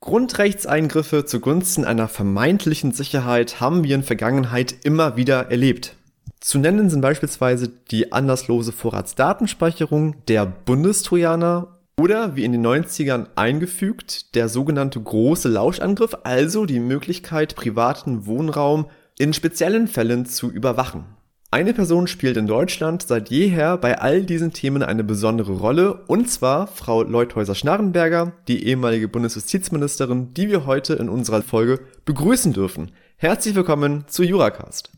Grundrechtseingriffe 0.00 1.24
zugunsten 1.24 1.84
einer 1.84 2.06
vermeintlichen 2.06 2.92
Sicherheit 2.92 3.60
haben 3.60 3.82
wir 3.82 3.96
in 3.96 4.04
Vergangenheit 4.04 4.76
immer 4.84 5.16
wieder 5.16 5.50
erlebt. 5.50 5.96
Zu 6.40 6.58
nennen 6.58 6.88
sind 6.88 7.00
beispielsweise 7.00 7.68
die 7.68 8.12
anlasslose 8.12 8.70
Vorratsdatenspeicherung, 8.70 10.14
der 10.28 10.46
Bundestrojaner 10.46 11.78
oder 11.98 12.36
wie 12.36 12.44
in 12.44 12.52
den 12.52 12.64
90ern 12.64 13.26
eingefügt, 13.34 14.36
der 14.36 14.48
sogenannte 14.48 15.00
große 15.00 15.48
Lauschangriff, 15.48 16.16
also 16.22 16.64
die 16.64 16.78
Möglichkeit, 16.78 17.56
privaten 17.56 18.26
Wohnraum 18.26 18.86
in 19.18 19.32
speziellen 19.32 19.88
Fällen 19.88 20.26
zu 20.26 20.48
überwachen. 20.48 21.17
Eine 21.50 21.72
Person 21.72 22.08
spielt 22.08 22.36
in 22.36 22.46
Deutschland 22.46 23.02
seit 23.02 23.30
jeher 23.30 23.78
bei 23.78 23.98
all 23.98 24.22
diesen 24.22 24.52
Themen 24.52 24.82
eine 24.82 25.02
besondere 25.02 25.52
Rolle, 25.52 26.04
und 26.06 26.30
zwar 26.30 26.66
Frau 26.66 27.02
Leuthäuser-Schnarrenberger, 27.02 28.32
die 28.48 28.66
ehemalige 28.66 29.08
Bundesjustizministerin, 29.08 30.34
die 30.34 30.50
wir 30.50 30.66
heute 30.66 30.92
in 30.92 31.08
unserer 31.08 31.40
Folge 31.40 31.80
begrüßen 32.04 32.52
dürfen. 32.52 32.90
Herzlich 33.16 33.54
willkommen 33.54 34.04
zu 34.08 34.24
Juracast. 34.24 34.92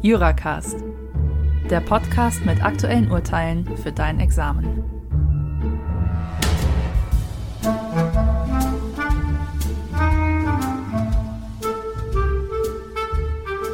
Juracast, 0.00 0.78
der 1.68 1.80
Podcast 1.80 2.46
mit 2.46 2.64
aktuellen 2.64 3.10
Urteilen 3.10 3.76
für 3.76 3.92
dein 3.92 4.20
Examen. 4.20 4.99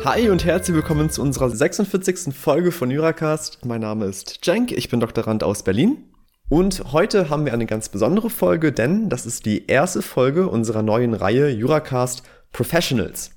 Hi 0.06 0.30
und 0.30 0.44
herzlich 0.44 0.76
willkommen 0.76 1.10
zu 1.10 1.20
unserer 1.20 1.50
46. 1.50 2.32
Folge 2.32 2.70
von 2.70 2.92
Juracast. 2.92 3.64
Mein 3.64 3.80
Name 3.80 4.04
ist 4.04 4.38
Cenk, 4.44 4.70
ich 4.70 4.88
bin 4.88 5.00
Doktorand 5.00 5.42
aus 5.42 5.64
Berlin. 5.64 5.98
Und 6.48 6.92
heute 6.92 7.28
haben 7.28 7.44
wir 7.44 7.52
eine 7.52 7.66
ganz 7.66 7.88
besondere 7.88 8.30
Folge, 8.30 8.70
denn 8.70 9.08
das 9.08 9.26
ist 9.26 9.46
die 9.46 9.66
erste 9.66 10.02
Folge 10.02 10.48
unserer 10.48 10.84
neuen 10.84 11.12
Reihe 11.12 11.48
Juracast 11.48 12.22
Professionals. 12.52 13.32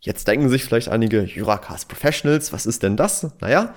Jetzt 0.00 0.28
denken 0.28 0.50
sich 0.50 0.64
vielleicht 0.64 0.90
einige 0.90 1.22
Juracast 1.22 1.88
Professionals, 1.88 2.52
was 2.52 2.66
ist 2.66 2.82
denn 2.82 2.98
das? 2.98 3.28
Naja, 3.40 3.74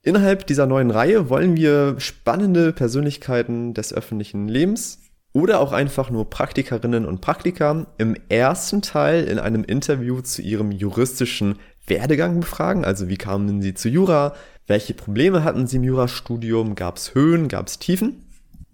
innerhalb 0.00 0.46
dieser 0.46 0.66
neuen 0.66 0.90
Reihe 0.90 1.28
wollen 1.28 1.54
wir 1.54 1.96
spannende 2.00 2.72
Persönlichkeiten 2.72 3.74
des 3.74 3.92
öffentlichen 3.92 4.48
Lebens 4.48 5.07
oder 5.32 5.60
auch 5.60 5.72
einfach 5.72 6.10
nur 6.10 6.30
Praktikerinnen 6.30 7.04
und 7.04 7.20
Praktiker 7.20 7.86
im 7.98 8.16
ersten 8.28 8.82
Teil 8.82 9.24
in 9.24 9.38
einem 9.38 9.64
Interview 9.64 10.20
zu 10.20 10.42
ihrem 10.42 10.72
juristischen 10.72 11.56
Werdegang 11.86 12.40
befragen. 12.40 12.84
Also 12.84 13.08
wie 13.08 13.16
kamen 13.16 13.62
sie 13.62 13.74
zu 13.74 13.88
Jura? 13.88 14.34
Welche 14.66 14.94
Probleme 14.94 15.44
hatten 15.44 15.66
sie 15.66 15.76
im 15.76 15.84
Jurastudium? 15.84 16.74
Gab 16.74 16.96
es 16.96 17.14
Höhen? 17.14 17.48
Gab 17.48 17.68
es 17.68 17.78
Tiefen? 17.78 18.24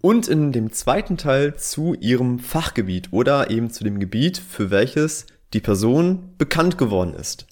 Und 0.01 0.27
in 0.27 0.51
dem 0.51 0.71
zweiten 0.71 1.17
Teil 1.17 1.55
zu 1.55 1.95
ihrem 1.95 2.39
Fachgebiet 2.39 3.11
oder 3.11 3.49
eben 3.49 3.69
zu 3.71 3.83
dem 3.83 3.99
Gebiet, 3.99 4.37
für 4.37 4.69
welches 4.69 5.25
die 5.53 5.61
Person 5.61 6.33
bekannt 6.37 6.77
geworden 6.77 7.13
ist. 7.13 7.47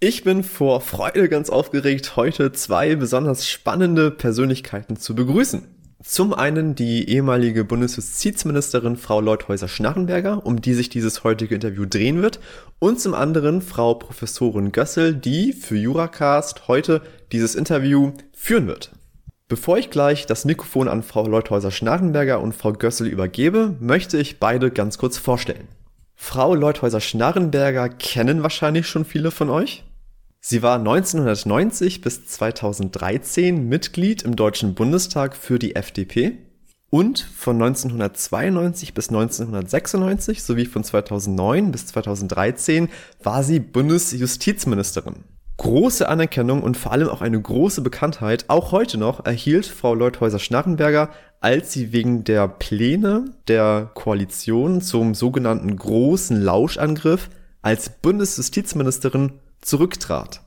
Ich 0.00 0.22
bin 0.22 0.44
vor 0.44 0.80
Freude 0.80 1.28
ganz 1.28 1.50
aufgeregt, 1.50 2.14
heute 2.14 2.52
zwei 2.52 2.94
besonders 2.94 3.48
spannende 3.48 4.10
Persönlichkeiten 4.10 4.96
zu 4.96 5.14
begrüßen. 5.14 5.66
Zum 6.04 6.32
einen 6.32 6.76
die 6.76 7.10
ehemalige 7.10 7.64
Bundesjustizministerin 7.64 8.96
Frau 8.96 9.20
Leuthäuser-Schnarrenberger, 9.20 10.46
um 10.46 10.60
die 10.60 10.74
sich 10.74 10.88
dieses 10.88 11.24
heutige 11.24 11.56
Interview 11.56 11.86
drehen 11.86 12.22
wird, 12.22 12.38
und 12.78 13.00
zum 13.00 13.14
anderen 13.14 13.62
Frau 13.62 13.94
Professorin 13.94 14.70
Gössel, 14.70 15.12
die 15.12 15.52
für 15.52 15.76
Juracast 15.76 16.68
heute 16.68 17.02
dieses 17.32 17.56
Interview 17.56 18.12
führen 18.32 18.68
wird. 18.68 18.92
Bevor 19.48 19.76
ich 19.76 19.90
gleich 19.90 20.26
das 20.26 20.44
Mikrofon 20.44 20.86
an 20.86 21.02
Frau 21.02 21.26
Leuthäuser-Schnarrenberger 21.26 22.40
und 22.40 22.54
Frau 22.54 22.72
Gössel 22.72 23.08
übergebe, 23.08 23.74
möchte 23.80 24.18
ich 24.18 24.38
beide 24.38 24.70
ganz 24.70 24.98
kurz 24.98 25.18
vorstellen. 25.18 25.66
Frau 26.14 26.54
Leuthäuser-Schnarrenberger 26.54 27.88
kennen 27.88 28.44
wahrscheinlich 28.44 28.86
schon 28.86 29.04
viele 29.04 29.32
von 29.32 29.50
euch. 29.50 29.82
Sie 30.40 30.62
war 30.62 30.78
1990 30.78 32.00
bis 32.00 32.26
2013 32.26 33.68
Mitglied 33.68 34.22
im 34.22 34.36
Deutschen 34.36 34.74
Bundestag 34.74 35.36
für 35.36 35.58
die 35.58 35.74
FDP 35.74 36.38
und 36.90 37.18
von 37.18 37.56
1992 37.56 38.94
bis 38.94 39.08
1996 39.08 40.42
sowie 40.42 40.66
von 40.66 40.84
2009 40.84 41.72
bis 41.72 41.86
2013 41.88 42.88
war 43.22 43.42
sie 43.42 43.58
Bundesjustizministerin. 43.58 45.24
Große 45.58 46.08
Anerkennung 46.08 46.62
und 46.62 46.76
vor 46.76 46.92
allem 46.92 47.08
auch 47.08 47.20
eine 47.20 47.40
große 47.40 47.82
Bekanntheit, 47.82 48.44
auch 48.46 48.70
heute 48.70 48.96
noch, 48.96 49.26
erhielt 49.26 49.66
Frau 49.66 49.92
Leuthäuser-Schnarrenberger, 49.92 51.10
als 51.40 51.72
sie 51.72 51.92
wegen 51.92 52.22
der 52.22 52.46
Pläne 52.46 53.34
der 53.48 53.90
Koalition 53.92 54.80
zum 54.80 55.14
sogenannten 55.14 55.76
großen 55.76 56.40
Lauschangriff 56.40 57.28
als 57.60 57.90
Bundesjustizministerin 57.90 59.32
zurücktrat. 59.60 60.40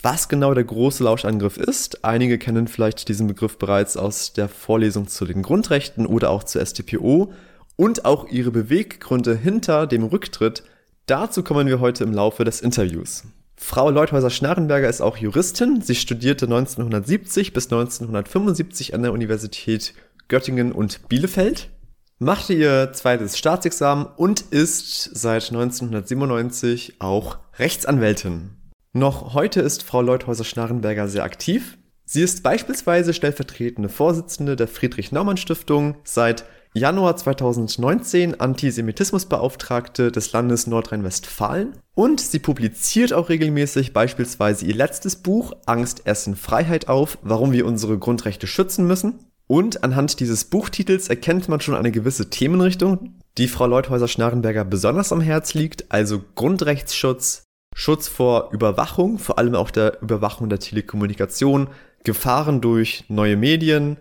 Was 0.00 0.28
genau 0.28 0.54
der 0.54 0.64
große 0.64 1.02
Lauschangriff 1.02 1.56
ist, 1.56 2.04
einige 2.04 2.38
kennen 2.38 2.68
vielleicht 2.68 3.08
diesen 3.08 3.26
Begriff 3.26 3.58
bereits 3.58 3.96
aus 3.96 4.32
der 4.32 4.48
Vorlesung 4.48 5.08
zu 5.08 5.24
den 5.24 5.42
Grundrechten 5.42 6.06
oder 6.06 6.30
auch 6.30 6.44
zur 6.44 6.64
StPO 6.64 7.32
und 7.74 8.04
auch 8.04 8.28
ihre 8.28 8.50
Beweggründe 8.50 9.36
hinter 9.36 9.86
dem 9.86 10.04
Rücktritt, 10.04 10.62
dazu 11.06 11.42
kommen 11.42 11.66
wir 11.66 11.80
heute 11.80 12.04
im 12.04 12.12
Laufe 12.12 12.44
des 12.44 12.60
Interviews. 12.60 13.24
Frau 13.56 13.90
Leuthäuser-Schnarrenberger 13.90 14.88
ist 14.88 15.00
auch 15.00 15.16
Juristin. 15.16 15.80
Sie 15.80 15.96
studierte 15.96 16.46
1970 16.46 17.52
bis 17.52 17.66
1975 17.66 18.94
an 18.94 19.02
der 19.02 19.12
Universität 19.12 19.94
Göttingen 20.28 20.72
und 20.72 21.08
Bielefeld, 21.08 21.70
machte 22.18 22.52
ihr 22.52 22.92
zweites 22.92 23.38
Staatsexamen 23.38 24.06
und 24.16 24.42
ist 24.42 25.16
seit 25.16 25.48
1997 25.50 26.96
auch 27.00 27.38
Rechtsanwältin. 27.58 28.50
Noch 28.92 29.34
heute 29.34 29.60
ist 29.60 29.82
Frau 29.82 30.00
Leuthäuser-Schnarrenberger 30.00 31.08
sehr 31.08 31.24
aktiv. 31.24 31.76
Sie 32.04 32.22
ist 32.22 32.44
beispielsweise 32.44 33.12
stellvertretende 33.12 33.88
Vorsitzende 33.88 34.54
der 34.54 34.68
Friedrich-Naumann-Stiftung, 34.68 35.96
seit 36.04 36.44
Januar 36.72 37.16
2019 37.16 38.40
Antisemitismusbeauftragte 38.40 40.12
des 40.12 40.32
Landes 40.32 40.68
Nordrhein-Westfalen 40.68 41.76
und 41.94 42.20
sie 42.20 42.38
publiziert 42.38 43.12
auch 43.12 43.28
regelmäßig 43.28 43.92
beispielsweise 43.92 44.64
ihr 44.64 44.74
letztes 44.74 45.16
Buch 45.16 45.52
Angst, 45.66 46.06
Essen, 46.06 46.36
Freiheit 46.36 46.88
auf, 46.88 47.18
warum 47.22 47.52
wir 47.52 47.66
unsere 47.66 47.98
Grundrechte 47.98 48.46
schützen 48.46 48.86
müssen. 48.86 49.18
Und 49.48 49.82
anhand 49.82 50.20
dieses 50.20 50.44
Buchtitels 50.44 51.08
erkennt 51.08 51.48
man 51.48 51.60
schon 51.60 51.74
eine 51.74 51.90
gewisse 51.90 52.30
Themenrichtung, 52.30 53.18
die 53.38 53.48
Frau 53.48 53.66
Leuthäuser-Schnarrenberger 53.66 54.64
besonders 54.64 55.10
am 55.10 55.20
Herz 55.20 55.54
liegt, 55.54 55.90
also 55.90 56.22
Grundrechtsschutz, 56.34 57.47
Schutz 57.80 58.08
vor 58.08 58.50
Überwachung, 58.50 59.20
vor 59.20 59.38
allem 59.38 59.54
auch 59.54 59.70
der 59.70 60.02
Überwachung 60.02 60.48
der 60.48 60.58
Telekommunikation, 60.58 61.68
Gefahren 62.02 62.60
durch 62.60 63.04
neue 63.06 63.36
Medien, 63.36 63.98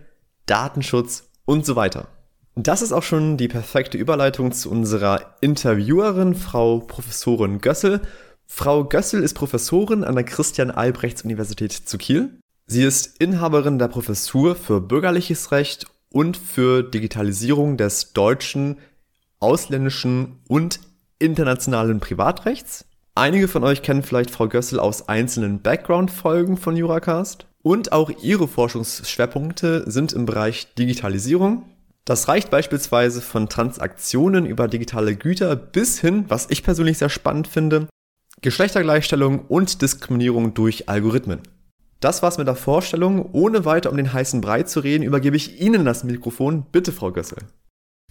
Datenschutz 0.48 1.30
und 1.46 1.64
so 1.64 1.76
weiter. 1.76 2.08
Das 2.56 2.82
ist 2.82 2.92
auch 2.92 3.04
schon 3.04 3.38
die 3.38 3.48
perfekte 3.48 4.00
Überleitung 4.00 4.52
zu 4.52 4.72
unserer 4.72 5.36
Interviewerin, 5.42 6.34
Frau 6.34 6.80
Professorin 6.80 7.62
Gössel. 7.62 8.02
Frau 8.48 8.84
Gössel 8.84 9.22
ist 9.22 9.36
Professorin 9.36 10.04
an 10.04 10.16
der 10.16 10.24
Christian-Albrechts-Universität 10.24 11.72
zu 11.72 12.00
Kiel. 12.00 12.40
Sie 12.66 12.82
ist 12.82 13.22
Inhaberin 13.22 13.78
der 13.78 13.90
Professur 13.90 14.56
für 14.56 14.82
bürgerliches 14.82 15.52
Recht 15.52 15.86
und 16.12 16.36
für 16.36 16.82
Digitalisierung 16.82 17.78
des 17.78 18.14
deutschen, 18.14 18.80
ausländischen 19.40 20.40
und 20.48 20.80
internationalen 21.20 22.00
Privatrechts. 22.00 22.87
Einige 23.18 23.48
von 23.48 23.64
euch 23.64 23.82
kennen 23.82 24.04
vielleicht 24.04 24.30
Frau 24.30 24.48
Gössel 24.48 24.80
aus 24.80 25.10
einzelnen 25.10 25.64
Background-Folgen 25.64 26.56
von 26.56 26.78
Juracast. 26.78 27.48
Und 27.64 27.92
auch 27.92 28.12
ihre 28.22 28.48
Forschungsschwerpunkte 28.48 29.90
sind 29.90 30.14
im 30.14 30.28
Bereich 30.28 30.76
Digitalisierung. 30.76 31.64
Das 32.06 32.28
reicht 32.28 32.52
beispielsweise 32.52 33.22
von 33.22 33.50
Transaktionen 33.50 34.46
über 34.46 34.68
digitale 34.68 35.16
Güter 35.16 35.56
bis 35.56 36.00
hin, 36.00 36.26
was 36.28 36.52
ich 36.52 36.62
persönlich 36.62 37.00
sehr 37.00 37.10
spannend 37.10 37.48
finde, 37.48 37.88
Geschlechtergleichstellung 38.44 39.46
und 39.48 39.82
Diskriminierung 39.82 40.54
durch 40.54 40.88
Algorithmen. 40.88 41.42
Das 42.00 42.22
war's 42.22 42.38
mit 42.38 42.46
der 42.46 42.56
Vorstellung. 42.56 43.32
Ohne 43.32 43.66
weiter 43.66 43.90
um 43.90 43.98
den 43.98 44.14
heißen 44.14 44.42
Brei 44.42 44.62
zu 44.62 44.82
reden, 44.82 45.02
übergebe 45.02 45.38
ich 45.38 45.60
Ihnen 45.60 45.86
das 45.86 46.04
Mikrofon. 46.04 46.68
Bitte, 46.72 46.92
Frau 46.92 47.12
Gössel. 47.12 47.40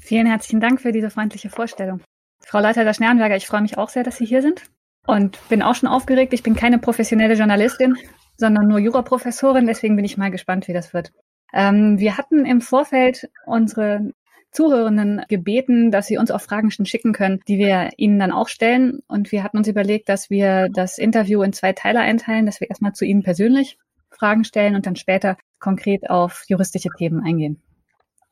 Vielen 0.01 0.27
herzlichen 0.27 0.61
Dank 0.61 0.81
für 0.81 0.91
diese 0.91 1.11
freundliche 1.11 1.49
Vorstellung. 1.49 2.01
Frau 2.45 2.59
Leiter 2.59 2.83
der 2.83 2.93
Schnernberger, 2.93 3.37
ich 3.37 3.47
freue 3.47 3.63
mich 3.63 3.79
auch 3.79 3.89
sehr, 3.89 4.03
dass 4.03 4.17
Sie 4.17 4.27
hier 4.27 4.43
sind 4.43 4.63
und 5.07 5.39
bin 5.49 5.63
auch 5.63 5.75
schon 5.75 5.89
aufgeregt. 5.89 6.33
Ich 6.33 6.43
bin 6.43 6.55
keine 6.55 6.79
professionelle 6.79 7.35
Journalistin, 7.35 7.97
sondern 8.37 8.69
nur 8.69 8.79
Juraprofessorin. 8.79 9.67
Deswegen 9.67 9.97
bin 9.97 10.05
ich 10.05 10.17
mal 10.17 10.31
gespannt, 10.31 10.69
wie 10.69 10.73
das 10.73 10.93
wird. 10.93 11.13
Ähm, 11.53 11.99
wir 11.99 12.19
hatten 12.19 12.45
im 12.45 12.61
Vorfeld 12.61 13.29
unsere 13.47 14.13
Zuhörenden 14.53 15.23
gebeten, 15.29 15.91
dass 15.91 16.07
sie 16.07 16.19
uns 16.19 16.31
auch 16.31 16.41
Fragen 16.41 16.71
schon 16.71 16.87
schicken 16.87 17.13
können, 17.13 17.41
die 17.47 17.59
wir 17.59 17.91
ihnen 17.97 18.19
dann 18.19 18.33
auch 18.33 18.49
stellen. 18.49 19.01
Und 19.07 19.31
wir 19.33 19.43
hatten 19.43 19.59
uns 19.59 19.69
überlegt, 19.69 20.09
dass 20.09 20.31
wir 20.31 20.69
das 20.71 20.99
Interview 20.99 21.43
in 21.43 21.53
zwei 21.53 21.73
Teile 21.73 22.01
einteilen, 22.01 22.47
dass 22.47 22.61
wir 22.61 22.71
erstmal 22.71 22.93
zu 22.93 23.05
ihnen 23.05 23.23
persönlich 23.23 23.79
Fragen 24.11 24.45
stellen 24.45 24.75
und 24.75 24.87
dann 24.87 24.97
später 24.97 25.37
konkret 25.59 26.09
auf 26.09 26.45
juristische 26.49 26.89
Themen 26.97 27.23
eingehen. 27.23 27.63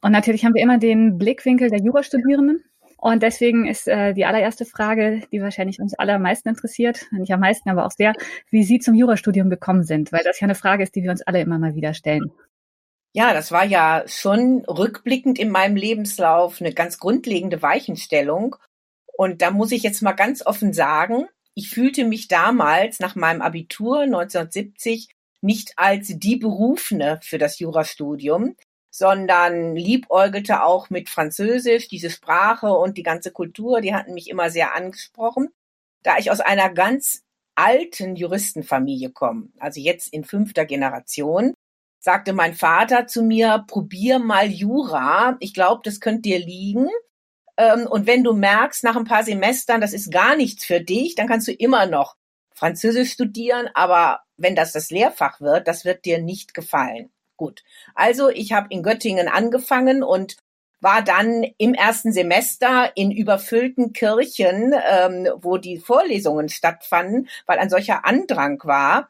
Und 0.01 0.13
natürlich 0.13 0.45
haben 0.45 0.55
wir 0.55 0.63
immer 0.63 0.79
den 0.79 1.19
Blickwinkel 1.19 1.71
der 1.71 1.81
Jurastudierenden 1.81 2.63
Und 3.05 3.23
deswegen 3.23 3.67
ist 3.67 3.87
äh, 3.87 4.15
die 4.15 4.25
allererste 4.25 4.65
Frage, 4.65 5.21
die 5.31 5.43
wahrscheinlich 5.43 5.79
uns 5.79 5.93
alle 5.93 6.15
am 6.15 6.23
meisten 6.23 6.49
interessiert, 6.49 7.05
nicht 7.13 7.35
am 7.35 7.41
meisten, 7.41 7.69
aber 7.69 7.85
auch 7.85 7.91
sehr, 7.91 8.15
wie 8.49 8.65
Sie 8.65 8.79
zum 8.79 8.95
Jurastudium 8.95 9.51
gekommen 9.51 9.85
sind, 9.85 10.11
weil 10.11 10.25
das 10.25 10.41
ja 10.41 10.47
eine 10.47 10.55
Frage 10.55 10.85
ist, 10.85 10.95
die 10.95 11.03
wir 11.03 11.11
uns 11.11 11.21
alle 11.21 11.43
immer 11.43 11.59
mal 11.59 11.75
wieder 11.75 11.93
stellen. 11.93 12.33
Ja, 13.13 13.35
das 13.35 13.53
war 13.53 13.67
ja 13.67 14.05
schon 14.07 14.65
rückblickend 14.65 15.39
in 15.39 15.51
meinem 15.51 15.77
Lebenslauf 15.77 16.63
eine 16.63 16.73
ganz 16.73 16.97
grundlegende 16.97 17.61
Weichenstellung. 17.61 18.57
Und 19.19 19.43
da 19.43 19.51
muss 19.51 19.73
ich 19.73 19.83
jetzt 19.83 20.01
mal 20.01 20.13
ganz 20.13 20.41
offen 20.47 20.73
sagen, 20.73 21.27
ich 21.55 21.69
fühlte 21.69 22.07
mich 22.07 22.29
damals 22.29 23.01
nach 23.01 23.17
meinem 23.17 23.43
Abitur 23.43 24.01
1970 24.01 25.11
nicht 25.43 25.75
als 25.77 26.07
die 26.09 26.37
Berufene 26.37 27.21
für 27.23 27.37
das 27.37 27.59
Jurastudium, 27.59 28.57
sondern 28.95 29.75
liebäugelte 29.75 30.63
auch 30.63 30.89
mit 30.89 31.09
Französisch, 31.09 31.89
diese 31.89 32.11
Sprache 32.11 32.69
und 32.73 32.97
die 32.97 33.03
ganze 33.03 33.33
Kultur, 33.33 33.81
die 33.81 33.93
hatten 33.93 34.15
mich 34.15 34.31
immer 34.31 34.51
sehr 34.51 34.77
angesprochen. 34.77 35.49
Da 36.05 36.19
ich 36.19 36.31
aus 36.31 36.39
einer 36.39 36.71
ganz 36.73 37.25
alten 37.57 38.15
Juristenfamilie 38.15 39.11
komme, 39.11 39.49
also 39.59 39.81
jetzt 39.81 40.13
in 40.13 40.23
fünfter 40.23 40.65
Generation, 40.65 41.55
sagte 41.99 42.33
mein 42.35 42.55
Vater 42.55 43.09
zu 43.09 43.25
mir, 43.25 43.65
probier 43.67 44.21
mal 44.21 44.47
Jura, 44.47 45.39
ich 45.41 45.55
glaube, 45.55 45.81
das 45.83 45.99
könnte 45.99 46.23
dir 46.23 46.39
liegen. 46.39 46.89
Ähm, 47.57 47.89
und 47.89 48.07
wenn 48.07 48.23
du 48.23 48.33
merkst 48.33 48.85
nach 48.85 48.95
ein 48.95 49.07
paar 49.07 49.25
Semestern, 49.25 49.81
das 49.81 49.93
ist 49.93 50.13
gar 50.13 50.37
nichts 50.37 50.65
für 50.65 50.81
dich, 50.81 51.17
dann 51.17 51.27
kannst 51.27 51.49
du 51.49 51.53
immer 51.53 51.87
noch 51.87 52.15
Französisch 52.55 53.11
studieren, 53.11 53.69
aber 53.75 54.21
wenn 54.37 54.55
das 54.55 54.71
das 54.71 54.91
Lehrfach 54.91 55.41
wird, 55.41 55.67
das 55.67 55.85
wird 55.85 56.05
dir 56.05 56.23
nicht 56.23 56.55
gefallen. 56.55 57.11
Gut. 57.37 57.63
Also 57.95 58.29
ich 58.29 58.53
habe 58.53 58.69
in 58.71 58.83
Göttingen 58.83 59.29
angefangen 59.29 60.03
und 60.03 60.37
war 60.81 61.03
dann 61.03 61.45
im 61.57 61.75
ersten 61.75 62.13
Semester 62.13 62.93
in 62.95 63.11
überfüllten 63.11 63.93
Kirchen, 63.93 64.75
ähm, 64.87 65.29
wo 65.37 65.57
die 65.57 65.79
Vorlesungen 65.79 66.49
stattfanden, 66.49 67.29
weil 67.47 67.59
ein 67.59 67.71
solcher 67.71 68.05
Andrang 68.05 68.61
war, 68.65 69.09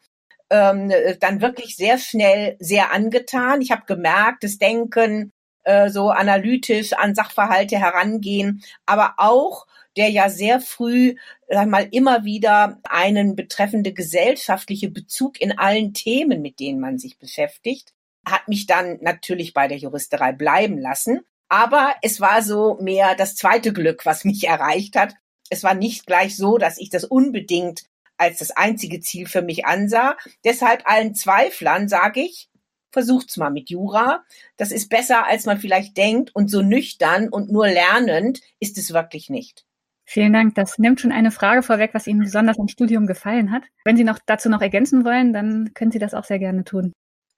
ähm, 0.51 0.93
dann 1.21 1.41
wirklich 1.41 1.77
sehr 1.77 1.99
schnell 1.99 2.57
sehr 2.61 2.93
angetan. 2.93 3.61
Ich 3.61 3.73
habe 3.73 3.83
gemerkt, 3.87 4.45
das 4.45 4.59
Denken, 4.59 5.33
äh, 5.65 5.91
so 5.91 6.11
analytisch 6.11 6.93
an 6.93 7.15
Sachverhalte 7.15 7.77
herangehen, 7.77 8.63
aber 8.87 9.15
auch 9.17 9.67
der 9.97 10.11
ja 10.11 10.29
sehr 10.29 10.61
früh 10.61 11.17
sag 11.49 11.69
mal 11.69 11.89
immer 11.91 12.25
wieder 12.25 12.81
einen 12.85 13.37
betreffende 13.37 13.93
gesellschaftliche 13.93 14.91
Bezug 14.91 15.41
in 15.41 15.59
allen 15.59 15.93
Themen, 15.95 16.43
mit 16.43 16.61
denen 16.61 16.81
man 16.81 16.99
sich 16.99 17.19
beschäftigt 17.19 17.95
hat 18.27 18.49
mich 18.49 18.67
dann 18.67 18.99
natürlich 19.01 19.55
bei 19.55 19.69
der 19.69 19.79
Juristerei 19.79 20.33
bleiben 20.33 20.79
lassen. 20.79 21.21
Aber 21.49 21.95
es 22.03 22.21
war 22.21 22.43
so 22.43 22.79
mehr 22.81 23.15
das 23.15 23.37
zweite 23.37 23.73
Glück, 23.73 24.07
was 24.07 24.25
mich 24.25 24.45
erreicht 24.49 24.97
hat. 24.97 25.15
Es 25.51 25.63
war 25.63 25.75
nicht 25.75 26.07
gleich 26.07 26.37
so, 26.37 26.59
dass 26.59 26.79
ich 26.79 26.91
das 26.91 27.05
unbedingt 27.05 27.85
als 28.17 28.39
das 28.39 28.51
einzige 28.53 29.01
Ziel 29.01 29.27
für 29.27 29.43
mich 29.43 29.67
ansah. 29.67 30.17
Deshalb 30.45 30.83
allen 30.87 31.15
Zweiflern 31.15 31.89
sage 31.89 32.21
ich, 32.21 32.49
versucht's 32.93 33.37
mal 33.37 33.51
mit 33.51 33.71
Jura. 33.71 34.25
Das 34.57 34.71
ist 34.71 34.89
besser, 34.89 35.27
als 35.27 35.47
man 35.47 35.59
vielleicht 35.59 35.97
denkt 35.97 36.35
und 36.35 36.51
so 36.51 36.63
nüchtern 36.63 37.29
und 37.29 37.51
nur 37.51 37.67
lernend 37.67 38.41
ist 38.61 38.79
es 38.79 38.93
wirklich 38.93 39.29
nicht. 39.31 39.65
Vielen 40.07 40.33
Dank. 40.33 40.55
Das 40.55 40.79
nimmt 40.79 41.01
schon 41.01 41.13
eine 41.13 41.31
Frage 41.31 41.63
vorweg, 41.63 41.91
was 41.93 42.07
Ihnen 42.07 42.21
besonders 42.21 42.59
am 42.59 42.69
Studium 42.69 43.07
gefallen 43.07 43.51
hat. 43.51 43.65
Wenn 43.85 43.97
Sie 43.97 44.05
noch 44.05 44.19
dazu 44.27 44.49
noch 44.49 44.61
ergänzen 44.61 45.05
wollen, 45.05 45.33
dann 45.33 45.73
können 45.75 45.91
Sie 45.91 45.99
das 45.99 46.15
auch 46.15 46.25
sehr 46.25 46.39
gerne 46.39 46.65
tun. 46.65 46.93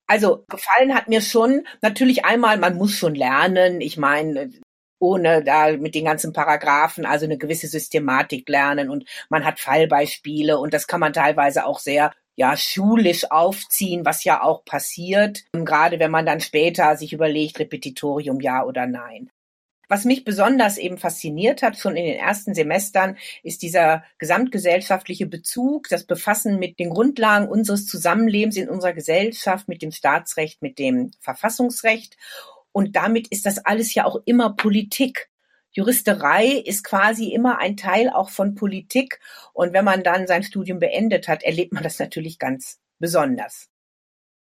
Also 0.06 0.44
gefallen 0.48 0.94
hat 0.94 1.08
mir 1.08 1.20
schon 1.20 1.66
natürlich 1.82 2.24
einmal, 2.24 2.58
man 2.58 2.76
muss 2.76 2.92
schon 2.92 3.14
lernen. 3.14 3.80
Ich 3.80 3.96
meine, 3.96 4.50
ohne 4.98 5.42
da 5.42 5.76
mit 5.76 5.94
den 5.94 6.04
ganzen 6.04 6.32
Paragraphen, 6.32 7.06
also 7.06 7.26
eine 7.26 7.38
gewisse 7.38 7.66
Systematik 7.66 8.48
lernen 8.48 8.88
und 8.88 9.04
man 9.28 9.44
hat 9.44 9.60
Fallbeispiele 9.60 10.58
und 10.58 10.72
das 10.72 10.86
kann 10.86 11.00
man 11.00 11.12
teilweise 11.12 11.66
auch 11.66 11.80
sehr 11.80 12.12
ja 12.36 12.56
schulisch 12.56 13.30
aufziehen, 13.30 14.04
was 14.04 14.24
ja 14.24 14.42
auch 14.42 14.64
passiert, 14.64 15.44
gerade 15.52 15.98
wenn 15.98 16.10
man 16.10 16.26
dann 16.26 16.40
später 16.40 16.96
sich 16.96 17.12
überlegt, 17.12 17.58
Repetitorium 17.58 18.40
ja 18.40 18.62
oder 18.64 18.86
nein. 18.86 19.30
Was 19.88 20.04
mich 20.04 20.24
besonders 20.24 20.78
eben 20.78 20.98
fasziniert 20.98 21.62
hat, 21.62 21.78
schon 21.78 21.96
in 21.96 22.04
den 22.04 22.18
ersten 22.18 22.54
Semestern, 22.54 23.16
ist 23.44 23.62
dieser 23.62 24.02
gesamtgesellschaftliche 24.18 25.26
Bezug, 25.26 25.88
das 25.88 26.04
Befassen 26.04 26.58
mit 26.58 26.80
den 26.80 26.90
Grundlagen 26.90 27.46
unseres 27.46 27.86
Zusammenlebens 27.86 28.56
in 28.56 28.68
unserer 28.68 28.92
Gesellschaft, 28.92 29.68
mit 29.68 29.82
dem 29.82 29.92
Staatsrecht, 29.92 30.60
mit 30.60 30.80
dem 30.80 31.12
Verfassungsrecht. 31.20 32.16
Und 32.72 32.96
damit 32.96 33.28
ist 33.28 33.46
das 33.46 33.58
alles 33.58 33.94
ja 33.94 34.04
auch 34.04 34.20
immer 34.24 34.54
Politik. 34.56 35.30
Juristerei 35.70 36.46
ist 36.46 36.82
quasi 36.82 37.32
immer 37.32 37.58
ein 37.58 37.76
Teil 37.76 38.10
auch 38.10 38.30
von 38.30 38.54
Politik. 38.54 39.20
Und 39.52 39.72
wenn 39.72 39.84
man 39.84 40.02
dann 40.02 40.26
sein 40.26 40.42
Studium 40.42 40.80
beendet 40.80 41.28
hat, 41.28 41.44
erlebt 41.44 41.72
man 41.72 41.84
das 41.84 41.98
natürlich 41.98 42.38
ganz 42.38 42.80
besonders. 42.98 43.68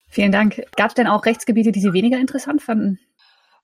Vielen 0.09 0.31
Dank. 0.31 0.63
Gab 0.75 0.89
es 0.89 0.95
denn 0.95 1.07
auch 1.07 1.25
Rechtsgebiete, 1.25 1.71
die 1.71 1.81
Sie 1.81 1.93
weniger 1.93 2.17
interessant 2.17 2.61
fanden? 2.61 2.99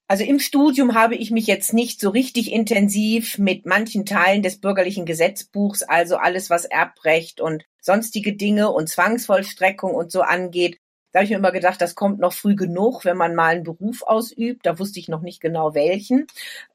Also 0.07 0.23
im 0.23 0.39
Studium 0.39 0.93
habe 0.93 1.15
ich 1.15 1.31
mich 1.31 1.47
jetzt 1.47 1.73
nicht 1.73 1.99
so 1.99 2.09
richtig 2.09 2.51
intensiv 2.51 3.39
mit 3.39 3.65
manchen 3.65 4.05
Teilen 4.05 4.43
des 4.43 4.59
bürgerlichen 4.59 5.05
Gesetzbuchs, 5.05 5.81
also 5.81 6.17
alles 6.17 6.51
was 6.51 6.65
Erbrecht 6.65 7.41
und 7.41 7.65
sonstige 7.81 8.33
Dinge 8.35 8.71
und 8.71 8.87
Zwangsvollstreckung 8.87 9.95
und 9.95 10.11
so 10.11 10.21
angeht, 10.21 10.79
da 11.15 11.19
habe 11.19 11.25
ich 11.27 11.31
mir 11.31 11.37
immer 11.37 11.53
gedacht, 11.53 11.79
das 11.79 11.95
kommt 11.95 12.19
noch 12.19 12.33
früh 12.33 12.55
genug, 12.55 13.05
wenn 13.05 13.15
man 13.15 13.35
mal 13.35 13.55
einen 13.55 13.63
Beruf 13.63 14.03
ausübt. 14.03 14.65
Da 14.65 14.77
wusste 14.79 14.99
ich 14.99 15.07
noch 15.07 15.21
nicht 15.21 15.39
genau 15.39 15.73
welchen. 15.73 16.27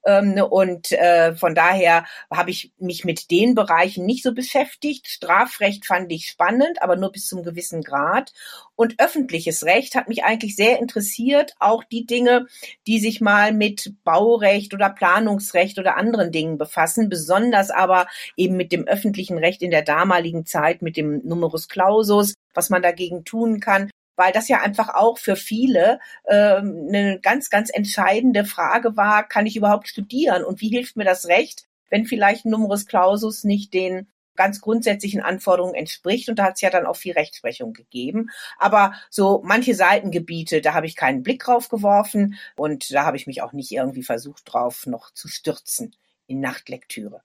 Ähm, 0.06 0.42
und 0.42 0.92
äh, 0.92 1.34
von 1.34 1.54
daher 1.54 2.06
habe 2.32 2.50
ich 2.50 2.72
mich 2.78 3.04
mit 3.04 3.30
den 3.30 3.54
Bereichen 3.54 4.06
nicht 4.06 4.22
so 4.22 4.32
beschäftigt. 4.32 5.08
Strafrecht 5.08 5.84
fand 5.84 6.10
ich 6.10 6.24
spannend, 6.24 6.80
aber 6.80 6.96
nur 6.96 7.12
bis 7.12 7.26
zum 7.26 7.42
gewissen 7.42 7.82
Grad. 7.82 8.32
Und 8.76 8.98
öffentliches 8.98 9.64
Recht 9.64 9.94
hat 9.94 10.08
mich 10.08 10.24
eigentlich 10.24 10.56
sehr 10.56 10.78
interessiert. 10.78 11.52
Auch 11.58 11.84
die 11.84 12.06
Dinge, 12.06 12.46
die 12.86 12.98
sich 12.98 13.20
mal 13.20 13.52
mit 13.52 13.92
Baurecht 14.04 14.72
oder 14.72 14.88
Planungsrecht 14.88 15.78
oder 15.78 15.98
anderen 15.98 16.32
Dingen 16.32 16.56
befassen. 16.56 17.10
Besonders 17.10 17.70
aber 17.70 18.06
eben 18.38 18.56
mit 18.56 18.72
dem 18.72 18.86
öffentlichen 18.86 19.36
Recht 19.36 19.60
in 19.60 19.70
der 19.70 19.82
damaligen 19.82 20.46
Zeit, 20.46 20.80
mit 20.80 20.96
dem 20.96 21.20
Numerus 21.26 21.68
Clausus, 21.68 22.32
was 22.54 22.70
man 22.70 22.80
dagegen 22.80 23.26
tun 23.26 23.60
kann 23.60 23.90
weil 24.20 24.32
das 24.32 24.48
ja 24.48 24.60
einfach 24.60 24.90
auch 24.90 25.16
für 25.16 25.34
viele 25.34 25.98
ähm, 26.28 26.88
eine 26.88 27.18
ganz, 27.20 27.48
ganz 27.48 27.70
entscheidende 27.72 28.44
Frage 28.44 28.94
war, 28.94 29.26
kann 29.26 29.46
ich 29.46 29.56
überhaupt 29.56 29.88
studieren 29.88 30.44
und 30.44 30.60
wie 30.60 30.68
hilft 30.68 30.98
mir 30.98 31.04
das 31.04 31.26
Recht, 31.26 31.64
wenn 31.88 32.04
vielleicht 32.04 32.44
ein 32.44 32.50
Numerus 32.50 32.84
Clausus 32.84 33.44
nicht 33.44 33.72
den 33.72 34.08
ganz 34.36 34.60
grundsätzlichen 34.60 35.22
Anforderungen 35.22 35.74
entspricht. 35.74 36.28
Und 36.28 36.38
da 36.38 36.44
hat 36.44 36.56
es 36.56 36.60
ja 36.60 36.68
dann 36.68 36.84
auch 36.84 36.96
viel 36.96 37.14
Rechtsprechung 37.14 37.72
gegeben. 37.72 38.28
Aber 38.58 38.92
so 39.08 39.40
manche 39.42 39.74
Seitengebiete, 39.74 40.60
da 40.60 40.74
habe 40.74 40.86
ich 40.86 40.96
keinen 40.96 41.22
Blick 41.22 41.42
drauf 41.42 41.70
geworfen 41.70 42.38
und 42.56 42.92
da 42.92 43.06
habe 43.06 43.16
ich 43.16 43.26
mich 43.26 43.40
auch 43.40 43.54
nicht 43.54 43.72
irgendwie 43.72 44.02
versucht 44.02 44.42
drauf 44.44 44.86
noch 44.86 45.12
zu 45.12 45.28
stürzen 45.28 45.96
in 46.26 46.40
Nachtlektüre. 46.40 47.22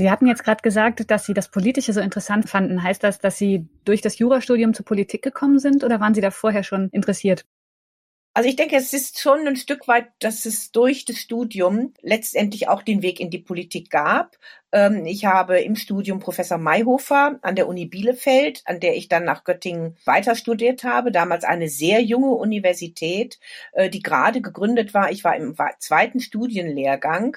Sie 0.00 0.10
hatten 0.10 0.26
jetzt 0.26 0.44
gerade 0.44 0.62
gesagt, 0.62 1.10
dass 1.10 1.26
Sie 1.26 1.34
das 1.34 1.50
Politische 1.50 1.92
so 1.92 2.00
interessant 2.00 2.48
fanden. 2.48 2.82
Heißt 2.82 3.04
das, 3.04 3.18
dass 3.18 3.36
Sie 3.36 3.68
durch 3.84 4.00
das 4.00 4.18
Jurastudium 4.18 4.72
zur 4.72 4.86
Politik 4.86 5.20
gekommen 5.20 5.58
sind 5.58 5.84
oder 5.84 6.00
waren 6.00 6.14
Sie 6.14 6.22
da 6.22 6.30
vorher 6.30 6.62
schon 6.62 6.88
interessiert? 6.88 7.44
Also 8.32 8.48
ich 8.48 8.56
denke, 8.56 8.76
es 8.76 8.94
ist 8.94 9.20
schon 9.20 9.46
ein 9.46 9.56
Stück 9.56 9.88
weit, 9.88 10.06
dass 10.20 10.46
es 10.46 10.72
durch 10.72 11.04
das 11.04 11.18
Studium 11.18 11.92
letztendlich 12.00 12.66
auch 12.68 12.80
den 12.80 13.02
Weg 13.02 13.20
in 13.20 13.28
die 13.28 13.40
Politik 13.40 13.90
gab. 13.90 14.38
Ähm, 14.72 15.04
ich 15.04 15.26
habe 15.26 15.60
im 15.60 15.76
Studium 15.76 16.18
Professor 16.18 16.56
Mayhofer 16.56 17.38
an 17.42 17.54
der 17.54 17.68
Uni 17.68 17.84
Bielefeld, 17.84 18.62
an 18.64 18.80
der 18.80 18.96
ich 18.96 19.08
dann 19.08 19.24
nach 19.24 19.44
Göttingen 19.44 19.98
weiter 20.06 20.34
studiert 20.34 20.82
habe, 20.82 21.12
damals 21.12 21.44
eine 21.44 21.68
sehr 21.68 22.00
junge 22.00 22.30
Universität, 22.30 23.38
äh, 23.72 23.90
die 23.90 24.00
gerade 24.00 24.40
gegründet 24.40 24.94
war. 24.94 25.10
Ich 25.10 25.24
war 25.24 25.36
im 25.36 25.54
zweiten 25.78 26.20
Studienlehrgang 26.20 27.36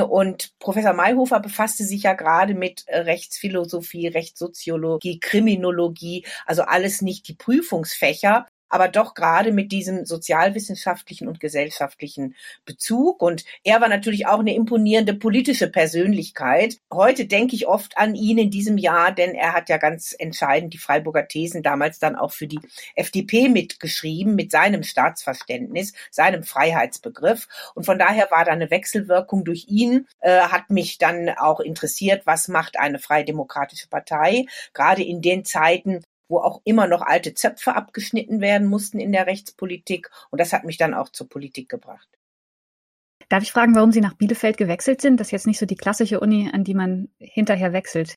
und 0.00 0.58
Professor 0.58 0.92
Mayhofer 0.92 1.40
befasste 1.40 1.84
sich 1.84 2.02
ja 2.02 2.14
gerade 2.14 2.54
mit 2.54 2.84
äh, 2.86 3.00
Rechtsphilosophie, 3.00 4.08
Rechtssoziologie, 4.08 5.20
Kriminologie, 5.20 6.26
also 6.46 6.62
alles 6.62 7.02
nicht 7.02 7.28
die 7.28 7.34
Prüfungsfächer, 7.34 8.46
aber 8.70 8.88
doch 8.88 9.14
gerade 9.14 9.52
mit 9.52 9.72
diesem 9.72 10.06
sozialwissenschaftlichen 10.06 11.28
und 11.28 11.40
gesellschaftlichen 11.40 12.34
Bezug. 12.64 13.20
Und 13.20 13.44
er 13.64 13.80
war 13.80 13.88
natürlich 13.88 14.26
auch 14.26 14.38
eine 14.38 14.54
imponierende 14.54 15.14
politische 15.14 15.68
Persönlichkeit. 15.68 16.78
Heute 16.92 17.26
denke 17.26 17.56
ich 17.56 17.66
oft 17.66 17.98
an 17.98 18.14
ihn 18.14 18.38
in 18.38 18.50
diesem 18.50 18.78
Jahr, 18.78 19.12
denn 19.12 19.34
er 19.34 19.52
hat 19.52 19.68
ja 19.68 19.76
ganz 19.76 20.14
entscheidend 20.18 20.72
die 20.72 20.78
Freiburger 20.78 21.28
Thesen 21.28 21.62
damals 21.62 21.98
dann 21.98 22.16
auch 22.16 22.32
für 22.32 22.46
die 22.46 22.60
FDP 22.94 23.48
mitgeschrieben, 23.48 24.34
mit 24.34 24.50
seinem 24.50 24.84
Staatsverständnis, 24.84 25.92
seinem 26.10 26.44
Freiheitsbegriff. 26.44 27.48
Und 27.74 27.84
von 27.84 27.98
daher 27.98 28.30
war 28.30 28.44
da 28.44 28.52
eine 28.52 28.70
Wechselwirkung 28.70 29.44
durch 29.44 29.66
ihn, 29.68 30.06
äh, 30.20 30.40
hat 30.40 30.70
mich 30.70 30.98
dann 30.98 31.28
auch 31.30 31.60
interessiert, 31.60 32.22
was 32.24 32.48
macht 32.48 32.78
eine 32.78 32.98
freie 32.98 33.24
demokratische 33.24 33.88
Partei, 33.88 34.46
gerade 34.72 35.02
in 35.02 35.20
den 35.20 35.44
Zeiten, 35.44 36.02
wo 36.30 36.38
auch 36.38 36.62
immer 36.64 36.86
noch 36.86 37.02
alte 37.02 37.34
Zöpfe 37.34 37.74
abgeschnitten 37.74 38.40
werden 38.40 38.66
mussten 38.68 39.00
in 39.00 39.12
der 39.12 39.26
Rechtspolitik. 39.26 40.10
Und 40.30 40.40
das 40.40 40.52
hat 40.52 40.64
mich 40.64 40.78
dann 40.78 40.94
auch 40.94 41.10
zur 41.10 41.28
Politik 41.28 41.68
gebracht. 41.68 42.08
Darf 43.28 43.42
ich 43.42 43.52
fragen, 43.52 43.74
warum 43.74 43.92
Sie 43.92 44.00
nach 44.00 44.14
Bielefeld 44.14 44.56
gewechselt 44.56 45.00
sind? 45.00 45.20
Das 45.20 45.28
ist 45.28 45.32
jetzt 45.32 45.46
nicht 45.46 45.58
so 45.58 45.66
die 45.66 45.76
klassische 45.76 46.20
Uni, 46.20 46.50
an 46.52 46.64
die 46.64 46.74
man 46.74 47.08
hinterher 47.18 47.72
wechselt. 47.72 48.16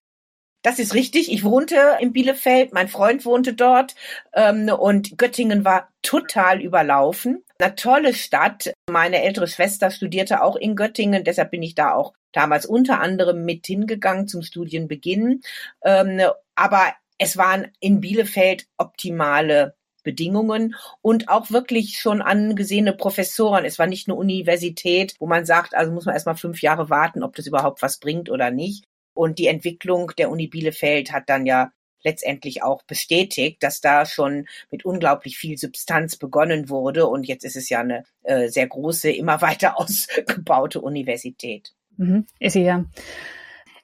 Das 0.64 0.80
ist 0.80 0.94
richtig. 0.94 1.32
Ich 1.32 1.44
wohnte 1.44 1.76
in 2.00 2.14
Bielefeld, 2.14 2.74
mein 2.74 2.88
Freund 2.88 3.26
wohnte 3.26 3.54
dort 3.54 3.96
ähm, 4.34 4.70
und 4.70 5.18
Göttingen 5.18 5.66
war 5.66 5.90
total 6.02 6.62
überlaufen. 6.62 7.44
Eine 7.60 7.76
tolle 7.76 8.14
Stadt. 8.14 8.74
Meine 8.90 9.22
ältere 9.22 9.48
Schwester 9.48 9.92
studierte 9.92 10.42
auch 10.42 10.56
in 10.56 10.76
Göttingen, 10.76 11.26
deshalb 11.26 11.52
bin 11.52 11.62
ich 11.64 11.76
da 11.76 11.94
auch 11.94 12.14
damals 12.32 12.66
unter 12.66 13.02
anderem 13.02 13.44
mit 13.44 13.68
hingegangen 13.68 14.28
zum 14.28 14.42
Studienbeginn. 14.42 15.42
Ähm, 15.84 16.22
aber 16.56 16.94
es 17.18 17.38
waren 17.38 17.68
in 17.80 18.02
Bielefeld 18.02 18.68
optimale 18.78 19.76
Bedingungen 20.04 20.76
und 21.02 21.30
auch 21.30 21.50
wirklich 21.50 21.98
schon 21.98 22.22
angesehene 22.22 22.94
Professoren. 22.94 23.66
Es 23.66 23.80
war 23.80 23.88
nicht 23.88 24.08
eine 24.08 24.16
Universität, 24.16 25.16
wo 25.20 25.28
man 25.28 25.46
sagt, 25.46 25.74
also 25.76 25.92
muss 25.92 26.06
man 26.06 26.14
erstmal 26.14 26.36
fünf 26.36 26.62
Jahre 26.62 26.90
warten, 26.90 27.24
ob 27.24 27.36
das 27.36 27.48
überhaupt 27.48 27.82
was 27.82 28.00
bringt 28.00 28.30
oder 28.30 28.52
nicht. 28.52 28.86
Und 29.14 29.40
die 29.40 29.48
Entwicklung 29.48 30.12
der 30.18 30.30
Uni 30.30 30.48
Bielefeld 30.48 31.12
hat 31.12 31.30
dann 31.30 31.46
ja 31.46 31.72
letztendlich 32.04 32.64
auch 32.64 32.84
bestätigt, 32.84 33.64
dass 33.64 33.80
da 33.80 34.06
schon 34.06 34.48
mit 34.70 34.84
unglaublich 34.84 35.38
viel 35.38 35.58
Substanz 35.58 36.18
begonnen 36.18 36.70
wurde. 36.70 37.08
Und 37.08 37.26
jetzt 37.26 37.46
ist 37.46 37.56
es 37.56 37.70
ja 37.70 37.80
eine 37.80 38.04
äh, 38.24 38.50
sehr 38.50 38.68
große, 38.68 39.10
immer 39.12 39.42
weiter 39.42 39.80
ausgebaute 39.80 40.82
Universität. 40.82 41.74
Mhm, 41.98 42.26
ist 42.40 42.54
sie 42.54 42.64
ja. 42.64 42.86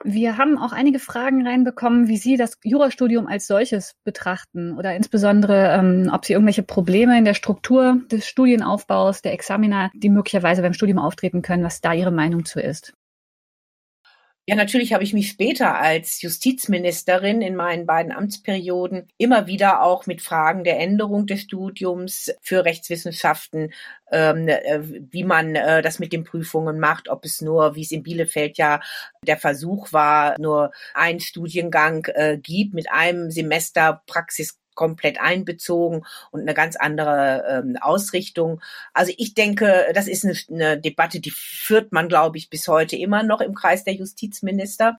Wir 0.04 0.38
haben 0.38 0.58
auch 0.58 0.72
einige 0.72 0.98
Fragen 0.98 1.46
reinbekommen, 1.46 2.08
wie 2.08 2.16
Sie 2.16 2.38
das 2.38 2.58
Jurastudium 2.64 3.28
als 3.28 3.48
solches 3.48 3.96
betrachten 4.06 4.78
oder 4.78 4.96
insbesondere, 4.96 5.74
ähm, 5.78 6.10
ob 6.14 6.24
Sie 6.24 6.34
irgendwelche 6.34 6.64
Probleme 6.64 7.18
in 7.18 7.26
der 7.26 7.34
Struktur 7.34 8.02
des 8.10 8.26
Studienaufbaus, 8.26 9.22
der 9.22 9.34
Examina, 9.34 9.92
die 9.94 10.10
möglicherweise 10.10 10.62
beim 10.62 10.74
Studium 10.74 11.00
auftreten 11.00 11.42
können, 11.42 11.66
was 11.66 11.82
da 11.82 11.94
Ihre 11.94 12.12
Meinung 12.12 12.46
zu 12.46 12.62
ist. 12.62 12.94
Ja, 14.50 14.56
natürlich 14.56 14.94
habe 14.94 15.04
ich 15.04 15.14
mich 15.14 15.30
später 15.30 15.76
als 15.80 16.24
Justizministerin 16.24 17.44
in 17.44 17.56
meinen 17.56 17.86
beiden 17.86 18.12
Amtsperioden 18.12 19.08
immer 19.20 19.46
wieder 19.46 19.84
auch 19.84 20.08
mit 20.08 20.24
Fragen 20.24 20.64
der 20.64 20.80
Änderung 20.80 21.28
des 21.28 21.42
Studiums 21.42 22.34
für 22.42 22.66
Rechtswissenschaften, 22.66 23.72
ähm, 24.12 24.48
äh, 24.48 24.80
wie 24.82 25.24
man 25.24 25.56
äh, 25.56 25.84
das 25.84 26.00
mit 26.00 26.14
den 26.14 26.24
Prüfungen 26.24 26.80
macht, 26.80 27.10
ob 27.10 27.26
es 27.26 27.42
nur, 27.42 27.76
wie 27.76 27.84
es 27.84 27.92
in 27.92 28.02
Bielefeld 28.02 28.58
ja 28.58 28.80
der 29.22 29.38
Versuch 29.38 29.94
war, 29.94 30.34
nur 30.40 30.72
einen 30.96 31.20
Studiengang 31.20 32.06
äh, 32.16 32.40
gibt 32.42 32.74
mit 32.74 32.90
einem 32.90 33.30
Semester 33.30 34.02
Praxis 34.08 34.58
komplett 34.80 35.20
einbezogen 35.20 36.06
und 36.32 36.40
eine 36.40 36.54
ganz 36.54 36.78
andere 36.78 37.44
ähm, 37.50 37.76
Ausrichtung. 37.82 38.62
Also 38.94 39.12
ich 39.18 39.34
denke, 39.34 39.92
das 39.94 40.08
ist 40.08 40.24
eine, 40.24 40.36
eine 40.50 40.80
Debatte, 40.80 41.20
die 41.20 41.34
führt 41.36 41.92
man, 41.92 42.08
glaube 42.08 42.38
ich, 42.38 42.50
bis 42.50 42.66
heute 42.70 42.96
immer 42.96 43.24
noch 43.24 43.42
im 43.42 43.56
Kreis 43.56 43.84
der 43.84 43.96
Justizminister. 43.96 44.98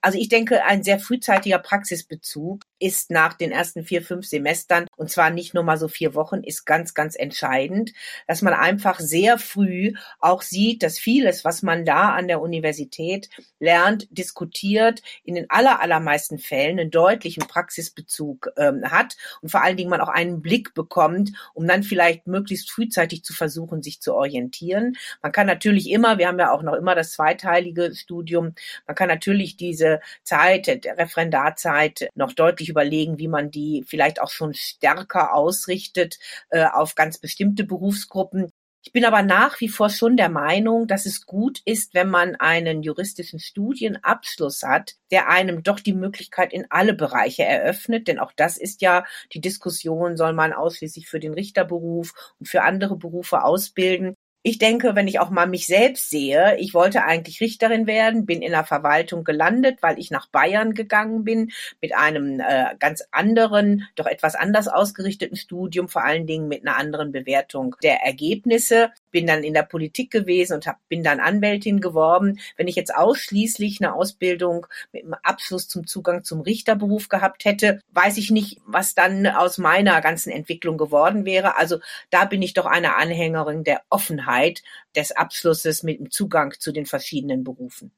Also 0.00 0.16
ich 0.16 0.28
denke, 0.28 0.64
ein 0.64 0.84
sehr 0.84 1.00
frühzeitiger 1.00 1.58
Praxisbezug 1.58 2.62
ist 2.78 3.10
nach 3.10 3.34
den 3.34 3.52
ersten 3.52 3.84
vier, 3.84 4.02
fünf 4.02 4.26
Semestern, 4.26 4.86
und 4.96 5.10
zwar 5.10 5.30
nicht 5.30 5.54
nur 5.54 5.62
mal 5.62 5.78
so 5.78 5.88
vier 5.88 6.14
Wochen, 6.14 6.42
ist 6.42 6.64
ganz, 6.66 6.94
ganz 6.94 7.16
entscheidend, 7.16 7.92
dass 8.26 8.42
man 8.42 8.54
einfach 8.54 9.00
sehr 9.00 9.38
früh 9.38 9.94
auch 10.18 10.42
sieht, 10.42 10.82
dass 10.82 10.98
vieles, 10.98 11.44
was 11.44 11.62
man 11.62 11.84
da 11.84 12.10
an 12.10 12.28
der 12.28 12.40
Universität 12.40 13.30
lernt, 13.58 14.06
diskutiert, 14.10 15.02
in 15.24 15.34
den 15.34 15.46
aller, 15.48 15.80
allermeisten 15.80 16.38
Fällen 16.38 16.78
einen 16.78 16.90
deutlichen 16.90 17.46
Praxisbezug 17.46 18.50
ähm, 18.56 18.82
hat 18.84 19.16
und 19.40 19.50
vor 19.50 19.62
allen 19.62 19.76
Dingen 19.76 19.90
man 19.90 20.00
auch 20.00 20.08
einen 20.08 20.42
Blick 20.42 20.74
bekommt, 20.74 21.32
um 21.54 21.66
dann 21.66 21.82
vielleicht 21.82 22.26
möglichst 22.26 22.70
frühzeitig 22.70 23.24
zu 23.24 23.32
versuchen, 23.32 23.82
sich 23.82 24.00
zu 24.00 24.14
orientieren. 24.14 24.96
Man 25.22 25.32
kann 25.32 25.46
natürlich 25.46 25.90
immer, 25.90 26.18
wir 26.18 26.28
haben 26.28 26.38
ja 26.38 26.52
auch 26.52 26.62
noch 26.62 26.74
immer 26.74 26.94
das 26.94 27.12
zweiteilige 27.12 27.94
Studium, 27.94 28.54
man 28.86 28.96
kann 28.96 29.08
natürlich 29.08 29.56
diese 29.56 30.00
Zeit, 30.22 30.66
der 30.66 30.98
Referendarzeit 30.98 32.10
noch 32.14 32.32
deutlich 32.32 32.65
sich 32.66 32.70
überlegen, 32.70 33.18
wie 33.18 33.28
man 33.28 33.50
die 33.50 33.84
vielleicht 33.86 34.20
auch 34.20 34.30
schon 34.30 34.54
stärker 34.54 35.34
ausrichtet 35.34 36.18
äh, 36.50 36.64
auf 36.64 36.94
ganz 36.94 37.18
bestimmte 37.18 37.64
Berufsgruppen. 37.64 38.50
Ich 38.82 38.92
bin 38.92 39.04
aber 39.04 39.22
nach 39.22 39.60
wie 39.60 39.68
vor 39.68 39.90
schon 39.90 40.16
der 40.16 40.28
Meinung, 40.28 40.86
dass 40.86 41.06
es 41.06 41.26
gut 41.26 41.60
ist, 41.64 41.92
wenn 41.94 42.08
man 42.08 42.36
einen 42.36 42.84
juristischen 42.84 43.40
Studienabschluss 43.40 44.62
hat, 44.62 44.94
der 45.10 45.28
einem 45.28 45.64
doch 45.64 45.80
die 45.80 45.92
Möglichkeit 45.92 46.52
in 46.52 46.66
alle 46.70 46.94
Bereiche 46.94 47.42
eröffnet. 47.42 48.06
Denn 48.06 48.20
auch 48.20 48.30
das 48.36 48.56
ist 48.56 48.82
ja 48.82 49.04
die 49.32 49.40
Diskussion, 49.40 50.16
soll 50.16 50.34
man 50.34 50.52
ausschließlich 50.52 51.08
für 51.08 51.18
den 51.18 51.34
Richterberuf 51.34 52.12
und 52.38 52.48
für 52.48 52.62
andere 52.62 52.96
Berufe 52.96 53.42
ausbilden. 53.42 54.14
Ich 54.48 54.58
denke, 54.58 54.94
wenn 54.94 55.08
ich 55.08 55.18
auch 55.18 55.30
mal 55.30 55.48
mich 55.48 55.66
selbst 55.66 56.08
sehe, 56.08 56.56
ich 56.60 56.72
wollte 56.72 57.02
eigentlich 57.02 57.40
Richterin 57.40 57.88
werden, 57.88 58.26
bin 58.26 58.42
in 58.42 58.52
der 58.52 58.62
Verwaltung 58.62 59.24
gelandet, 59.24 59.78
weil 59.80 59.98
ich 59.98 60.12
nach 60.12 60.28
Bayern 60.28 60.72
gegangen 60.72 61.24
bin 61.24 61.50
mit 61.82 61.96
einem 61.96 62.38
äh, 62.38 62.76
ganz 62.78 63.02
anderen, 63.10 63.88
doch 63.96 64.06
etwas 64.06 64.36
anders 64.36 64.68
ausgerichteten 64.68 65.36
Studium, 65.36 65.88
vor 65.88 66.04
allen 66.04 66.28
Dingen 66.28 66.46
mit 66.46 66.64
einer 66.64 66.76
anderen 66.76 67.10
Bewertung 67.10 67.74
der 67.82 68.04
Ergebnisse 68.04 68.92
bin 69.16 69.26
dann 69.26 69.44
in 69.44 69.54
der 69.54 69.62
Politik 69.62 70.10
gewesen 70.10 70.52
und 70.52 70.66
hab, 70.66 70.76
bin 70.90 71.02
dann 71.02 71.20
Anwältin 71.20 71.80
geworden. 71.80 72.38
Wenn 72.58 72.68
ich 72.68 72.76
jetzt 72.76 72.94
ausschließlich 72.94 73.80
eine 73.80 73.94
Ausbildung 73.94 74.66
mit 74.92 75.04
einem 75.04 75.14
Abschluss 75.22 75.68
zum 75.68 75.86
Zugang 75.86 76.22
zum 76.22 76.42
Richterberuf 76.42 77.08
gehabt 77.08 77.46
hätte, 77.46 77.80
weiß 77.94 78.18
ich 78.18 78.30
nicht, 78.30 78.60
was 78.66 78.94
dann 78.94 79.26
aus 79.26 79.56
meiner 79.56 80.02
ganzen 80.02 80.28
Entwicklung 80.28 80.76
geworden 80.76 81.24
wäre. 81.24 81.56
Also 81.56 81.78
da 82.10 82.26
bin 82.26 82.42
ich 82.42 82.52
doch 82.52 82.66
eine 82.66 82.96
Anhängerin 82.96 83.64
der 83.64 83.80
Offenheit 83.88 84.62
des 84.94 85.12
Abschlusses 85.12 85.82
mit 85.82 85.98
dem 85.98 86.10
Zugang 86.10 86.52
zu 86.58 86.70
den 86.70 86.84
verschiedenen 86.84 87.42
Berufen. 87.42 87.90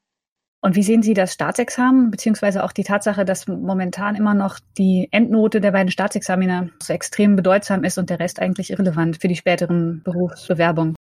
Und 0.61 0.75
wie 0.75 0.83
sehen 0.83 1.01
Sie 1.01 1.13
das 1.13 1.33
Staatsexamen, 1.33 2.11
beziehungsweise 2.11 2.65
auch 2.65 2.73
die 2.73 2.83
Tatsache, 2.83 3.23
dass 3.23 3.47
momentan 3.47 4.15
immer 4.15 4.33
noch 4.33 4.59
die 4.77 5.07
Endnote 5.11 5.61
der 5.61 5.71
beiden 5.71 5.89
Staatsexaminer 5.89 6.69
so 6.83 6.91
extrem 6.91 7.37
bedeutsam 7.37 7.85
ist 7.85 7.97
und 7.97 8.09
der 8.09 8.19
Rest 8.19 8.41
eigentlich 8.41 8.71
irrelevant 8.71 9.21
für 9.21 9.29
die 9.29 9.37
späteren 9.37 10.01
Berufsbewerbungen? 10.03 10.95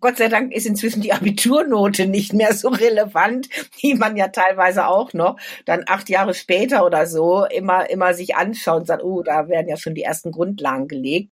Gott 0.00 0.18
sei 0.18 0.28
Dank 0.28 0.52
ist 0.52 0.66
inzwischen 0.66 1.00
die 1.00 1.12
Abiturnote 1.12 2.06
nicht 2.06 2.32
mehr 2.32 2.52
so 2.54 2.68
relevant, 2.68 3.48
die 3.82 3.94
man 3.94 4.16
ja 4.16 4.28
teilweise 4.28 4.86
auch 4.86 5.12
noch 5.14 5.38
dann 5.64 5.84
acht 5.86 6.08
Jahre 6.10 6.34
später 6.34 6.84
oder 6.84 7.06
so 7.06 7.44
immer, 7.46 7.88
immer 7.90 8.14
sich 8.14 8.36
anschaut 8.36 8.80
und 8.80 8.86
sagt, 8.86 9.02
oh, 9.02 9.22
da 9.22 9.48
werden 9.48 9.68
ja 9.68 9.76
schon 9.76 9.94
die 9.94 10.02
ersten 10.02 10.30
Grundlagen 10.32 10.88
gelegt. 10.88 11.30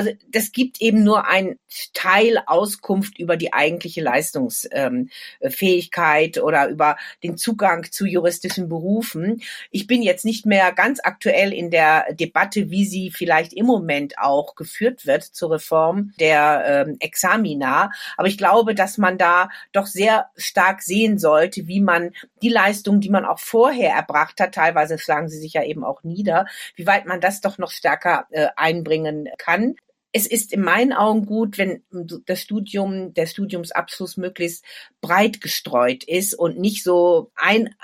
Also 0.00 0.12
das 0.28 0.52
gibt 0.52 0.80
eben 0.80 1.04
nur 1.04 1.28
ein 1.28 1.58
Teil 1.92 2.42
Auskunft 2.46 3.18
über 3.18 3.36
die 3.36 3.52
eigentliche 3.52 4.00
Leistungsfähigkeit 4.00 6.36
ähm, 6.38 6.42
oder 6.42 6.68
über 6.68 6.96
den 7.22 7.36
Zugang 7.36 7.86
zu 7.90 8.06
juristischen 8.06 8.70
Berufen. 8.70 9.42
Ich 9.70 9.86
bin 9.86 10.00
jetzt 10.00 10.24
nicht 10.24 10.46
mehr 10.46 10.72
ganz 10.72 11.00
aktuell 11.02 11.52
in 11.52 11.70
der 11.70 12.14
Debatte, 12.14 12.70
wie 12.70 12.86
sie 12.86 13.10
vielleicht 13.10 13.52
im 13.52 13.66
Moment 13.66 14.18
auch 14.18 14.54
geführt 14.54 15.04
wird 15.04 15.22
zur 15.22 15.50
Reform 15.50 16.14
der 16.18 16.86
ähm, 16.88 16.96
Examina. 17.00 17.90
Aber 18.16 18.28
ich 18.28 18.38
glaube, 18.38 18.74
dass 18.74 18.96
man 18.96 19.18
da 19.18 19.50
doch 19.72 19.84
sehr 19.84 20.30
stark 20.34 20.80
sehen 20.80 21.18
sollte, 21.18 21.68
wie 21.68 21.82
man 21.82 22.12
die 22.40 22.48
Leistung, 22.48 23.02
die 23.02 23.10
man 23.10 23.26
auch 23.26 23.38
vorher 23.38 23.92
erbracht 23.92 24.40
hat, 24.40 24.54
teilweise 24.54 24.98
schlagen 24.98 25.28
sie 25.28 25.40
sich 25.40 25.52
ja 25.52 25.62
eben 25.62 25.84
auch 25.84 26.04
nieder, 26.04 26.46
wie 26.74 26.86
weit 26.86 27.04
man 27.04 27.20
das 27.20 27.42
doch 27.42 27.58
noch 27.58 27.70
stärker 27.70 28.26
äh, 28.30 28.46
einbringen 28.56 29.28
kann 29.36 29.76
es 30.12 30.26
ist 30.26 30.52
in 30.52 30.62
meinen 30.62 30.92
Augen 30.92 31.24
gut, 31.24 31.56
wenn 31.56 31.82
das 32.26 32.40
Studium, 32.40 33.14
der 33.14 33.26
Studiumsabschluss 33.26 34.16
möglichst 34.16 34.64
breit 35.00 35.40
gestreut 35.40 36.04
ist 36.04 36.34
und 36.34 36.58
nicht 36.58 36.82
so 36.82 37.30
ein, 37.36 37.74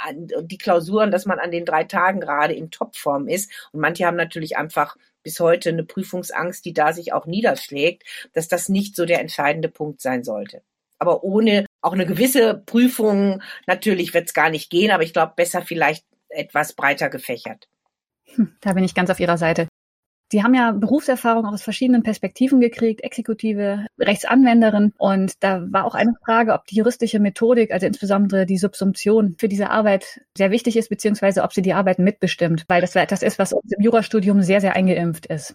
die 0.42 0.58
Klausuren, 0.58 1.10
dass 1.10 1.26
man 1.26 1.38
an 1.38 1.50
den 1.52 1.64
drei 1.64 1.84
Tagen 1.84 2.20
gerade 2.20 2.54
in 2.54 2.70
Topform 2.70 3.28
ist. 3.28 3.50
Und 3.72 3.80
manche 3.80 4.06
haben 4.06 4.16
natürlich 4.16 4.56
einfach 4.56 4.96
bis 5.22 5.40
heute 5.40 5.70
eine 5.70 5.84
Prüfungsangst, 5.84 6.64
die 6.64 6.72
da 6.72 6.92
sich 6.92 7.12
auch 7.12 7.26
niederschlägt, 7.26 8.04
dass 8.32 8.48
das 8.48 8.68
nicht 8.68 8.96
so 8.96 9.06
der 9.06 9.20
entscheidende 9.20 9.68
Punkt 9.68 10.00
sein 10.00 10.24
sollte. 10.24 10.62
Aber 10.98 11.24
ohne 11.24 11.66
auch 11.80 11.92
eine 11.92 12.06
gewisse 12.06 12.62
Prüfung, 12.66 13.42
natürlich 13.66 14.14
wird 14.14 14.26
es 14.26 14.34
gar 14.34 14.50
nicht 14.50 14.70
gehen, 14.70 14.90
aber 14.90 15.02
ich 15.02 15.12
glaube, 15.12 15.34
besser 15.36 15.62
vielleicht 15.62 16.04
etwas 16.28 16.72
breiter 16.72 17.08
gefächert. 17.08 17.68
Hm, 18.34 18.56
da 18.60 18.72
bin 18.72 18.84
ich 18.84 18.94
ganz 18.94 19.10
auf 19.10 19.20
Ihrer 19.20 19.38
Seite. 19.38 19.68
Sie 20.32 20.42
haben 20.42 20.54
ja 20.54 20.72
Berufserfahrung 20.72 21.46
aus 21.46 21.62
verschiedenen 21.62 22.02
Perspektiven 22.02 22.60
gekriegt, 22.60 23.02
Exekutive, 23.04 23.86
Rechtsanwenderin. 23.98 24.92
Und 24.98 25.42
da 25.42 25.64
war 25.70 25.84
auch 25.84 25.94
eine 25.94 26.14
Frage, 26.24 26.52
ob 26.52 26.66
die 26.66 26.76
juristische 26.76 27.20
Methodik, 27.20 27.70
also 27.70 27.86
insbesondere 27.86 28.44
die 28.44 28.58
Subsumption 28.58 29.36
für 29.38 29.48
diese 29.48 29.70
Arbeit 29.70 30.20
sehr 30.36 30.50
wichtig 30.50 30.76
ist, 30.76 30.88
beziehungsweise 30.88 31.42
ob 31.42 31.52
sie 31.52 31.62
die 31.62 31.74
Arbeit 31.74 31.98
mitbestimmt, 31.98 32.64
weil 32.68 32.80
das 32.80 32.96
etwas 32.96 33.22
ist, 33.22 33.38
was 33.38 33.52
uns 33.52 33.72
im 33.72 33.82
Jurastudium 33.82 34.42
sehr, 34.42 34.60
sehr 34.60 34.74
eingeimpft 34.74 35.26
ist. 35.26 35.54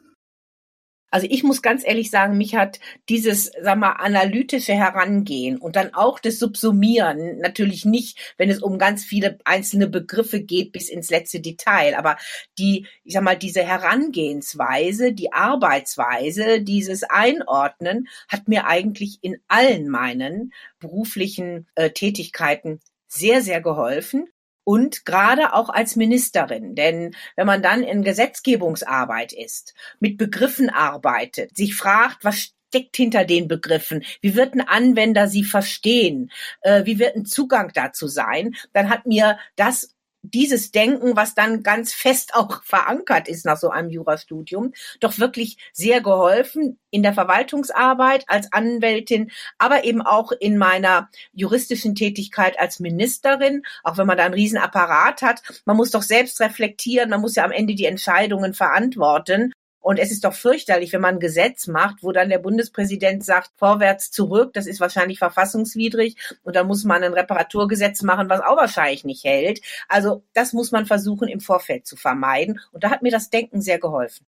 Also 1.12 1.28
ich 1.30 1.44
muss 1.44 1.62
ganz 1.62 1.86
ehrlich 1.86 2.10
sagen, 2.10 2.38
mich 2.38 2.56
hat 2.56 2.80
dieses, 3.10 3.52
sag 3.62 3.78
mal, 3.78 3.92
analytische 3.92 4.74
Herangehen 4.74 5.58
und 5.58 5.76
dann 5.76 5.94
auch 5.94 6.20
das 6.20 6.40
Subsumieren, 6.40 7.38
natürlich 7.40 7.84
nicht, 7.86 8.34
wenn 8.38 8.50
es 8.50 8.62
um 8.62 8.80
ganz 8.80 9.04
viele 9.04 9.38
einzelne 9.44 9.88
Begriffe 9.88 10.42
geht 10.42 10.72
bis 10.72 10.90
ins 10.90 11.10
letzte 11.10 11.42
Detail, 11.42 11.96
aber 11.96 12.18
die, 12.58 12.88
ich 13.04 13.14
sag 13.14 13.24
mal, 13.24 13.38
diese 13.38 13.62
Herangehensweise, 13.62 15.12
die 15.12 15.34
Arbeitsweise, 15.34 16.62
dieses 16.62 17.04
Einordnen 17.04 18.08
hat 18.30 18.48
mir 18.48 18.66
eigentlich 18.68 19.20
in 19.22 19.38
allen 19.50 19.90
meinen 19.90 20.54
beruflichen 20.80 21.68
äh, 21.76 21.92
Tätigkeiten 21.92 22.80
sehr, 23.08 23.42
sehr 23.42 23.62
geholfen 23.62 24.30
und 24.64 25.06
gerade 25.06 25.54
auch 25.54 25.70
als 25.70 25.96
Ministerin. 25.96 26.76
Denn 26.76 27.16
wenn 27.36 27.48
man 27.48 27.62
dann 27.62 27.84
in 27.84 28.04
Gesetzgebungsarbeit 28.04 29.34
ist, 29.34 29.74
mit 30.00 30.18
Begriffen 30.18 30.70
arbeitet, 30.70 31.56
sich 31.56 31.76
fragt, 31.76 32.24
was 32.24 32.54
steckt 32.72 32.96
hinter 32.96 33.26
den 33.26 33.48
Begriffen? 33.48 34.04
Wie 34.22 34.36
wird 34.36 34.54
ein 34.54 34.62
Anwender 34.62 35.28
sie 35.28 35.44
verstehen? 35.44 36.32
Äh, 36.62 36.86
wie 36.86 37.00
wird 37.00 37.16
ein 37.16 37.26
Zugang 37.26 37.72
dazu 37.74 38.08
sein? 38.08 38.56
Dann 38.74 38.90
hat 38.90 39.06
mir 39.06 39.38
das 39.58 39.94
dieses 40.24 40.72
Denken, 40.72 41.16
was 41.16 41.36
dann 41.36 41.64
ganz 41.64 41.94
fest 41.94 42.32
auch 42.36 42.64
verankert 42.64 43.28
ist 43.28 43.46
nach 43.46 43.58
so 43.58 43.70
einem 43.70 43.90
Jurastudium, 43.90 44.74
doch 45.00 45.20
wirklich 45.20 45.58
sehr 45.74 46.02
geholfen 46.02 46.80
in 46.90 47.04
der 47.04 47.14
Verwaltungsarbeit 47.14 48.26
als 48.28 48.52
Anwältin, 48.52 49.32
aber 49.58 49.84
eben 49.84 50.02
auch 50.02 50.32
in 50.32 50.58
meiner 50.58 51.10
juristischen 51.34 51.96
Tätigkeit 51.96 52.60
als 52.60 52.80
Ministerin, 52.80 53.64
auch 53.84 53.98
wenn 53.98 54.08
man 54.08 54.18
da 54.18 54.26
einen 54.26 54.34
riesen 54.34 54.58
Apparat 54.58 55.22
hat. 55.22 55.42
Man 55.66 55.78
muss 55.78 55.92
doch 55.92 56.04
selbst 56.04 56.40
reflektieren, 56.42 57.10
man 57.10 57.22
muss 57.22 57.36
ja 57.36 57.46
am 57.46 57.52
Ende 57.52 57.76
die 57.76 57.86
Entscheidungen 57.86 58.54
verantworten. 58.54 59.54
Und 59.82 59.98
es 59.98 60.12
ist 60.12 60.24
doch 60.24 60.34
fürchterlich, 60.34 60.94
wenn 60.94 61.02
man 61.02 61.16
ein 61.16 61.20
Gesetz 61.20 61.68
macht, 61.68 62.04
wo 62.04 62.12
dann 62.12 62.30
der 62.30 62.38
Bundespräsident 62.38 63.26
sagt, 63.26 63.50
vorwärts, 63.58 64.12
zurück, 64.12 64.54
das 64.54 64.68
ist 64.68 64.80
wahrscheinlich 64.80 65.18
verfassungswidrig. 65.18 66.16
Und 66.44 66.56
dann 66.56 66.68
muss 66.68 66.84
man 66.84 67.04
ein 67.04 67.14
Reparaturgesetz 67.14 68.04
machen, 68.04 68.30
was 68.30 68.42
auch 68.42 68.58
wahrscheinlich 68.58 69.04
nicht 69.04 69.24
hält. 69.24 69.60
Also 69.90 70.24
das 70.34 70.54
muss 70.54 70.72
man 70.72 70.86
versuchen, 70.86 71.28
im 71.28 71.40
Vorfeld 71.40 71.88
zu 71.88 71.96
vermeiden. 71.96 72.60
Und 72.72 72.84
da 72.84 72.92
hat 72.92 73.02
mir 73.02 73.12
das 73.12 73.32
Denken 73.32 73.62
sehr 73.62 73.80
geholfen. 73.80 74.26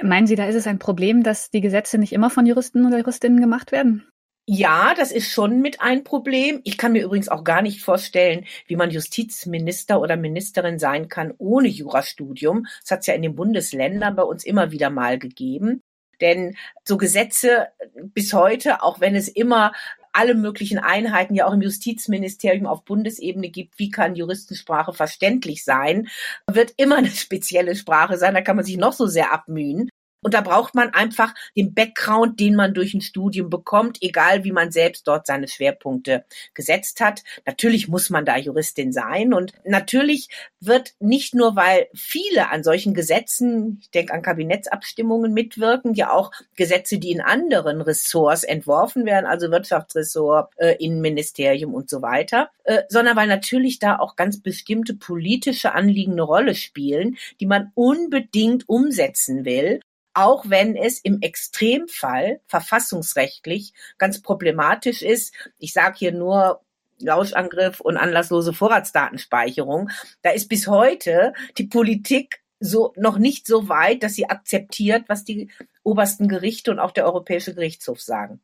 Meinen 0.00 0.28
Sie, 0.28 0.36
da 0.36 0.46
ist 0.46 0.54
es 0.54 0.68
ein 0.68 0.78
Problem, 0.78 1.24
dass 1.24 1.50
die 1.50 1.60
Gesetze 1.60 1.98
nicht 1.98 2.12
immer 2.12 2.30
von 2.30 2.46
Juristen 2.46 2.86
oder 2.86 2.98
Juristinnen 2.98 3.40
gemacht 3.40 3.72
werden? 3.72 4.06
Ja, 4.52 4.94
das 4.96 5.12
ist 5.12 5.30
schon 5.30 5.60
mit 5.60 5.80
ein 5.80 6.02
Problem. 6.02 6.60
Ich 6.64 6.76
kann 6.76 6.90
mir 6.90 7.04
übrigens 7.04 7.28
auch 7.28 7.44
gar 7.44 7.62
nicht 7.62 7.84
vorstellen, 7.84 8.46
wie 8.66 8.74
man 8.74 8.90
Justizminister 8.90 10.00
oder 10.00 10.16
Ministerin 10.16 10.80
sein 10.80 11.08
kann 11.08 11.32
ohne 11.38 11.68
Jurastudium. 11.68 12.66
Das 12.82 12.90
hat 12.90 13.00
es 13.00 13.06
ja 13.06 13.14
in 13.14 13.22
den 13.22 13.36
Bundesländern 13.36 14.16
bei 14.16 14.24
uns 14.24 14.42
immer 14.44 14.72
wieder 14.72 14.90
mal 14.90 15.20
gegeben. 15.20 15.82
Denn 16.20 16.56
so 16.82 16.96
Gesetze 16.96 17.68
bis 17.94 18.32
heute, 18.32 18.82
auch 18.82 18.98
wenn 18.98 19.14
es 19.14 19.28
immer 19.28 19.72
alle 20.12 20.34
möglichen 20.34 20.80
Einheiten 20.80 21.36
ja 21.36 21.46
auch 21.46 21.52
im 21.52 21.62
Justizministerium 21.62 22.66
auf 22.66 22.84
Bundesebene 22.84 23.50
gibt, 23.50 23.78
wie 23.78 23.90
kann 23.90 24.16
Juristensprache 24.16 24.92
verständlich 24.92 25.62
sein, 25.62 26.08
wird 26.50 26.74
immer 26.76 26.96
eine 26.96 27.10
spezielle 27.12 27.76
Sprache 27.76 28.18
sein, 28.18 28.34
da 28.34 28.40
kann 28.40 28.56
man 28.56 28.64
sich 28.64 28.78
noch 28.78 28.94
so 28.94 29.06
sehr 29.06 29.32
abmühen. 29.32 29.90
Und 30.22 30.34
da 30.34 30.42
braucht 30.42 30.74
man 30.74 30.90
einfach 30.90 31.34
den 31.56 31.72
Background, 31.72 32.40
den 32.40 32.54
man 32.54 32.74
durch 32.74 32.92
ein 32.92 33.00
Studium 33.00 33.48
bekommt, 33.48 33.98
egal 34.02 34.44
wie 34.44 34.52
man 34.52 34.70
selbst 34.70 35.08
dort 35.08 35.26
seine 35.26 35.48
Schwerpunkte 35.48 36.24
gesetzt 36.52 37.00
hat. 37.00 37.22
Natürlich 37.46 37.88
muss 37.88 38.10
man 38.10 38.26
da 38.26 38.36
Juristin 38.36 38.92
sein 38.92 39.32
und 39.32 39.54
natürlich 39.64 40.28
wird 40.60 40.94
nicht 41.00 41.34
nur, 41.34 41.56
weil 41.56 41.88
viele 41.94 42.50
an 42.50 42.62
solchen 42.62 42.92
Gesetzen, 42.92 43.78
ich 43.80 43.90
denke 43.90 44.12
an 44.12 44.22
Kabinettsabstimmungen 44.22 45.32
mitwirken, 45.32 45.94
ja 45.94 46.12
auch 46.12 46.32
Gesetze, 46.54 46.98
die 46.98 47.12
in 47.12 47.22
anderen 47.22 47.80
Ressorts 47.80 48.44
entworfen 48.44 49.06
werden, 49.06 49.24
also 49.24 49.50
Wirtschaftsressort, 49.50 50.52
äh, 50.58 50.76
Innenministerium 50.78 51.72
und 51.72 51.88
so 51.88 52.02
weiter, 52.02 52.50
äh, 52.64 52.82
sondern 52.88 53.16
weil 53.16 53.26
natürlich 53.26 53.78
da 53.78 53.98
auch 53.98 54.16
ganz 54.16 54.42
bestimmte 54.42 54.94
politische 54.94 55.72
Anliegen 55.72 56.12
eine 56.12 56.22
Rolle 56.22 56.54
spielen, 56.54 57.16
die 57.40 57.46
man 57.46 57.72
unbedingt 57.74 58.68
umsetzen 58.68 59.46
will 59.46 59.80
auch 60.20 60.44
wenn 60.48 60.76
es 60.76 60.98
im 60.98 61.22
Extremfall 61.22 62.40
verfassungsrechtlich 62.46 63.72
ganz 63.96 64.20
problematisch 64.20 65.02
ist. 65.02 65.34
Ich 65.58 65.72
sage 65.72 65.96
hier 65.98 66.12
nur 66.12 66.60
Lauschangriff 66.98 67.80
und 67.80 67.96
anlasslose 67.96 68.52
Vorratsdatenspeicherung. 68.52 69.88
Da 70.22 70.30
ist 70.30 70.48
bis 70.48 70.66
heute 70.66 71.32
die 71.56 71.66
Politik 71.66 72.42
so 72.60 72.92
noch 72.96 73.16
nicht 73.16 73.46
so 73.46 73.70
weit, 73.70 74.02
dass 74.02 74.14
sie 74.14 74.28
akzeptiert, 74.28 75.04
was 75.08 75.24
die 75.24 75.50
obersten 75.82 76.28
Gerichte 76.28 76.70
und 76.70 76.78
auch 76.78 76.90
der 76.90 77.06
Europäische 77.06 77.54
Gerichtshof 77.54 78.02
sagen. 78.02 78.40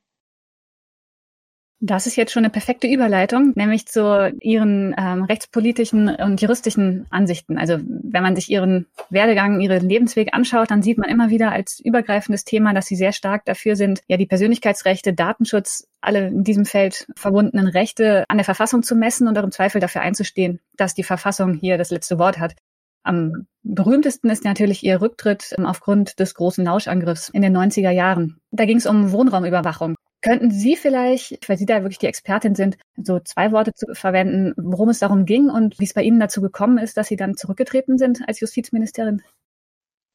Das 1.81 2.07
ist 2.07 2.17
jetzt 2.17 2.33
schon 2.33 2.45
eine 2.45 2.51
perfekte 2.51 2.87
Überleitung, 2.87 3.53
nämlich 3.55 3.87
zu 3.87 4.33
Ihren 4.41 4.95
ähm, 4.97 5.25
rechtspolitischen 5.25 6.09
und 6.09 6.41
juristischen 6.41 7.07
Ansichten. 7.11 7.59
Also 7.59 7.77
wenn 7.79 8.23
man 8.23 8.35
sich 8.35 8.51
Ihren 8.51 8.87
Werdegang, 9.11 9.61
Ihren 9.61 9.87
Lebensweg 9.87 10.33
anschaut, 10.33 10.71
dann 10.71 10.81
sieht 10.81 10.97
man 10.97 11.11
immer 11.11 11.29
wieder 11.29 11.53
als 11.53 11.79
übergreifendes 11.79 12.45
Thema, 12.45 12.73
dass 12.73 12.87
Sie 12.87 12.97
sehr 12.97 13.13
stark 13.13 13.45
dafür 13.45 13.77
sind, 13.77 14.01
ja 14.09 14.17
die 14.17 14.25
Persönlichkeitsrechte, 14.25 15.13
Datenschutz, 15.13 15.87
alle 16.01 16.29
in 16.29 16.45
diesem 16.45 16.65
Feld 16.65 17.07
verbundenen 17.15 17.69
Rechte 17.69 18.25
an 18.29 18.39
der 18.39 18.47
Verfassung 18.47 18.83
zu 18.83 18.95
messen 18.95 19.29
und 19.29 19.39
auch 19.39 19.45
im 19.45 19.53
Zweifel 19.53 19.79
dafür 19.79 20.01
einzustehen, 20.01 20.61
dass 20.79 20.95
die 20.95 21.03
Verfassung 21.03 21.53
hier 21.53 21.77
das 21.77 21.91
letzte 21.91 22.19
Wort 22.19 22.39
hat. 22.39 22.55
Am 23.03 23.47
berühmtesten 23.63 24.31
ist 24.31 24.45
natürlich 24.45 24.83
ihr 24.83 25.03
Rücktritt 25.03 25.55
aufgrund 25.63 26.19
des 26.21 26.35
großen 26.35 26.65
Lauschangriffs 26.65 27.29
in 27.29 27.43
den 27.43 27.57
90er 27.57 27.91
Jahren. 27.91 28.41
Da 28.51 28.65
ging 28.65 28.79
es 28.79 28.87
um 28.87 29.13
Wohnraumüberwachung. 29.13 29.95
Könnten 30.27 30.51
Sie 30.51 30.75
vielleicht, 30.75 31.49
weil 31.49 31.57
Sie 31.57 31.67
da 31.67 31.83
wirklich 31.83 31.99
die 31.99 32.07
Expertin 32.07 32.57
sind, 32.57 32.79
so 32.97 33.21
zwei 33.21 33.53
Worte 33.53 33.73
zu 33.75 33.95
verwenden, 33.95 34.55
worum 34.57 34.89
es 34.89 34.99
darum 34.99 35.25
ging 35.25 35.49
und 35.49 35.79
wie 35.79 35.85
es 35.85 35.95
bei 35.95 36.03
Ihnen 36.03 36.19
dazu 36.19 36.41
gekommen 36.41 36.79
ist, 36.79 36.97
dass 36.97 37.07
Sie 37.07 37.15
dann 37.17 37.37
zurückgetreten 37.37 37.97
sind 37.97 38.27
als 38.27 38.41
Justizministerin? 38.41 39.23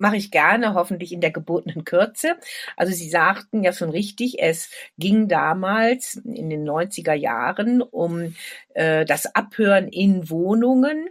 mache 0.02 0.17
ich 0.17 0.32
gerne, 0.32 0.74
hoffentlich 0.74 1.13
in 1.13 1.21
der 1.21 1.30
gebotenen 1.30 1.86
Kürze. 1.86 2.36
Also 2.76 2.91
Sie 2.91 3.08
sagten 3.08 3.63
ja 3.63 3.71
schon 3.71 3.91
richtig, 3.91 4.41
es 4.41 4.71
ging 4.97 5.28
damals 5.28 6.15
in 6.15 6.50
den 6.50 6.67
90er 6.67 7.13
Jahren 7.13 7.84
um 7.84 8.36
äh, 8.74 9.06
das 9.06 9.28
Abhören 9.36 9.88
in 9.88 10.30
Wohnungen 10.30 11.08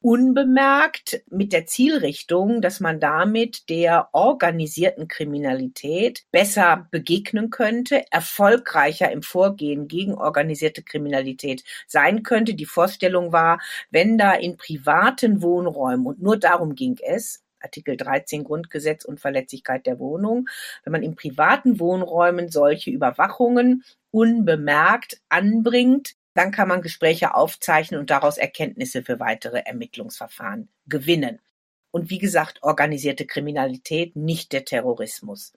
unbemerkt 0.00 1.22
mit 1.28 1.52
der 1.52 1.66
Zielrichtung, 1.66 2.60
dass 2.62 2.80
man 2.80 3.00
damit 3.00 3.68
der 3.68 4.08
organisierten 4.12 5.08
Kriminalität 5.08 6.24
besser 6.30 6.86
begegnen 6.90 7.50
könnte, 7.50 8.04
erfolgreicher 8.10 9.10
im 9.10 9.22
Vorgehen 9.22 9.88
gegen 9.88 10.14
organisierte 10.14 10.82
Kriminalität 10.82 11.64
sein 11.86 12.22
könnte. 12.22 12.54
Die 12.54 12.66
Vorstellung 12.66 13.32
war, 13.32 13.60
wenn 13.90 14.18
da 14.18 14.34
in 14.34 14.56
privaten 14.56 15.42
Wohnräumen, 15.42 16.06
und 16.06 16.22
nur 16.22 16.36
darum 16.36 16.74
ging 16.74 16.98
es, 17.02 17.42
Artikel 17.60 17.96
13 17.96 18.44
Grundgesetz 18.44 19.04
und 19.04 19.20
Verletzlichkeit 19.20 19.86
der 19.86 19.98
Wohnung, 19.98 20.48
wenn 20.84 20.92
man 20.92 21.02
in 21.02 21.16
privaten 21.16 21.80
Wohnräumen 21.80 22.50
solche 22.50 22.90
Überwachungen 22.90 23.82
unbemerkt 24.10 25.20
anbringt, 25.28 26.14
dann 26.38 26.52
kann 26.52 26.68
man 26.68 26.82
Gespräche 26.82 27.34
aufzeichnen 27.34 27.98
und 27.98 28.10
daraus 28.10 28.38
Erkenntnisse 28.38 29.02
für 29.02 29.18
weitere 29.18 29.58
Ermittlungsverfahren 29.58 30.68
gewinnen. 30.86 31.40
Und 31.90 32.10
wie 32.10 32.18
gesagt, 32.18 32.62
organisierte 32.62 33.26
Kriminalität, 33.26 34.14
nicht 34.14 34.52
der 34.52 34.64
Terrorismus. 34.64 35.52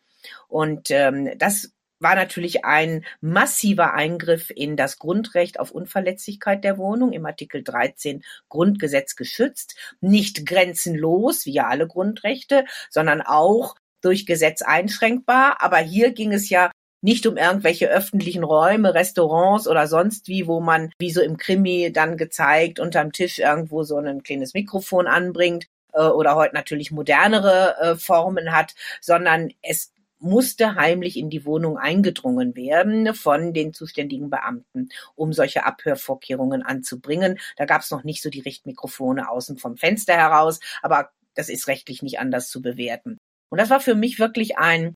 Und 0.48 0.90
ähm, 0.90 1.38
das 1.38 1.72
war 2.00 2.16
natürlich 2.16 2.66
ein 2.66 3.06
massiver 3.20 3.94
Eingriff 3.94 4.50
in 4.50 4.76
das 4.76 4.98
Grundrecht 4.98 5.60
auf 5.60 5.70
Unverletzlichkeit 5.70 6.64
der 6.64 6.80
Wohnung 6.80 7.14
im 7.14 7.28
Artikel 7.28 7.64
13 7.64 8.24
Grundgesetz 8.50 9.16
geschützt. 9.16 9.76
Nicht 10.00 10.48
grenzenlos, 10.48 11.46
wie 11.46 11.54
ja 11.54 11.68
alle 11.68 11.88
Grundrechte, 11.88 12.66
sondern 12.90 13.22
auch 13.22 13.76
durch 14.02 14.26
Gesetz 14.26 14.64
einschränkbar. 14.64 15.62
Aber 15.62 15.78
hier 15.78 16.12
ging 16.12 16.34
es 16.34 16.50
ja 16.50 16.71
nicht 17.02 17.26
um 17.28 17.38
irgendwelche 17.38 17.90
öffentlichen 17.90 18.44
Räume, 18.44 18.94
Restaurants 18.94 19.68
oder 19.68 19.88
sonst 19.88 20.28
wie, 20.28 20.48
wo 20.48 20.60
man, 20.60 20.92
wie 21.00 21.12
so 21.12 21.22
im 21.22 21.38
Krimi 21.38 21.92
dann 21.92 22.18
gezeigt, 22.18 22.80
unterm 22.80 23.12
Tisch 23.12 23.40
irgendwo 23.40 23.84
so 23.84 23.98
ein 23.98 24.24
kleines 24.24 24.54
Mikrofon 24.54 25.08
anbringt 25.08 25.68
äh, 25.94 26.04
oder 26.04 26.36
heute 26.36 26.56
natürlich 26.56 26.92
modernere 26.92 27.76
äh, 27.80 27.96
Formen 27.96 28.52
hat, 28.52 28.76
sondern 29.02 29.52
es 29.62 29.92
musste 30.22 30.76
heimlich 30.76 31.18
in 31.18 31.30
die 31.30 31.46
Wohnung 31.46 31.78
eingedrungen 31.78 32.56
werden 32.56 33.14
von 33.16 33.54
den 33.54 33.74
zuständigen 33.74 34.30
Beamten, 34.30 34.90
um 35.16 35.34
solche 35.34 35.66
Abhörvorkehrungen 35.66 36.62
anzubringen. 36.62 37.40
Da 37.58 37.66
gab 37.66 37.82
es 37.82 37.90
noch 37.90 38.04
nicht 38.04 38.22
so 38.22 38.30
die 38.30 38.42
Richtmikrofone 38.42 39.30
außen 39.30 39.58
vom 39.58 39.78
Fenster 39.78 40.14
heraus, 40.14 40.60
aber 40.84 41.10
das 41.34 41.50
ist 41.50 41.68
rechtlich 41.68 42.04
nicht 42.04 42.20
anders 42.20 42.50
zu 42.50 42.62
bewerten. 42.62 43.18
Und 43.50 43.60
das 43.60 43.70
war 43.70 43.80
für 43.80 43.96
mich 43.96 44.20
wirklich 44.20 44.58
ein 44.58 44.96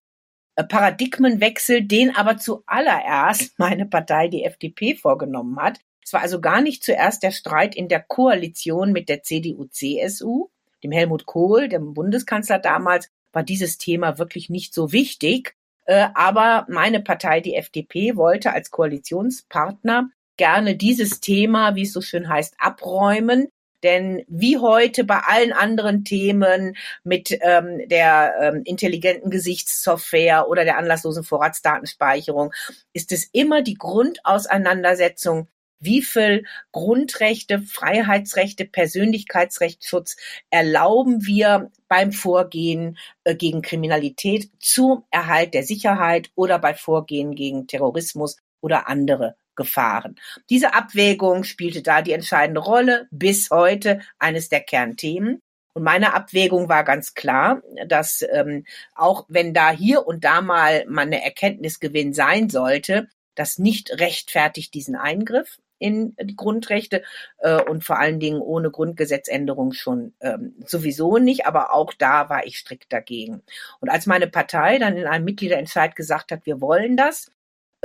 Paradigmenwechsel, 0.63 1.83
den 1.83 2.15
aber 2.15 2.37
zuallererst 2.37 3.57
meine 3.59 3.85
Partei, 3.85 4.27
die 4.27 4.43
FDP, 4.43 4.95
vorgenommen 4.95 5.59
hat. 5.59 5.79
Es 6.03 6.13
war 6.13 6.21
also 6.21 6.39
gar 6.39 6.61
nicht 6.61 6.83
zuerst 6.83 7.23
der 7.23 7.31
Streit 7.31 7.75
in 7.75 7.87
der 7.87 8.01
Koalition 8.01 8.91
mit 8.91 9.09
der 9.09 9.23
CDU-CSU, 9.23 10.49
dem 10.83 10.91
Helmut 10.91 11.25
Kohl, 11.25 11.67
dem 11.67 11.93
Bundeskanzler 11.93 12.59
damals, 12.59 13.09
war 13.31 13.43
dieses 13.43 13.77
Thema 13.77 14.17
wirklich 14.17 14.49
nicht 14.49 14.73
so 14.73 14.91
wichtig. 14.91 15.55
Äh, 15.85 16.07
aber 16.13 16.65
meine 16.69 17.01
Partei, 17.01 17.41
die 17.41 17.55
FDP, 17.55 18.15
wollte 18.15 18.53
als 18.53 18.71
Koalitionspartner 18.71 20.09
gerne 20.37 20.75
dieses 20.75 21.21
Thema, 21.21 21.75
wie 21.75 21.83
es 21.83 21.93
so 21.93 22.01
schön 22.01 22.29
heißt, 22.29 22.55
abräumen. 22.59 23.47
Denn 23.85 24.25
wie 24.27 24.57
heute 24.57 25.03
bei 25.03 25.19
allen 25.19 25.53
anderen 25.53 26.03
Themen 26.03 26.75
mit 27.03 27.29
ähm, 27.41 27.87
der 27.87 28.33
ähm, 28.41 28.63
intelligenten 28.65 29.29
Gesichtssoftware 29.29 30.49
oder 30.49 30.63
der 30.63 30.79
anlasslosen 30.79 31.23
Vorratsdatenspeicherung 31.23 32.51
ist 32.93 33.11
es 33.11 33.29
immer 33.31 33.61
die 33.61 33.75
Grundauseinandersetzung, 33.75 35.49
wie 35.79 36.01
viel 36.01 36.45
Grundrechte, 36.71 37.59
Freiheitsrechte, 37.59 38.65
Persönlichkeitsrechtsschutz 38.65 40.15
erlauben 40.49 41.27
wir 41.27 41.71
beim 41.87 42.11
Vorgehen 42.11 42.97
äh, 43.23 43.35
gegen 43.35 43.61
Kriminalität 43.61 44.49
zum 44.59 45.03
Erhalt 45.11 45.53
der 45.53 45.61
Sicherheit 45.61 46.31
oder 46.33 46.57
bei 46.57 46.73
Vorgehen 46.73 47.35
gegen 47.35 47.67
Terrorismus 47.67 48.37
oder 48.61 48.89
andere 48.89 49.35
Gefahren. 49.55 50.15
Diese 50.49 50.73
Abwägung 50.73 51.43
spielte 51.43 51.81
da 51.81 52.01
die 52.01 52.13
entscheidende 52.13 52.61
Rolle, 52.61 53.07
bis 53.11 53.49
heute 53.51 54.01
eines 54.19 54.49
der 54.49 54.61
Kernthemen. 54.61 55.41
Und 55.73 55.83
meine 55.83 56.13
Abwägung 56.13 56.69
war 56.69 56.83
ganz 56.85 57.13
klar, 57.15 57.61
dass 57.87 58.25
ähm, 58.31 58.65
auch 58.95 59.25
wenn 59.27 59.53
da 59.53 59.71
hier 59.71 60.07
und 60.07 60.23
da 60.23 60.41
mal 60.41 60.85
mal 60.87 61.01
eine 61.01 61.23
Erkenntnisgewinn 61.23 62.13
sein 62.13 62.49
sollte, 62.49 63.09
das 63.35 63.59
nicht 63.59 63.99
rechtfertigt 63.99 64.73
diesen 64.73 64.95
Eingriff 64.95 65.57
in 65.77 66.15
die 66.21 66.35
Grundrechte 66.35 67.03
äh, 67.39 67.61
und 67.61 67.83
vor 67.83 67.99
allen 67.99 68.19
Dingen 68.19 68.39
ohne 68.39 68.71
Grundgesetzänderung 68.71 69.73
schon 69.73 70.13
ähm, 70.21 70.55
sowieso 70.65 71.17
nicht, 71.17 71.45
aber 71.45 71.73
auch 71.73 71.93
da 71.93 72.29
war 72.29 72.45
ich 72.45 72.57
strikt 72.57 72.93
dagegen. 72.93 73.43
Und 73.81 73.89
als 73.89 74.05
meine 74.05 74.27
Partei 74.27 74.77
dann 74.79 74.95
in 74.95 75.05
einem 75.05 75.25
Mitgliederentscheid 75.25 75.95
gesagt 75.95 76.31
hat, 76.31 76.45
wir 76.45 76.61
wollen 76.61 76.95
das, 76.95 77.31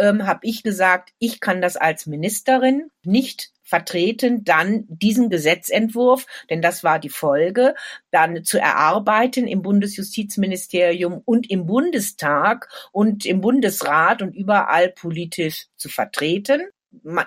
ähm, 0.01 0.27
habe 0.27 0.41
ich 0.43 0.63
gesagt, 0.63 1.11
ich 1.19 1.41
kann 1.41 1.61
das 1.61 1.77
als 1.77 2.07
Ministerin 2.07 2.91
nicht 3.05 3.53
vertreten, 3.63 4.43
dann 4.43 4.85
diesen 4.89 5.31
Gesetzentwurf, 5.31 6.27
denn 6.51 6.61
das 6.61 6.83
war 6.83 6.99
die 6.99 7.09
Folge, 7.09 7.75
dann 8.11 8.43
zu 8.43 8.59
erarbeiten 8.59 9.47
im 9.47 9.63
Bundesjustizministerium 9.63 11.23
und 11.25 11.49
im 11.49 11.67
Bundestag 11.67 12.69
und 12.91 13.25
im 13.25 13.41
Bundesrat 13.41 14.23
und 14.23 14.35
überall 14.35 14.89
politisch 14.91 15.69
zu 15.77 15.89
vertreten 15.89 16.63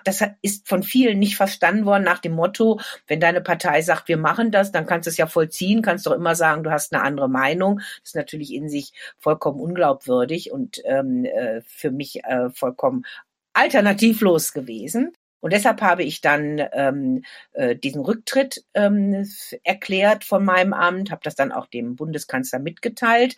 das 0.03 0.23
ist 0.41 0.67
von 0.67 0.83
vielen 0.83 1.19
nicht 1.19 1.37
verstanden 1.37 1.85
worden 1.85 2.03
nach 2.03 2.19
dem 2.19 2.33
Motto, 2.33 2.79
wenn 3.07 3.19
deine 3.19 3.41
Partei 3.41 3.81
sagt, 3.81 4.07
wir 4.07 4.17
machen 4.17 4.51
das, 4.51 4.71
dann 4.71 4.85
kannst 4.85 5.07
du 5.07 5.09
es 5.09 5.17
ja 5.17 5.27
vollziehen, 5.27 5.81
kannst 5.81 6.05
doch 6.05 6.11
immer 6.11 6.35
sagen, 6.35 6.63
du 6.63 6.71
hast 6.71 6.93
eine 6.93 7.03
andere 7.03 7.29
Meinung. 7.29 7.77
Das 7.77 8.09
ist 8.09 8.15
natürlich 8.15 8.53
in 8.53 8.69
sich 8.69 8.93
vollkommen 9.17 9.59
unglaubwürdig 9.59 10.51
und 10.51 10.81
ähm, 10.85 11.25
äh, 11.25 11.61
für 11.61 11.91
mich 11.91 12.23
äh, 12.23 12.49
vollkommen 12.49 13.05
alternativlos 13.53 14.53
gewesen. 14.53 15.13
Und 15.39 15.51
deshalb 15.51 15.81
habe 15.81 16.03
ich 16.03 16.21
dann 16.21 16.61
ähm, 16.71 17.23
äh, 17.51 17.75
diesen 17.75 18.01
Rücktritt 18.01 18.63
ähm, 18.73 19.27
erklärt 19.63 20.23
von 20.23 20.43
meinem 20.43 20.73
Amt, 20.73 21.11
habe 21.11 21.21
das 21.23 21.35
dann 21.35 21.51
auch 21.51 21.67
dem 21.67 21.95
Bundeskanzler 21.95 22.59
mitgeteilt. 22.59 23.37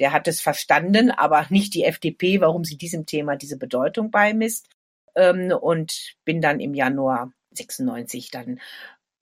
Der 0.00 0.12
hat 0.12 0.26
es 0.26 0.40
verstanden, 0.40 1.12
aber 1.12 1.46
nicht 1.50 1.74
die 1.74 1.84
FDP, 1.84 2.40
warum 2.40 2.64
sie 2.64 2.76
diesem 2.76 3.06
Thema 3.06 3.36
diese 3.36 3.56
Bedeutung 3.56 4.10
beimisst 4.10 4.68
ähm, 5.14 5.52
und 5.52 6.14
bin 6.24 6.40
dann 6.40 6.60
im 6.60 6.74
Januar 6.74 7.32
96 7.52 8.30
dann 8.30 8.60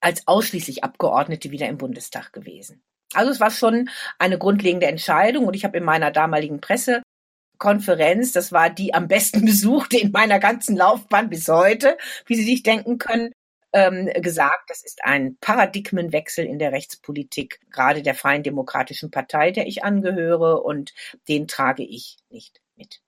als 0.00 0.26
ausschließlich 0.26 0.84
Abgeordnete 0.84 1.50
wieder 1.50 1.68
im 1.68 1.78
Bundestag 1.78 2.32
gewesen. 2.32 2.82
Also 3.14 3.30
es 3.30 3.40
war 3.40 3.50
schon 3.50 3.88
eine 4.18 4.38
grundlegende 4.38 4.86
Entscheidung 4.86 5.46
und 5.46 5.54
ich 5.54 5.64
habe 5.64 5.78
in 5.78 5.84
meiner 5.84 6.10
damaligen 6.10 6.60
Pressekonferenz, 6.60 8.32
das 8.32 8.52
war 8.52 8.70
die 8.70 8.94
am 8.94 9.08
besten 9.08 9.44
besuchte 9.46 9.98
in 9.98 10.10
meiner 10.10 10.38
ganzen 10.38 10.76
Laufbahn 10.76 11.28
bis 11.28 11.48
heute, 11.48 11.96
wie 12.26 12.34
Sie 12.34 12.44
sich 12.44 12.62
denken 12.62 12.98
können, 12.98 13.32
ähm, 13.72 14.10
gesagt, 14.20 14.68
das 14.68 14.82
ist 14.82 15.04
ein 15.04 15.36
Paradigmenwechsel 15.40 16.44
in 16.44 16.58
der 16.58 16.72
Rechtspolitik, 16.72 17.60
gerade 17.70 18.02
der 18.02 18.14
Freien 18.14 18.42
Demokratischen 18.42 19.10
Partei, 19.10 19.50
der 19.50 19.66
ich 19.66 19.82
angehöre, 19.82 20.62
und 20.62 20.92
den 21.28 21.48
trage 21.48 21.82
ich 21.82 22.18
nicht 22.28 22.60
mit. 22.76 23.00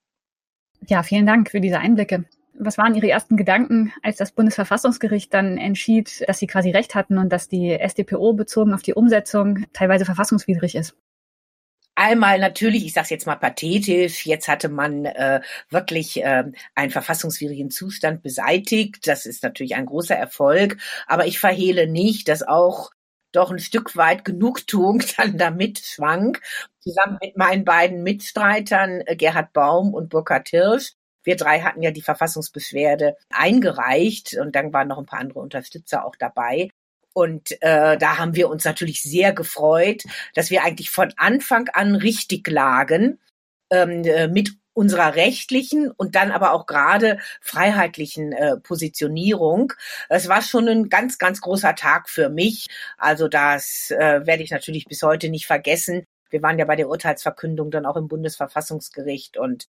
Ja, 0.87 1.03
vielen 1.03 1.27
Dank 1.27 1.51
für 1.51 1.61
diese 1.61 1.79
Einblicke. 1.79 2.25
Was 2.57 2.79
waren 2.79 2.95
Ihre 2.95 3.11
ersten 3.11 3.37
Gedanken, 3.37 3.93
als 4.03 4.17
das 4.17 4.33
Bundesverfassungsgericht 4.33 5.35
dann 5.35 5.59
entschied, 5.59 6.25
dass 6.29 6.39
Sie 6.39 6.47
quasi 6.47 6.71
recht 6.71 6.95
hatten 6.95 7.19
und 7.19 7.31
dass 7.31 7.49
die 7.49 7.73
SDPO 7.73 8.35
bezogen 8.35 8.75
auf 8.75 8.83
die 8.83 8.95
Umsetzung 8.95 9.67
teilweise 9.73 10.05
verfassungswidrig 10.05 10.75
ist? 10.77 10.95
Einmal 11.97 12.41
natürlich, 12.41 12.85
ich 12.85 12.93
sage 12.93 13.09
jetzt 13.11 13.27
mal 13.27 13.37
pathetisch, 13.37 14.27
jetzt 14.27 14.49
hatte 14.49 14.69
man 14.69 15.05
äh, 15.05 15.41
wirklich 15.71 16.23
äh, 16.25 16.45
einen 16.75 16.91
verfassungswidrigen 16.91 17.71
Zustand 17.71 18.23
beseitigt. 18.23 19.07
Das 19.07 19.27
ist 19.27 19.45
natürlich 19.45 19.77
ein 19.77 19.87
großer 19.87 20.17
Erfolg, 20.17 20.79
aber 21.07 21.27
ich 21.27 21.39
verhehle 21.39 21.87
nicht, 21.87 22.29
dass 22.29 22.43
auch 22.43 22.91
doch 23.31 23.51
ein 23.51 23.61
Stück 23.61 23.97
weit 23.97 24.25
Genugtuung 24.25 25.03
dann 25.17 25.39
damit 25.39 25.79
schwank, 25.81 26.41
zusammen 26.81 27.19
mit 27.23 27.37
meinen 27.37 27.65
beiden 27.65 28.03
Mitstreitern 28.03 29.03
äh, 29.07 29.15
Gerhard 29.17 29.53
Baum 29.53 29.95
und 29.95 30.09
Burkhard 30.09 30.49
Hirsch, 30.49 30.95
wir 31.25 31.37
drei 31.37 31.61
hatten 31.61 31.83
ja 31.83 31.91
die 31.91 32.03
Verfassungsbeschwerde 32.03 33.17
eingereicht 33.31 34.37
und 34.39 34.55
dann 34.55 34.73
waren 34.73 34.89
noch 34.89 34.99
ein 34.99 35.07
paar 35.07 35.21
andere 35.21 35.41
Unterstützer 35.41 36.05
auch 36.05 36.17
dabei. 36.17 36.71
Und 37.13 37.53
äh, 37.63 37.97
da 37.97 38.19
haben 38.19 38.35
wir 38.35 38.49
uns 38.49 38.65
natürlich 38.65 39.03
sehr 39.03 39.33
gefreut, 39.33 40.03
dass 40.35 40.51
wir 40.51 40.65
eigentlich 40.65 40.91
von 40.91 41.13
Anfang 41.17 41.69
an 41.69 41.95
richtig 41.95 42.49
lagen 42.49 43.21
ähm, 43.71 44.05
äh, 44.05 44.29
mit 44.29 44.53
unserer 44.75 45.15
rechtlichen 45.15 45.91
und 45.91 46.17
dann 46.17 46.33
aber 46.33 46.53
auch 46.53 46.67
gerade 46.67 47.19
freiheitlichen 47.41 48.33
äh, 48.33 48.57
Positionierung. 48.57 49.73
Es 50.09 50.29
war 50.29 50.43
schon 50.43 50.69
ein 50.69 50.89
ganz, 50.89 51.19
ganz 51.19 51.41
großer 51.41 51.77
Tag 51.77 52.11
für 52.11 52.29
mich. 52.29 52.67
Also 52.99 53.29
das 53.29 53.93
äh, 53.93 54.27
werde 54.27 54.43
ich 54.43 54.51
natürlich 54.51 54.87
bis 54.87 55.03
heute 55.03 55.31
nicht 55.31 55.47
vergessen. 55.47 56.05
Wir 56.31 56.43
waren 56.43 56.59
ja 56.59 56.65
bei 56.65 56.75
der 56.75 56.89
Urteilsverkündung 56.89 57.71
dann 57.71 57.87
auch 57.87 57.97
im 57.97 58.09
Bundesverfassungsgericht 58.09 59.37
und 59.37 59.69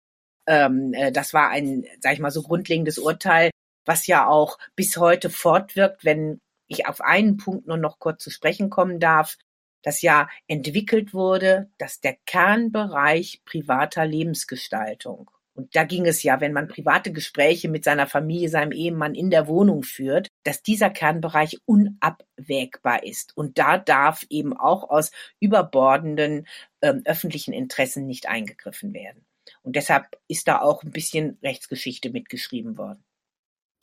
ähm, 0.51 0.93
äh, 0.95 1.13
das 1.13 1.33
war 1.33 1.51
ein, 1.51 1.87
sag 2.01 2.15
ich 2.15 2.19
mal, 2.19 2.33
so 2.33 2.43
grundlegendes 2.43 2.99
Urteil, 2.99 3.51
was 3.87 4.09
ja 4.09 4.27
auch 4.27 4.59
bis 4.75 4.97
heute 4.97 5.31
fortwirkt, 5.31 6.05
wenn 6.05 6.41
ich 6.67 6.87
auf 6.87 7.01
einen 7.01 7.37
Punkt 7.37 7.69
nur 7.69 7.77
noch 7.77 8.01
kurz 8.01 8.23
zu 8.25 8.31
sprechen 8.31 8.69
kommen 8.69 8.99
darf, 8.99 9.37
das 9.83 10.03
ja 10.03 10.29
entwickelt 10.49 11.15
wurde, 11.15 11.71
dass 11.79 12.01
der 12.01 12.17
Kernbereich 12.27 13.43
privater 13.45 14.05
Lebensgestaltung. 14.05 15.31
Und 15.55 15.77
da 15.77 15.85
ging 15.85 16.07
es 16.07 16.23
ja, 16.23 16.41
wenn 16.41 16.53
man 16.53 16.69
private 16.69 17.13
Gespräche 17.13 17.69
mit 17.69 17.85
seiner 17.85 18.07
Familie, 18.07 18.49
seinem 18.49 18.73
Ehemann 18.73 19.15
in 19.15 19.31
der 19.31 19.47
Wohnung 19.47 19.83
führt, 19.85 20.29
dass 20.45 20.63
dieser 20.63 20.91
Kernbereich 20.91 21.59
unabwägbar 21.65 23.05
ist. 23.05 23.37
Und 23.37 23.59
da 23.59 23.79
darf 23.79 24.25
eben 24.31 24.57
auch 24.57 24.89
aus 24.91 25.11
überbordenden 25.39 26.47
ähm, 26.83 27.03
öffentlichen 27.05 27.53
Interessen 27.53 28.07
nicht 28.07 28.29
eingegriffen 28.29 28.95
werden. 28.95 29.25
Und 29.71 29.77
deshalb 29.77 30.17
ist 30.27 30.49
da 30.49 30.61
auch 30.63 30.83
ein 30.83 30.91
bisschen 30.91 31.39
Rechtsgeschichte 31.45 32.11
mitgeschrieben 32.11 32.77
worden. 32.77 33.05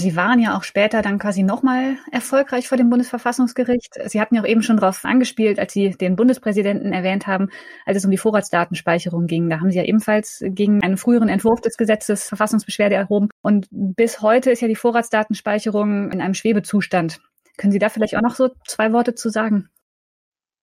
Sie 0.02 0.18
waren 0.18 0.38
ja 0.42 0.58
auch 0.58 0.64
später 0.64 1.02
dann 1.02 1.18
quasi 1.18 1.44
nochmal 1.44 1.96
erfolgreich 2.12 2.68
vor 2.68 2.78
dem 2.78 2.90
Bundesverfassungsgericht. 2.90 3.94
Sie 4.08 4.20
hatten 4.20 4.36
ja 4.36 4.42
auch 4.42 4.46
eben 4.46 4.64
schon 4.64 4.76
darauf 4.76 5.06
angespielt, 5.06 5.60
als 5.60 5.72
Sie 5.72 5.92
den 5.92 6.18
Bundespräsidenten 6.18 6.92
erwähnt 6.92 7.26
haben, 7.26 7.48
als 7.86 7.96
es 8.00 8.04
um 8.04 8.12
die 8.12 8.18
Vorratsdatenspeicherung 8.18 9.28
ging. 9.28 9.50
Da 9.50 9.62
haben 9.62 9.72
Sie 9.72 9.78
ja 9.78 9.86
ebenfalls 9.86 10.44
gegen 10.44 10.84
einen 10.84 10.98
früheren 10.98 11.30
Entwurf 11.30 11.62
des 11.62 11.78
Gesetzes 11.78 12.28
Verfassungsbeschwerde 12.28 12.96
erhoben. 12.96 13.30
Und 13.42 13.70
bis 13.72 14.22
heute 14.22 14.52
ist 14.52 14.62
ja 14.62 14.68
die 14.68 14.76
Vorratsdatenspeicherung 14.76 16.12
in 16.12 16.20
einem 16.20 16.34
Schwebezustand. 16.34 17.22
Können 17.56 17.72
Sie 17.72 17.80
da 17.80 17.88
vielleicht 17.88 18.18
auch 18.18 18.22
noch 18.22 18.36
so 18.36 18.50
zwei 18.68 18.92
Worte 18.92 19.16
zu 19.16 19.30
sagen? 19.30 19.70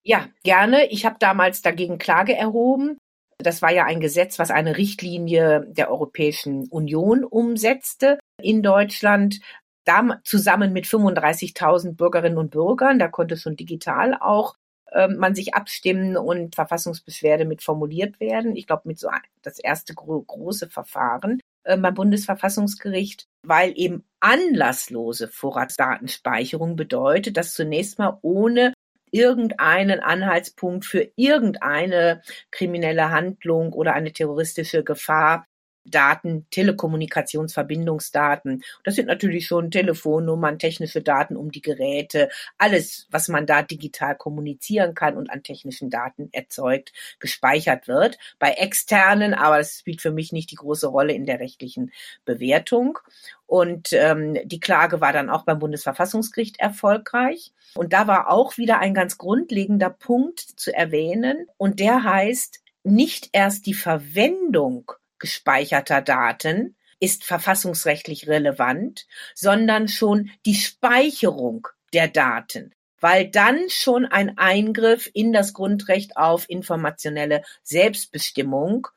Ja, 0.02 0.26
gerne. 0.42 0.84
Ich 0.90 1.06
habe 1.06 1.16
damals 1.18 1.62
dagegen 1.62 1.96
Klage 1.96 2.36
erhoben. 2.36 2.98
Das 3.38 3.62
war 3.62 3.72
ja 3.72 3.84
ein 3.84 4.00
Gesetz, 4.00 4.38
was 4.38 4.50
eine 4.50 4.76
Richtlinie 4.76 5.66
der 5.68 5.90
Europäischen 5.90 6.68
Union 6.68 7.24
umsetzte 7.24 8.18
in 8.40 8.62
Deutschland. 8.62 9.40
Da 9.84 10.20
zusammen 10.24 10.72
mit 10.72 10.86
35.000 10.86 11.96
Bürgerinnen 11.96 12.38
und 12.38 12.50
Bürgern, 12.50 12.98
da 12.98 13.08
konnte 13.08 13.36
schon 13.36 13.56
digital 13.56 14.16
auch 14.18 14.54
äh, 14.94 15.08
man 15.08 15.34
sich 15.34 15.54
abstimmen 15.54 16.16
und 16.16 16.54
Verfassungsbeschwerde 16.54 17.44
mit 17.44 17.62
formuliert 17.62 18.20
werden. 18.20 18.56
Ich 18.56 18.66
glaube, 18.66 18.82
mit 18.86 18.98
so 18.98 19.08
das 19.42 19.58
erste 19.58 19.94
gro 19.94 20.22
große 20.22 20.70
Verfahren 20.70 21.40
äh, 21.64 21.76
beim 21.76 21.94
Bundesverfassungsgericht, 21.94 23.26
weil 23.44 23.72
eben 23.76 24.04
anlasslose 24.20 25.28
Vorratsdatenspeicherung 25.28 26.76
bedeutet, 26.76 27.36
dass 27.36 27.54
zunächst 27.54 27.98
mal 27.98 28.18
ohne 28.22 28.72
irgendeinen 29.14 30.00
Anhaltspunkt 30.00 30.84
für 30.84 31.08
irgendeine 31.14 32.20
kriminelle 32.50 33.10
Handlung 33.10 33.72
oder 33.72 33.94
eine 33.94 34.12
terroristische 34.12 34.82
Gefahr 34.82 35.46
Daten, 35.84 36.46
Telekommunikationsverbindungsdaten. 36.50 38.62
Das 38.82 38.94
sind 38.94 39.06
natürlich 39.06 39.46
schon 39.46 39.70
Telefonnummern, 39.70 40.58
technische 40.58 41.02
Daten 41.02 41.36
um 41.36 41.50
die 41.50 41.62
Geräte, 41.62 42.28
alles, 42.58 43.06
was 43.10 43.28
man 43.28 43.46
da 43.46 43.62
digital 43.62 44.16
kommunizieren 44.16 44.94
kann 44.94 45.16
und 45.16 45.30
an 45.30 45.42
technischen 45.42 45.90
Daten 45.90 46.28
erzeugt, 46.32 46.92
gespeichert 47.18 47.88
wird. 47.88 48.18
Bei 48.38 48.52
externen, 48.52 49.34
aber 49.34 49.58
das 49.58 49.78
spielt 49.78 50.00
für 50.00 50.12
mich 50.12 50.32
nicht 50.32 50.50
die 50.50 50.56
große 50.56 50.86
Rolle 50.86 51.12
in 51.12 51.26
der 51.26 51.40
rechtlichen 51.40 51.92
Bewertung. 52.24 52.98
Und 53.46 53.92
ähm, 53.92 54.38
die 54.44 54.60
Klage 54.60 55.00
war 55.00 55.12
dann 55.12 55.30
auch 55.30 55.44
beim 55.44 55.58
Bundesverfassungsgericht 55.58 56.58
erfolgreich. 56.58 57.52
Und 57.74 57.92
da 57.92 58.06
war 58.06 58.30
auch 58.30 58.56
wieder 58.56 58.78
ein 58.78 58.94
ganz 58.94 59.18
grundlegender 59.18 59.90
Punkt 59.90 60.40
zu 60.40 60.74
erwähnen. 60.74 61.46
Und 61.58 61.80
der 61.80 62.04
heißt, 62.04 62.60
nicht 62.84 63.30
erst 63.32 63.66
die 63.66 63.74
Verwendung 63.74 64.92
gespeicherter 65.24 66.02
Daten 66.02 66.76
ist 67.00 67.24
verfassungsrechtlich 67.24 68.28
relevant, 68.28 69.06
sondern 69.34 69.88
schon 69.88 70.30
die 70.44 70.54
Speicherung 70.54 71.66
der 71.94 72.08
Daten, 72.08 72.74
weil 73.00 73.30
dann 73.30 73.70
schon 73.70 74.04
ein 74.04 74.36
Eingriff 74.36 75.10
in 75.14 75.32
das 75.32 75.54
Grundrecht 75.54 76.18
auf 76.18 76.50
informationelle 76.50 77.42
Selbstbestimmung 77.62 78.88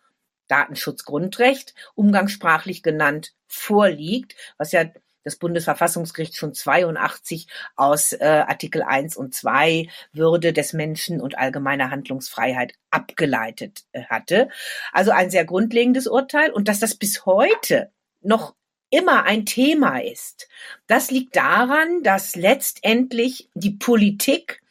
Datenschutzgrundrecht, 0.50 1.74
umgangssprachlich 1.96 2.84
genannt, 2.84 3.34
vorliegt, 3.48 4.36
was 4.58 4.74
ja 4.74 4.84
das 5.28 5.36
Bundesverfassungsgericht 5.36 6.36
schon 6.36 6.54
82 6.54 7.48
aus 7.76 8.13
äh, 8.13 8.44
Artikel 8.48 8.82
1 8.82 9.18
und 9.18 9.36
2 9.36 9.90
Würde 10.13 10.54
des 10.54 10.74
Menschen 10.74 11.22
und 11.22 11.38
allgemeiner 11.38 11.92
Handlungsfreiheit 11.92 12.74
abgeleitet 12.90 13.84
äh, 13.92 14.06
hatte. 14.06 14.50
Also 14.94 15.12
ein 15.12 15.30
sehr 15.30 15.46
grundlegendes 15.46 16.08
Urteil 16.08 16.52
und 16.52 16.68
dass 16.68 16.80
das 16.80 16.96
bis 16.96 17.26
heute 17.26 17.92
noch 18.22 18.56
immer 18.90 19.24
ein 19.24 19.46
Thema 19.46 20.02
ist. 20.02 20.48
Das 20.88 21.12
liegt 21.12 21.36
daran, 21.36 22.04
dass 22.04 22.36
letztendlich 22.36 23.50
die 23.54 23.72
Politik 23.72 24.62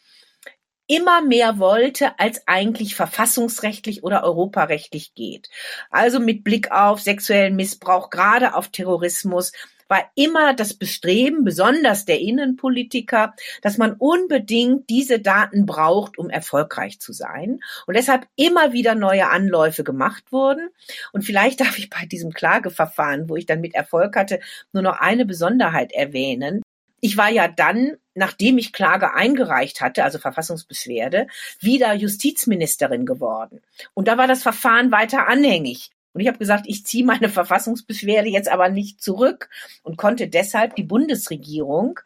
immer 0.87 1.21
mehr 1.21 1.59
wollte, 1.59 2.19
als 2.19 2.47
eigentlich 2.47 2.95
verfassungsrechtlich 2.95 4.05
oder 4.05 4.23
europarechtlich 4.23 5.15
geht. 5.15 5.51
Also 5.91 6.21
mit 6.21 6.45
Blick 6.45 6.71
auf 6.71 7.01
sexuellen 7.01 7.57
Missbrauch, 7.57 8.09
gerade 8.09 8.55
auf 8.55 8.69
Terrorismus, 8.69 9.53
war 9.89 10.11
immer 10.15 10.55
das 10.55 10.75
Bestreben, 10.75 11.45
besonders 11.45 12.05
der 12.05 12.21
Innenpolitiker, 12.21 13.35
dass 13.63 13.79
man 13.79 13.95
unbedingt 13.95 14.89
diese 14.91 15.21
Daten 15.21 15.67
braucht, 15.67 16.19
um 16.19 16.31
erfolgreich 16.31 17.01
zu 17.01 17.13
sein. 17.13 17.61
Und 17.87 17.97
deshalb 17.97 18.27
immer 18.37 18.73
wieder 18.73 18.95
neue 18.95 19.29
Anläufe 19.31 19.85
gemacht 19.85 20.25
wurden. 20.31 20.69
Und 21.13 21.23
vielleicht 21.23 21.61
darf 21.61 21.79
ich 21.79 21.91
bei 21.91 22.07
diesem 22.07 22.33
Klageverfahren, 22.33 23.29
wo 23.29 23.37
ich 23.37 23.47
dann 23.47 23.61
mit 23.61 23.75
Erfolg 23.75 24.17
hatte, 24.17 24.41
nur 24.73 24.83
noch 24.83 25.01
eine 25.01 25.27
Besonderheit 25.27 25.93
erwähnen. 25.93 26.63
Ich 27.01 27.17
war 27.17 27.29
ja 27.29 27.47
dann, 27.47 27.97
nachdem 28.15 28.59
ich 28.59 28.73
Klage 28.73 29.15
eingereicht 29.15 29.81
hatte, 29.81 30.03
also 30.03 30.19
Verfassungsbeschwerde, 30.19 31.27
wieder 31.61 31.93
Justizministerin 31.93 33.05
geworden. 33.05 33.61
Und 33.95 34.09
da 34.09 34.17
war 34.17 34.27
das 34.27 34.43
Verfahren 34.43 34.91
weiter 34.91 35.29
anhängig. 35.29 35.91
Und 36.17 36.21
ich 36.23 36.29
habe 36.29 36.39
gesagt, 36.39 36.65
ich 36.67 36.87
ziehe 36.87 37.05
meine 37.05 37.29
Verfassungsbeschwerde 37.29 38.31
jetzt 38.31 38.49
aber 38.49 38.71
nicht 38.71 39.03
zurück 39.03 39.51
und 39.83 39.99
konnte 39.99 40.29
deshalb 40.29 40.75
die 40.75 40.83
Bundesregierung, 40.83 42.01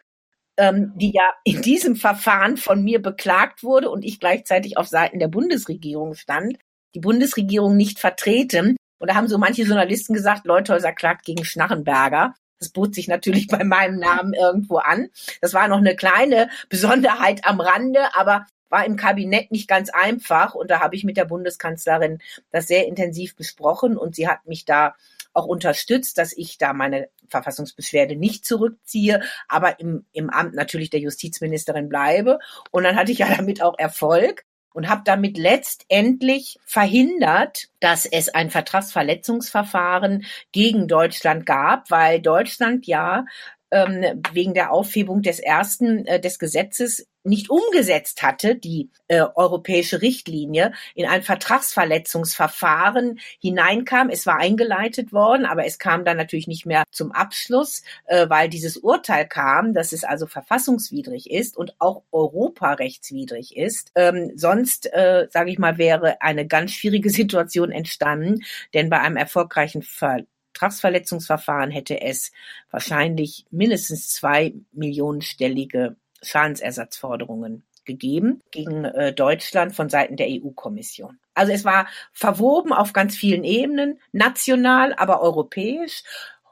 ähm, 0.57 0.93
die 0.97 1.13
ja 1.13 1.31
in 1.45 1.63
diesem 1.63 1.95
Verfahren 1.95 2.57
von 2.57 2.83
mir 2.83 3.01
beklagt 3.01 3.63
wurde 3.63 3.89
und 3.89 4.05
ich 4.05 4.19
gleichzeitig 4.19 4.77
auf 4.77 4.89
Seiten 4.89 5.21
der 5.21 5.29
Bundesregierung 5.29 6.15
stand, 6.15 6.59
die 6.97 6.99
Bundesregierung 6.99 7.77
nicht 7.77 8.01
vertreten. 8.01 8.77
Und 8.99 9.09
da 9.09 9.15
haben 9.15 9.29
so 9.29 9.39
manche 9.39 9.63
Journalisten 9.63 10.13
gesagt, 10.13 10.45
Leuthäuser 10.45 10.93
klagt 10.93 11.25
gegen 11.25 11.45
Schnarrenberger. 11.45 12.35
Das 12.59 12.71
bot 12.71 12.97
sich 12.97 13.07
natürlich 13.07 13.47
bei 13.47 13.63
meinem 13.63 14.01
Namen 14.01 14.35
irgendwo 14.35 14.79
an. 14.79 15.07
Das 15.41 15.55
war 15.55 15.69
noch 15.69 15.79
eine 15.79 15.95
kleine 15.95 16.51
Besonderheit 16.69 17.45
am 17.45 17.61
Rande, 17.61 18.13
aber 18.17 18.45
war 18.71 18.87
im 18.87 18.97
Kabinett 18.97 19.51
nicht 19.51 19.69
ganz 19.69 19.91
einfach 19.91 20.55
und 20.55 20.71
da 20.71 20.81
habe 20.81 20.97
ich 20.97 21.05
mit 21.05 21.19
der 21.19 21.27
Bundeskanzlerin 21.27 22.21
das 22.51 22.67
sehr 22.67 22.87
intensiv 22.87 23.37
besprochen 23.37 23.99
und 23.99 24.15
sie 24.17 24.29
hat 24.29 24.47
mich 24.47 24.65
da 24.65 24.95
auch 25.33 25.47
unterstützt, 25.47 26.19
dass 26.19 26.33
ich 26.33 26.59
da 26.59 26.73
meine 26.73 27.09
Verfassungsbeschwerde 27.29 28.17
nicht 28.17 28.45
zurückziehe, 28.45 29.23
aber 29.49 29.79
im, 29.81 30.05
im 30.13 30.31
Amt 30.31 30.55
natürlich 30.55 30.91
der 30.91 31.01
Justizministerin 31.01 31.89
bleibe. 31.89 32.39
Und 32.71 32.85
dann 32.85 32.97
hatte 32.97 33.13
ich 33.13 33.19
ja 33.19 33.29
damit 33.37 33.63
auch 33.63 33.79
Erfolg 33.79 34.45
und 34.73 34.89
habe 34.89 35.03
damit 35.05 35.37
letztendlich 35.37 36.59
verhindert, 36.65 37.69
dass 37.81 38.07
es 38.07 38.29
ein 38.29 38.51
Vertragsverletzungsverfahren 38.51 40.25
gegen 40.53 40.89
Deutschland 40.89 41.47
gab, 41.47 41.91
weil 41.91 42.21
Deutschland 42.21 42.87
ja 42.87 43.25
ähm, 43.73 44.23
wegen 44.33 44.55
der 44.55 44.73
Aufhebung 44.73 45.23
des 45.23 45.39
ersten 45.39 46.07
äh, 46.07 46.21
des 46.21 46.39
Gesetzes 46.39 47.07
nicht 47.23 47.51
umgesetzt 47.51 48.23
hatte, 48.23 48.55
die 48.55 48.91
äh, 49.09 49.21
europäische 49.35 50.03
Richtlinie, 50.03 50.73
in 50.95 51.07
ein 51.07 51.23
Vertragsverletzungsverfahren 51.23 53.19
hineinkam. 53.41 54.09
Es 54.09 54.27
war 54.27 54.39
eingeleitet 54.39 55.13
worden, 55.13 55.47
aber 55.47 55.67
es 55.67 55.79
kam 55.79 56.05
dann 56.05 56.17
natürlich 56.17 56.47
nicht 56.47 56.67
mehr 56.67 56.85
zum 56.91 57.13
Abschluss, 57.13 57.83
äh, 58.07 58.29
weil 58.29 58.49
dieses 58.49 58.77
Urteil 58.77 59.27
kam, 59.27 59.75
dass 59.75 59.93
es 59.93 60.05
also 60.05 60.27
verfassungswidrig 60.27 61.31
ist 61.31 61.57
und 61.57 61.75
auch 61.79 62.03
europarechtswidrig 62.13 63.57
ist. 63.57 63.93
Ähm, 63.95 64.33
sonst, 64.37 64.93
äh, 64.93 65.29
sage 65.31 65.51
ich 65.51 65.59
mal, 65.59 65.79
wäre 65.79 66.23
eine 66.23 66.47
ganz 66.47 66.73
schwierige 66.73 67.11
Situation 67.21 67.71
entstanden, 67.73 68.41
denn 68.75 68.91
bei 68.91 69.01
einem 69.01 69.17
erfolgreichen 69.17 69.83
Ver 69.83 70.21
Vertragsverletzungsverfahren 70.61 71.71
hätte 71.71 72.01
es 72.03 72.33
wahrscheinlich 72.71 73.47
mindestens 73.51 74.09
zwei 74.09 74.53
millionenstellige 74.73 75.97
Schadensersatzforderungen 76.23 77.65
gegeben 77.85 78.41
gegen 78.51 78.85
äh, 78.85 79.13
Deutschland 79.13 79.75
von 79.75 79.89
Seiten 79.89 80.17
der 80.17 80.29
EU-Kommission. 80.29 81.19
Also 81.35 81.53
es 81.53 81.65
war 81.65 81.87
verwoben 82.13 82.73
auf 82.73 82.93
ganz 82.93 83.17
vielen 83.17 83.45
Ebenen, 83.45 83.99
national, 84.13 84.95
aber 84.95 85.21
europäisch. 85.23 86.03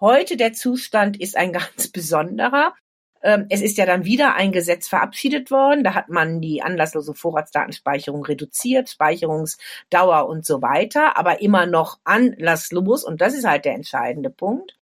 Heute 0.01 0.37
der 0.37 0.53
Zustand 0.53 1.21
ist 1.21 1.37
ein 1.37 1.53
ganz 1.59 1.89
besonderer. 1.89 2.75
Ähm, 3.23 3.47
es 3.51 3.61
ist 3.61 3.77
ja 3.79 3.87
dann 3.87 4.05
wieder 4.05 4.35
ein 4.35 4.53
Gesetz 4.53 4.89
verabschiedet 4.89 5.51
worden. 5.51 5.85
Da 5.85 5.95
hat 5.95 6.09
man 6.09 6.41
die 6.41 6.63
anlasslose 6.63 7.15
Vorratsdatenspeicherung 7.15 8.25
reduziert, 8.25 8.89
Speicherungsdauer 8.89 10.29
und 10.29 10.47
so 10.47 10.63
weiter, 10.63 11.17
aber 11.17 11.41
immer 11.41 11.67
noch 11.67 11.99
anlasslos. 12.05 13.05
Und 13.05 13.21
das 13.21 13.35
ist 13.35 13.47
halt 13.47 13.65
der 13.65 13.75
entscheidende 13.75 14.31
Punkt. 14.31 14.78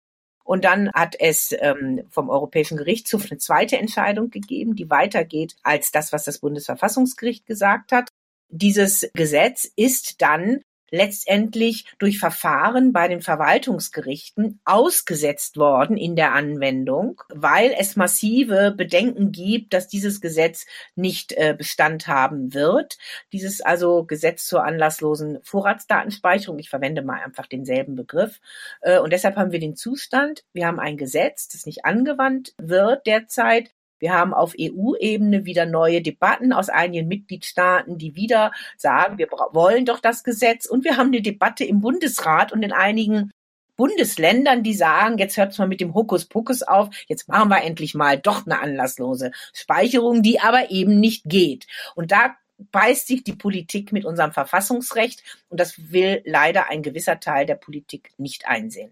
Und 0.47 0.63
dann 0.63 0.89
hat 0.93 1.17
es 1.19 1.53
ähm, 1.59 2.03
vom 2.09 2.29
Europäischen 2.29 2.77
Gerichtshof 2.77 3.29
eine 3.29 3.37
zweite 3.37 3.77
Entscheidung 3.77 4.29
gegeben, 4.29 4.75
die 4.77 4.89
weitergeht 4.89 5.57
als 5.61 5.91
das, 5.91 6.13
was 6.13 6.23
das 6.23 6.39
Bundesverfassungsgericht 6.39 7.45
gesagt 7.45 7.91
hat. 7.91 8.07
Dieses 8.47 9.09
Gesetz 9.13 9.69
ist 9.75 10.21
dann 10.21 10.61
letztendlich 10.89 11.85
durch 11.99 12.19
Verfahren 12.19 12.93
bei 12.93 13.07
den 13.07 13.21
Verwaltungsgerichten 13.21 14.59
ausgesetzt 14.65 15.57
worden 15.57 15.97
in 15.97 16.15
der 16.15 16.33
Anwendung, 16.33 17.21
weil 17.29 17.73
es 17.77 17.95
massive 17.95 18.73
Bedenken 18.75 19.31
gibt, 19.31 19.73
dass 19.73 19.87
dieses 19.87 20.21
Gesetz 20.21 20.65
nicht 20.95 21.33
äh, 21.33 21.55
Bestand 21.57 22.07
haben 22.07 22.53
wird. 22.53 22.97
Dieses 23.31 23.61
also 23.61 24.03
Gesetz 24.03 24.45
zur 24.45 24.63
anlasslosen 24.63 25.39
Vorratsdatenspeicherung, 25.43 26.59
ich 26.59 26.69
verwende 26.69 27.01
mal 27.01 27.21
einfach 27.21 27.47
denselben 27.47 27.95
Begriff. 27.95 28.39
Äh, 28.81 28.99
und 28.99 29.11
deshalb 29.11 29.35
haben 29.35 29.51
wir 29.51 29.59
den 29.59 29.75
Zustand, 29.75 30.43
wir 30.53 30.67
haben 30.67 30.79
ein 30.79 30.97
Gesetz, 30.97 31.47
das 31.47 31.65
nicht 31.65 31.85
angewandt 31.85 32.53
wird 32.57 33.05
derzeit, 33.05 33.71
wir 33.99 34.13
haben 34.13 34.33
auf 34.33 34.53
EU-Ebene 34.59 35.45
wieder 35.45 35.65
neue 35.65 36.01
Debatten 36.01 36.53
aus 36.53 36.69
einigen 36.69 37.07
Mitgliedstaaten, 37.07 37.97
die 37.97 38.15
wieder 38.15 38.51
sagen, 38.77 39.17
wir 39.17 39.27
wollen 39.51 39.85
doch 39.85 39.99
das 39.99 40.23
Gesetz. 40.23 40.65
Und 40.65 40.83
wir 40.83 40.97
haben 40.97 41.07
eine 41.07 41.21
Debatte 41.21 41.63
im 41.63 41.81
Bundesrat 41.81 42.51
und 42.51 42.63
in 42.63 42.73
einigen 42.73 43.31
Bundesländern, 43.75 44.63
die 44.63 44.73
sagen, 44.73 45.19
jetzt 45.19 45.37
hört's 45.37 45.59
mal 45.59 45.67
mit 45.67 45.79
dem 45.79 45.93
Hokuspokus 45.93 46.63
auf, 46.63 46.89
jetzt 47.07 47.27
machen 47.27 47.49
wir 47.49 47.63
endlich 47.63 47.93
mal 47.93 48.17
doch 48.17 48.45
eine 48.45 48.59
anlasslose 48.59 49.31
Speicherung, 49.53 50.23
die 50.23 50.39
aber 50.39 50.71
eben 50.71 50.99
nicht 50.99 51.23
geht. 51.25 51.67
Und 51.95 52.11
da 52.11 52.35
beißt 52.71 53.05
sich 53.05 53.23
die 53.23 53.35
Politik 53.35 53.91
mit 53.91 54.03
unserem 54.03 54.31
Verfassungsrecht 54.31 55.23
und 55.49 55.59
das 55.59 55.91
will 55.91 56.23
leider 56.25 56.69
ein 56.69 56.81
gewisser 56.81 57.19
Teil 57.19 57.45
der 57.45 57.55
Politik 57.55 58.11
nicht 58.17 58.47
einsehen. 58.47 58.91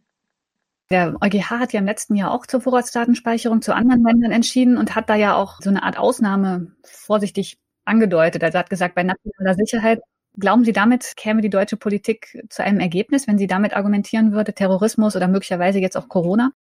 Der 0.90 1.16
EuGH 1.20 1.50
hat 1.50 1.74
ja 1.74 1.80
im 1.80 1.86
letzten 1.86 2.16
Jahr 2.16 2.32
auch 2.32 2.46
zur 2.46 2.62
Vorratsdatenspeicherung 2.62 3.62
zu 3.62 3.74
anderen 3.74 4.04
Ländern 4.04 4.32
entschieden 4.32 4.78
und 4.78 4.96
hat 4.96 5.10
da 5.10 5.16
ja 5.16 5.36
auch 5.36 5.60
so 5.62 5.70
eine 5.70 5.84
Art 5.84 5.98
Ausnahme 5.98 6.76
vorsichtig 6.84 7.58
angedeutet. 7.86 8.44
Also 8.44 8.60
hat 8.60 8.70
gesagt, 8.70 8.96
bei 8.96 9.04
nationaler 9.04 9.56
Sicherheit, 9.56 10.02
glauben 10.38 10.64
Sie, 10.64 10.74
damit 10.74 11.16
käme 11.16 11.42
die 11.42 11.50
deutsche 11.50 11.78
Politik 11.78 12.44
zu 12.50 12.64
einem 12.64 12.80
Ergebnis, 12.80 13.28
wenn 13.28 13.38
sie 13.38 13.48
damit 13.48 13.76
argumentieren 13.76 14.32
würde, 14.32 14.54
Terrorismus 14.54 15.16
oder 15.16 15.28
möglicherweise 15.28 15.80
jetzt 15.80 15.98
auch 15.98 16.08
Corona? 16.10 16.52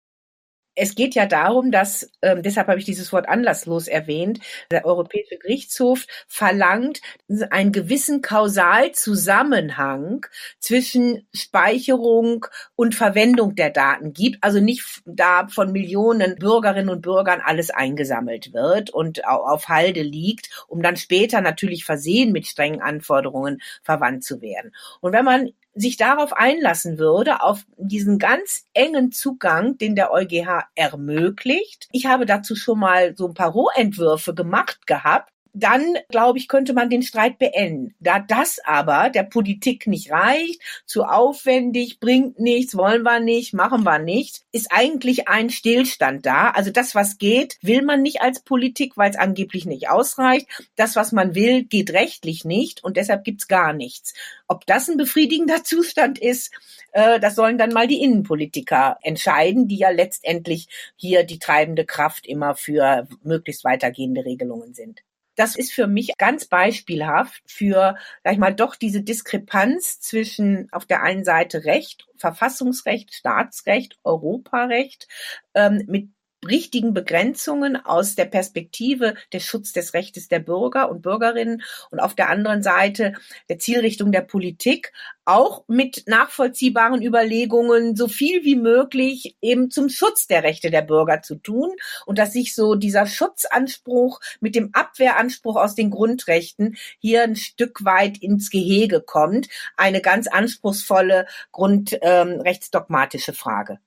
Es 0.76 0.96
geht 0.96 1.16
ja 1.16 1.26
darum, 1.26 1.72
dass, 1.72 2.12
ähm, 2.22 2.44
deshalb 2.44 2.68
habe 2.68 2.80
ich 2.80 2.86
dieses 2.86 3.12
Wort 3.14 3.30
anlasslos 3.30 3.88
erwähnt, 3.88 4.40
der 4.72 4.86
Europäische 4.86 5.38
Gerichtshof 5.38 6.06
verlangt 6.28 7.02
einen 7.50 7.72
gewissen 7.72 8.22
Kausalzusammenhang 8.22 10.26
zwischen 10.60 11.28
Speicherung 11.34 12.46
und 12.76 12.94
Verwendung 12.94 13.56
der 13.56 13.70
Daten 13.70 14.14
gibt. 14.14 14.44
Also 14.44 14.60
nicht 14.60 15.02
da 15.06 15.48
von 15.48 15.72
Millionen 15.72 16.36
Bürgerinnen 16.36 16.90
und 16.90 17.02
Bürgern 17.02 17.42
alles 17.44 17.70
eingesammelt 17.70 18.54
wird 18.54 18.90
und 18.90 19.26
auf 19.26 19.70
Halde 19.70 20.02
liegt, 20.02 20.66
um 20.68 20.82
dann 20.82 20.98
später 20.98 21.42
natürlich 21.42 21.86
versehen 21.86 22.32
mit 22.32 22.48
strengen 22.48 22.82
Anforderungen 22.82 23.62
verwandt 23.82 24.24
zu 24.24 24.42
werden. 24.42 24.74
Und 25.00 25.14
wenn 25.14 25.26
man 25.26 25.52
sich 25.76 25.98
darauf 25.98 26.34
einlassen 26.34 26.98
würde, 26.98 27.44
auf 27.44 27.66
diesen 27.78 28.18
ganz 28.18 28.66
engen 28.74 29.12
Zugang, 29.12 29.78
den 29.78 29.96
der 29.96 30.12
EuGH 30.12 30.68
ermöglicht. 30.74 31.88
Ich 31.92 32.06
habe 32.06 32.26
dazu 32.26 32.56
schon 32.56 32.80
mal 32.80 33.16
so 33.16 33.28
ein 33.28 33.34
paar 33.34 33.52
Rohentwürfe 33.52 34.34
gemacht 34.34 34.88
gehabt 34.88 35.35
dann, 35.56 35.98
glaube 36.10 36.38
ich, 36.38 36.50
könnte 36.50 36.74
man 36.74 36.90
den 36.90 37.02
Streit 37.02 37.40
beenden. 37.40 37.96
Da 38.00 38.20
das 38.20 38.60
aber 38.64 39.10
der 39.10 39.24
Politik 39.24 39.88
nicht 39.88 40.12
reicht, 40.12 40.62
zu 40.86 41.04
aufwendig, 41.06 42.02
bringt 42.02 42.40
nichts, 42.40 42.76
wollen 42.76 43.04
wir 43.04 43.22
nicht, 43.22 43.54
machen 43.54 43.84
wir 43.84 43.98
nicht, 43.98 44.44
ist 44.52 44.68
eigentlich 44.72 45.30
ein 45.30 45.50
Stillstand 45.50 46.26
da. 46.26 46.50
Also 46.50 46.72
das, 46.72 46.94
was 46.94 47.18
geht, 47.18 47.58
will 47.62 47.84
man 47.84 48.02
nicht 48.02 48.22
als 48.22 48.42
Politik, 48.42 48.98
weil 48.98 49.10
es 49.10 49.18
angeblich 49.18 49.66
nicht 49.66 49.90
ausreicht. 49.90 50.48
Das, 50.76 50.98
was 50.98 51.14
man 51.14 51.36
will, 51.36 51.64
geht 51.64 51.94
rechtlich 51.94 52.44
nicht 52.44 52.84
und 52.84 52.98
deshalb 52.98 53.24
gibt's 53.24 53.48
gar 53.48 53.72
nichts. 53.72 54.14
Ob 54.50 54.66
das 54.66 54.90
ein 54.90 54.98
befriedigender 54.98 55.64
Zustand 55.64 56.20
ist, 56.20 56.52
äh, 56.92 57.20
das 57.22 57.36
sollen 57.36 57.58
dann 57.58 57.72
mal 57.72 57.88
die 57.88 58.02
Innenpolitiker 58.04 58.98
entscheiden, 59.02 59.70
die 59.70 59.78
ja 59.78 59.90
letztendlich 59.90 60.68
hier 60.98 61.24
die 61.24 61.40
treibende 61.40 61.86
Kraft 61.86 62.28
immer 62.28 62.56
für 62.56 63.08
möglichst 63.24 63.64
weitergehende 63.64 64.26
Regelungen 64.26 64.74
sind. 64.74 65.02
Das 65.36 65.56
ist 65.56 65.74
für 65.74 65.88
mich 65.88 66.12
ganz 66.18 66.46
beispielhaft 66.46 67.42
für, 67.46 67.96
sag 68.24 68.34
ich 68.34 68.40
mal, 68.40 68.54
doch 68.54 68.76
diese 68.76 69.02
Diskrepanz 69.02 70.00
zwischen 70.00 70.70
auf 70.72 70.86
der 70.86 71.04
einen 71.04 71.26
Seite 71.26 71.66
Recht, 71.66 72.08
Verfassungsrecht, 72.16 73.14
Staatsrecht, 73.14 74.00
Europarecht 74.04 75.08
ähm, 75.54 75.84
mit 75.88 76.10
richtigen 76.46 76.94
Begrenzungen 76.94 77.76
aus 77.76 78.16
der 78.16 78.26
Perspektive 78.26 79.16
des 79.34 79.44
Schutz 79.44 79.74
des 79.74 79.94
Rechtes 79.94 80.28
der 80.28 80.40
Bürger 80.40 80.90
und 80.90 81.02
Bürgerinnen 81.02 81.62
und 81.92 82.00
auf 82.00 82.16
der 82.16 82.30
anderen 82.30 82.64
Seite 82.64 83.14
der 83.50 83.60
Zielrichtung 83.60 84.12
der 84.12 84.22
Politik, 84.22 84.92
auch 85.26 85.64
mit 85.68 86.04
nachvollziehbaren 86.06 87.02
Überlegungen 87.02 87.96
so 87.96 88.08
viel 88.08 88.44
wie 88.44 88.56
möglich 88.56 89.36
eben 89.42 89.72
zum 89.72 89.90
Schutz 89.90 90.28
der 90.28 90.44
Rechte 90.44 90.70
der 90.70 90.84
Bürger 90.84 91.22
zu 91.24 91.36
tun 91.36 91.72
und 92.06 92.20
dass 92.20 92.34
sich 92.34 92.54
so 92.54 92.76
dieser 92.76 93.08
Schutzanspruch 93.08 94.20
mit 94.40 94.56
dem 94.56 94.70
Abwehranspruch 94.74 95.56
aus 95.56 95.76
den 95.76 95.90
Grundrechten 95.90 96.78
hier 97.00 97.24
ein 97.24 97.36
Stück 97.36 97.84
weit 97.84 98.20
ins 98.20 98.52
Gehege 98.52 99.02
kommt. 99.02 99.48
Eine 99.78 100.02
ganz 100.02 100.28
anspruchsvolle 100.28 101.26
grundrechtsdogmatische 101.52 103.32
ähm, 103.32 103.38
Frage. 103.38 103.80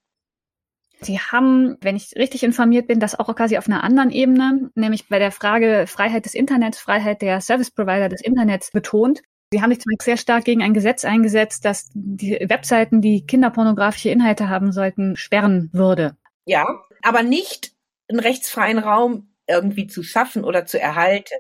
Sie 1.01 1.21
haben, 1.21 1.77
wenn 1.81 1.97
ich 1.97 2.15
richtig 2.17 2.43
informiert 2.43 2.89
bin, 2.89 3.01
das 3.01 3.19
auch 3.19 3.35
quasi 3.35 3.57
auf 3.57 3.69
einer 3.69 3.85
anderen 3.85 4.11
Ebene, 4.11 4.71
nämlich 4.75 5.09
bei 5.09 5.19
der 5.19 5.31
Frage 5.31 5.87
Freiheit 5.87 6.25
des 6.25 6.35
Internets, 6.35 6.79
Freiheit 6.79 7.23
der 7.23 7.41
Service 7.41 7.71
Provider 7.71 8.09
des 8.09 8.21
Internets 8.21 8.71
betont. 8.71 9.23
Sie 9.51 9.63
haben 9.63 9.71
sich 9.71 9.81
zum 9.81 9.91
Beispiel 9.91 10.13
sehr 10.13 10.17
stark 10.21 10.45
gegen 10.45 10.63
ein 10.63 10.75
Gesetz 10.75 11.05
eingesetzt, 11.05 11.65
das 11.65 11.89
die 11.95 12.39
Webseiten, 12.49 13.01
die 13.01 13.25
kinderpornografische 13.25 14.11
Inhalte 14.11 14.49
haben 14.49 14.73
sollten, 14.73 15.17
sperren 15.17 15.71
würde. 15.73 16.17
Ja, 16.45 16.67
aber 17.03 17.23
nicht 17.23 17.73
einen 18.09 18.21
rechtsfreien 18.21 18.79
Raum 18.79 19.35
irgendwie 19.47 19.87
zu 19.87 20.03
schaffen 20.03 20.45
oder 20.45 20.67
zu 20.67 20.79
erhalten, 20.79 21.35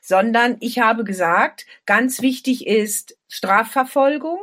sondern 0.00 0.56
ich 0.60 0.78
habe 0.78 1.04
gesagt, 1.04 1.66
ganz 1.86 2.22
wichtig 2.22 2.66
ist 2.66 3.16
Strafverfolgung. 3.28 4.42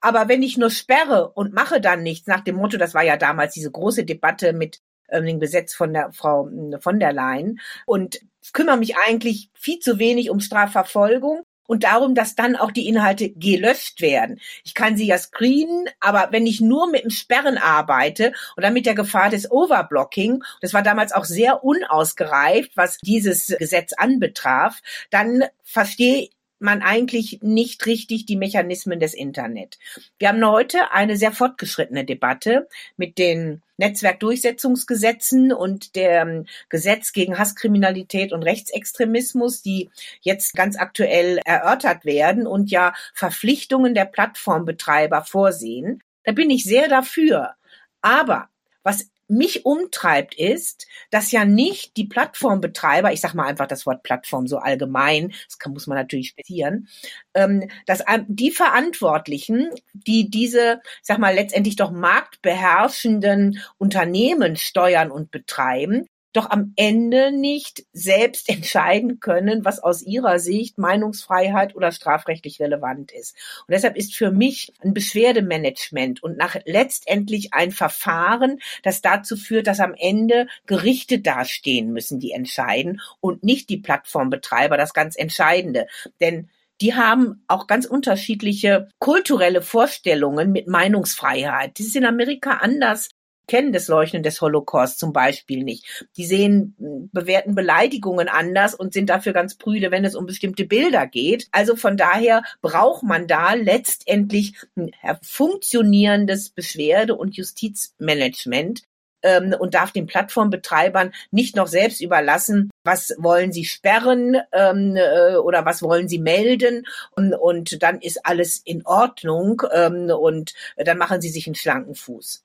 Aber 0.00 0.28
wenn 0.28 0.42
ich 0.42 0.56
nur 0.56 0.70
sperre 0.70 1.30
und 1.30 1.52
mache 1.52 1.80
dann 1.80 2.02
nichts, 2.02 2.26
nach 2.26 2.40
dem 2.40 2.56
Motto, 2.56 2.76
das 2.78 2.94
war 2.94 3.02
ja 3.02 3.16
damals 3.16 3.54
diese 3.54 3.70
große 3.70 4.04
Debatte 4.04 4.52
mit 4.52 4.80
ähm, 5.08 5.26
dem 5.26 5.40
Gesetz 5.40 5.74
von 5.74 5.92
der 5.92 6.12
Frau 6.12 6.48
von 6.80 6.98
der 6.98 7.12
Leyen 7.12 7.60
und 7.86 8.20
kümmere 8.52 8.76
mich 8.78 8.96
eigentlich 8.96 9.50
viel 9.54 9.78
zu 9.78 9.98
wenig 9.98 10.30
um 10.30 10.40
Strafverfolgung, 10.40 11.42
und 11.66 11.84
darum, 11.84 12.14
dass 12.14 12.34
dann 12.34 12.56
auch 12.56 12.70
die 12.70 12.88
Inhalte 12.88 13.30
gelöscht 13.30 14.00
werden. 14.00 14.40
Ich 14.64 14.74
kann 14.74 14.96
sie 14.96 15.06
ja 15.06 15.18
screenen, 15.18 15.86
aber 16.00 16.28
wenn 16.30 16.46
ich 16.46 16.60
nur 16.60 16.90
mit 16.90 17.04
dem 17.04 17.10
Sperren 17.10 17.58
arbeite 17.58 18.32
und 18.56 18.62
dann 18.62 18.74
mit 18.74 18.86
der 18.86 18.94
Gefahr 18.94 19.30
des 19.30 19.50
Overblocking, 19.50 20.42
das 20.60 20.74
war 20.74 20.82
damals 20.82 21.12
auch 21.12 21.24
sehr 21.24 21.64
unausgereift, 21.64 22.72
was 22.76 22.98
dieses 22.98 23.54
Gesetz 23.58 23.92
anbetraf, 23.92 24.80
dann 25.10 25.44
verstehe 25.62 26.28
man 26.62 26.82
eigentlich 26.82 27.40
nicht 27.42 27.86
richtig 27.86 28.26
die 28.26 28.36
Mechanismen 28.36 29.00
des 29.00 29.14
Internet. 29.14 29.78
Wir 30.18 30.28
haben 30.28 30.46
heute 30.46 30.92
eine 30.92 31.16
sehr 31.16 31.32
fortgeschrittene 31.32 32.04
Debatte 32.04 32.68
mit 32.96 33.18
den 33.18 33.62
Netzwerkdurchsetzungsgesetzen 33.76 35.52
und 35.52 35.96
dem 35.96 36.46
Gesetz 36.68 37.12
gegen 37.12 37.38
Hasskriminalität 37.38 38.32
und 38.32 38.42
Rechtsextremismus, 38.42 39.62
die 39.62 39.90
jetzt 40.20 40.54
ganz 40.54 40.76
aktuell 40.78 41.40
erörtert 41.44 42.04
werden 42.04 42.46
und 42.46 42.70
ja 42.70 42.94
Verpflichtungen 43.14 43.94
der 43.94 44.04
Plattformbetreiber 44.04 45.24
vorsehen. 45.24 46.02
Da 46.24 46.32
bin 46.32 46.50
ich 46.50 46.64
sehr 46.64 46.88
dafür. 46.88 47.54
Aber 48.00 48.48
was 48.82 49.11
mich 49.32 49.64
umtreibt, 49.64 50.34
ist, 50.34 50.86
dass 51.10 51.32
ja 51.32 51.44
nicht 51.44 51.96
die 51.96 52.06
Plattformbetreiber, 52.06 53.12
ich 53.12 53.20
sage 53.20 53.36
mal 53.36 53.46
einfach 53.46 53.66
das 53.66 53.86
Wort 53.86 54.02
Plattform 54.02 54.46
so 54.46 54.58
allgemein, 54.58 55.32
das 55.46 55.58
kann, 55.58 55.72
muss 55.72 55.86
man 55.86 55.96
natürlich 55.96 56.28
spezieren, 56.28 56.88
ähm, 57.34 57.68
dass 57.86 58.04
die 58.28 58.50
Verantwortlichen, 58.50 59.70
die 59.94 60.28
diese, 60.28 60.80
ich 60.84 61.06
sag 61.06 61.18
mal, 61.18 61.34
letztendlich 61.34 61.76
doch 61.76 61.90
marktbeherrschenden 61.90 63.60
Unternehmen 63.78 64.56
steuern 64.56 65.10
und 65.10 65.30
betreiben, 65.30 66.06
doch 66.32 66.50
am 66.50 66.72
Ende 66.76 67.32
nicht 67.32 67.84
selbst 67.92 68.48
entscheiden 68.48 69.20
können, 69.20 69.64
was 69.64 69.78
aus 69.78 70.02
ihrer 70.02 70.38
Sicht 70.38 70.78
Meinungsfreiheit 70.78 71.74
oder 71.74 71.92
strafrechtlich 71.92 72.60
relevant 72.60 73.12
ist. 73.12 73.36
Und 73.66 73.72
deshalb 73.72 73.96
ist 73.96 74.14
für 74.14 74.30
mich 74.30 74.72
ein 74.82 74.94
Beschwerdemanagement 74.94 76.22
und 76.22 76.36
nach 76.36 76.56
letztendlich 76.64 77.54
ein 77.54 77.70
Verfahren, 77.72 78.58
das 78.82 79.02
dazu 79.02 79.36
führt, 79.36 79.66
dass 79.66 79.80
am 79.80 79.94
Ende 79.94 80.46
Gerichte 80.66 81.20
dastehen 81.20 81.92
müssen, 81.92 82.20
die 82.20 82.32
entscheiden 82.32 83.00
und 83.20 83.42
nicht 83.42 83.68
die 83.68 83.78
Plattformbetreiber, 83.78 84.76
das 84.76 84.94
ganz 84.94 85.16
Entscheidende. 85.16 85.86
Denn 86.20 86.48
die 86.80 86.94
haben 86.94 87.44
auch 87.46 87.68
ganz 87.68 87.86
unterschiedliche 87.86 88.88
kulturelle 88.98 89.62
Vorstellungen 89.62 90.50
mit 90.50 90.66
Meinungsfreiheit. 90.66 91.78
Das 91.78 91.86
ist 91.86 91.94
in 91.94 92.04
Amerika 92.04 92.58
anders 92.60 93.08
kennen 93.46 93.72
das 93.72 93.88
Leuchten 93.88 94.22
des 94.22 94.40
Holocaust 94.40 94.98
zum 94.98 95.12
Beispiel 95.12 95.64
nicht. 95.64 96.06
Die 96.16 96.26
sehen, 96.26 96.76
bewerten 97.12 97.54
Beleidigungen 97.54 98.28
anders 98.28 98.74
und 98.74 98.92
sind 98.92 99.10
dafür 99.10 99.32
ganz 99.32 99.56
prüde, 99.56 99.90
wenn 99.90 100.04
es 100.04 100.14
um 100.14 100.26
bestimmte 100.26 100.64
Bilder 100.64 101.06
geht. 101.06 101.48
Also 101.52 101.76
von 101.76 101.96
daher 101.96 102.42
braucht 102.60 103.02
man 103.02 103.26
da 103.26 103.54
letztendlich 103.54 104.54
ein 104.76 104.90
funktionierendes 105.22 106.50
Beschwerde- 106.50 107.16
und 107.16 107.36
Justizmanagement 107.36 108.82
ähm, 109.22 109.54
und 109.58 109.74
darf 109.74 109.92
den 109.92 110.06
Plattformbetreibern 110.06 111.12
nicht 111.30 111.56
noch 111.56 111.66
selbst 111.66 112.00
überlassen, 112.00 112.70
was 112.84 113.14
wollen 113.18 113.52
sie 113.52 113.64
sperren 113.64 114.36
ähm, 114.52 114.96
äh, 114.96 115.36
oder 115.36 115.64
was 115.64 115.82
wollen 115.82 116.08
sie 116.08 116.18
melden 116.18 116.86
und, 117.16 117.34
und 117.34 117.82
dann 117.82 118.00
ist 118.00 118.24
alles 118.26 118.60
in 118.64 118.84
Ordnung 118.84 119.62
ähm, 119.72 120.10
und 120.10 120.54
dann 120.76 120.98
machen 120.98 121.20
sie 121.20 121.30
sich 121.30 121.46
einen 121.46 121.54
schlanken 121.54 121.94
Fuß. 121.94 122.44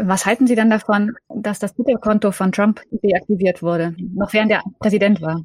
Was 0.00 0.26
halten 0.26 0.46
Sie 0.46 0.54
dann 0.54 0.70
davon, 0.70 1.16
dass 1.28 1.58
das 1.58 1.74
Twitter-Konto 1.74 2.30
von 2.30 2.52
Trump 2.52 2.80
deaktiviert 2.90 3.62
wurde, 3.62 3.96
noch 3.98 4.32
während 4.32 4.52
er 4.52 4.62
Präsident 4.78 5.20
war? 5.20 5.44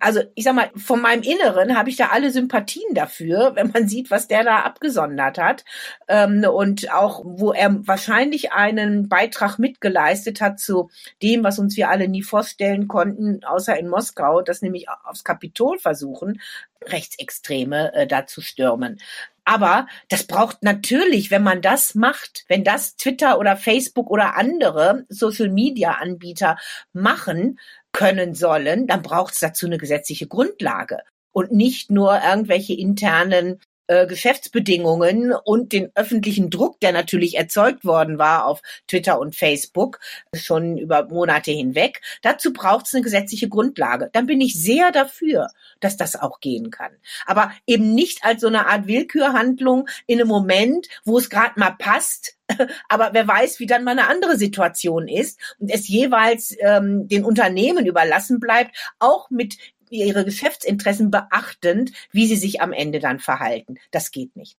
Also 0.00 0.20
ich 0.34 0.42
sag 0.42 0.56
mal, 0.56 0.70
von 0.74 1.00
meinem 1.00 1.22
Inneren 1.22 1.76
habe 1.76 1.88
ich 1.88 1.96
da 1.96 2.08
alle 2.08 2.32
Sympathien 2.32 2.92
dafür, 2.94 3.52
wenn 3.54 3.70
man 3.70 3.86
sieht, 3.86 4.10
was 4.10 4.26
der 4.26 4.42
da 4.42 4.60
abgesondert 4.60 5.38
hat 5.38 5.64
ähm, 6.08 6.44
und 6.44 6.92
auch, 6.92 7.22
wo 7.24 7.52
er 7.52 7.86
wahrscheinlich 7.86 8.52
einen 8.52 9.08
Beitrag 9.08 9.58
mitgeleistet 9.58 10.40
hat 10.40 10.58
zu 10.58 10.90
dem, 11.22 11.44
was 11.44 11.60
uns 11.60 11.76
wir 11.76 11.88
alle 11.88 12.08
nie 12.08 12.22
vorstellen 12.22 12.88
konnten, 12.88 13.44
außer 13.44 13.78
in 13.78 13.88
Moskau, 13.88 14.42
das 14.42 14.62
nämlich 14.62 14.86
aufs 15.04 15.22
Kapitol 15.22 15.78
versuchen, 15.78 16.40
Rechtsextreme 16.84 17.94
äh, 17.94 18.06
da 18.08 18.26
zu 18.26 18.40
stürmen. 18.40 18.98
Aber 19.44 19.86
das 20.08 20.26
braucht 20.26 20.62
natürlich, 20.62 21.30
wenn 21.30 21.42
man 21.42 21.62
das 21.62 21.94
macht, 21.94 22.44
wenn 22.48 22.64
das 22.64 22.96
Twitter 22.96 23.38
oder 23.38 23.56
Facebook 23.56 24.10
oder 24.10 24.36
andere 24.36 25.04
Social-Media-Anbieter 25.08 26.56
machen 26.92 27.58
können 27.92 28.34
sollen, 28.34 28.86
dann 28.86 29.02
braucht 29.02 29.34
es 29.34 29.40
dazu 29.40 29.66
eine 29.66 29.78
gesetzliche 29.78 30.26
Grundlage 30.26 31.00
und 31.32 31.52
nicht 31.52 31.90
nur 31.90 32.22
irgendwelche 32.22 32.74
internen 32.74 33.60
äh, 33.92 34.06
Geschäftsbedingungen 34.06 35.32
und 35.32 35.72
den 35.72 35.90
öffentlichen 35.94 36.48
Druck, 36.48 36.80
der 36.80 36.92
natürlich 36.92 37.36
erzeugt 37.36 37.84
worden 37.84 38.18
war 38.18 38.46
auf 38.46 38.62
Twitter 38.88 39.18
und 39.18 39.36
Facebook 39.36 40.00
schon 40.34 40.78
über 40.78 41.06
Monate 41.08 41.50
hinweg. 41.50 42.00
Dazu 42.22 42.54
braucht 42.54 42.86
es 42.86 42.94
eine 42.94 43.02
gesetzliche 43.02 43.50
Grundlage. 43.50 44.08
Dann 44.12 44.26
bin 44.26 44.40
ich 44.40 44.54
sehr 44.54 44.92
dafür, 44.92 45.48
dass 45.80 45.98
das 45.98 46.16
auch 46.16 46.40
gehen 46.40 46.70
kann. 46.70 46.92
Aber 47.26 47.52
eben 47.66 47.94
nicht 47.94 48.24
als 48.24 48.40
so 48.40 48.46
eine 48.46 48.66
Art 48.66 48.86
Willkürhandlung 48.86 49.88
in 50.06 50.20
einem 50.20 50.28
Moment, 50.28 50.88
wo 51.04 51.18
es 51.18 51.28
gerade 51.28 51.60
mal 51.60 51.72
passt, 51.72 52.36
aber 52.88 53.10
wer 53.12 53.28
weiß, 53.28 53.60
wie 53.60 53.66
dann 53.66 53.84
mal 53.84 53.92
eine 53.92 54.08
andere 54.08 54.38
Situation 54.38 55.06
ist 55.06 55.38
und 55.58 55.70
es 55.70 55.86
jeweils 55.86 56.56
ähm, 56.60 57.08
den 57.08 57.24
Unternehmen 57.24 57.84
überlassen 57.84 58.40
bleibt, 58.40 58.74
auch 58.98 59.28
mit 59.28 59.56
ihre 59.92 60.24
Geschäftsinteressen 60.24 61.10
beachtend, 61.10 61.92
wie 62.10 62.26
sie 62.26 62.36
sich 62.36 62.60
am 62.60 62.72
Ende 62.72 62.98
dann 62.98 63.20
verhalten. 63.20 63.76
Das 63.90 64.10
geht 64.10 64.36
nicht. 64.36 64.56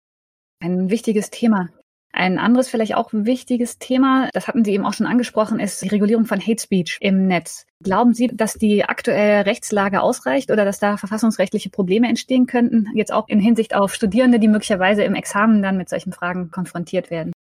Ein 0.59 0.89
wichtiges 0.89 1.29
Thema. 1.29 1.69
Ein 2.15 2.37
anderes 2.37 2.69
vielleicht 2.69 2.93
auch 2.93 3.09
wichtiges 3.11 3.79
Thema, 3.79 4.29
das 4.33 4.47
hatten 4.47 4.63
Sie 4.63 4.71
eben 4.71 4.85
auch 4.85 4.93
schon 4.93 5.07
angesprochen, 5.07 5.59
ist 5.59 5.81
die 5.81 5.87
Regulierung 5.87 6.25
von 6.25 6.39
Hate 6.39 6.61
Speech 6.61 6.99
im 7.01 7.25
Netz. 7.25 7.65
Glauben 7.81 8.13
Sie, 8.13 8.27
dass 8.27 8.53
die 8.53 8.85
aktuelle 8.85 9.47
Rechtslage 9.47 9.99
ausreicht 9.99 10.51
oder 10.51 10.63
dass 10.63 10.77
da 10.77 10.97
verfassungsrechtliche 10.97 11.71
Probleme 11.71 12.07
entstehen 12.07 12.45
könnten, 12.45 12.87
jetzt 12.93 13.11
auch 13.11 13.27
in 13.29 13.39
Hinsicht 13.39 13.73
auf 13.73 13.95
Studierende, 13.95 14.37
die 14.37 14.47
möglicherweise 14.47 15.03
im 15.03 15.15
Examen 15.15 15.63
dann 15.63 15.75
mit 15.75 15.89
solchen 15.89 16.13
Fragen 16.13 16.51
konfrontiert 16.51 17.09
werden? 17.09 17.33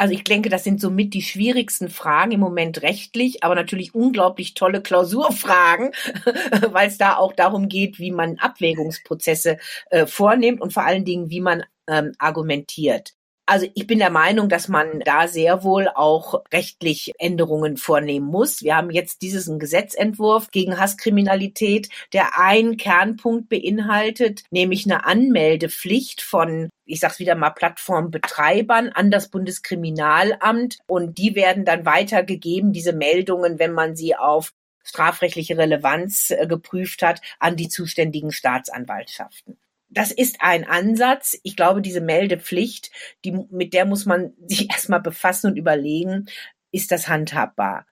Also 0.00 0.14
ich 0.14 0.24
denke, 0.24 0.48
das 0.48 0.64
sind 0.64 0.80
somit 0.80 1.12
die 1.12 1.20
schwierigsten 1.20 1.90
Fragen 1.90 2.32
im 2.32 2.40
Moment 2.40 2.80
rechtlich, 2.80 3.44
aber 3.44 3.54
natürlich 3.54 3.94
unglaublich 3.94 4.54
tolle 4.54 4.80
Klausurfragen, 4.80 5.90
weil 6.70 6.88
es 6.88 6.96
da 6.96 7.16
auch 7.18 7.34
darum 7.34 7.68
geht, 7.68 7.98
wie 7.98 8.10
man 8.10 8.38
Abwägungsprozesse 8.38 9.58
äh, 9.90 10.06
vornimmt 10.06 10.62
und 10.62 10.72
vor 10.72 10.86
allen 10.86 11.04
Dingen, 11.04 11.28
wie 11.28 11.42
man 11.42 11.64
ähm, 11.86 12.12
argumentiert. 12.18 13.12
Also 13.50 13.66
ich 13.74 13.88
bin 13.88 13.98
der 13.98 14.10
Meinung, 14.10 14.48
dass 14.48 14.68
man 14.68 15.00
da 15.00 15.26
sehr 15.26 15.64
wohl 15.64 15.88
auch 15.88 16.44
rechtlich 16.52 17.10
Änderungen 17.18 17.78
vornehmen 17.78 18.26
muss. 18.26 18.62
Wir 18.62 18.76
haben 18.76 18.90
jetzt 18.90 19.22
diesen 19.22 19.58
Gesetzentwurf 19.58 20.52
gegen 20.52 20.78
Hasskriminalität, 20.78 21.88
der 22.12 22.38
einen 22.38 22.76
Kernpunkt 22.76 23.48
beinhaltet, 23.48 24.44
nämlich 24.52 24.84
eine 24.86 25.04
Anmeldepflicht 25.04 26.22
von 26.22 26.70
ich 26.84 27.00
sag's 27.00 27.18
wieder 27.18 27.34
mal, 27.34 27.50
Plattformbetreibern 27.50 28.90
an 28.90 29.10
das 29.10 29.30
Bundeskriminalamt 29.30 30.78
und 30.86 31.18
die 31.18 31.34
werden 31.34 31.64
dann 31.64 31.84
weitergegeben, 31.84 32.72
diese 32.72 32.92
Meldungen, 32.92 33.58
wenn 33.58 33.72
man 33.72 33.96
sie 33.96 34.14
auf 34.14 34.52
strafrechtliche 34.84 35.58
Relevanz 35.58 36.30
äh, 36.30 36.46
geprüft 36.46 37.02
hat, 37.02 37.20
an 37.40 37.56
die 37.56 37.68
zuständigen 37.68 38.30
Staatsanwaltschaften 38.30 39.58
das 39.90 40.12
ist 40.12 40.36
ein 40.40 40.64
Ansatz. 40.64 41.38
Ich 41.42 41.56
glaube, 41.56 41.82
diese 41.82 42.00
Meldepflicht, 42.00 42.90
die, 43.24 43.32
mit 43.50 43.74
der 43.74 43.84
muss 43.84 44.06
man 44.06 44.32
sich 44.46 44.70
erstmal 44.70 45.00
befassen 45.00 45.48
und 45.48 45.56
überlegen, 45.56 46.26
ist 46.72 46.92
das 46.92 47.08
handhabbar? 47.08 47.86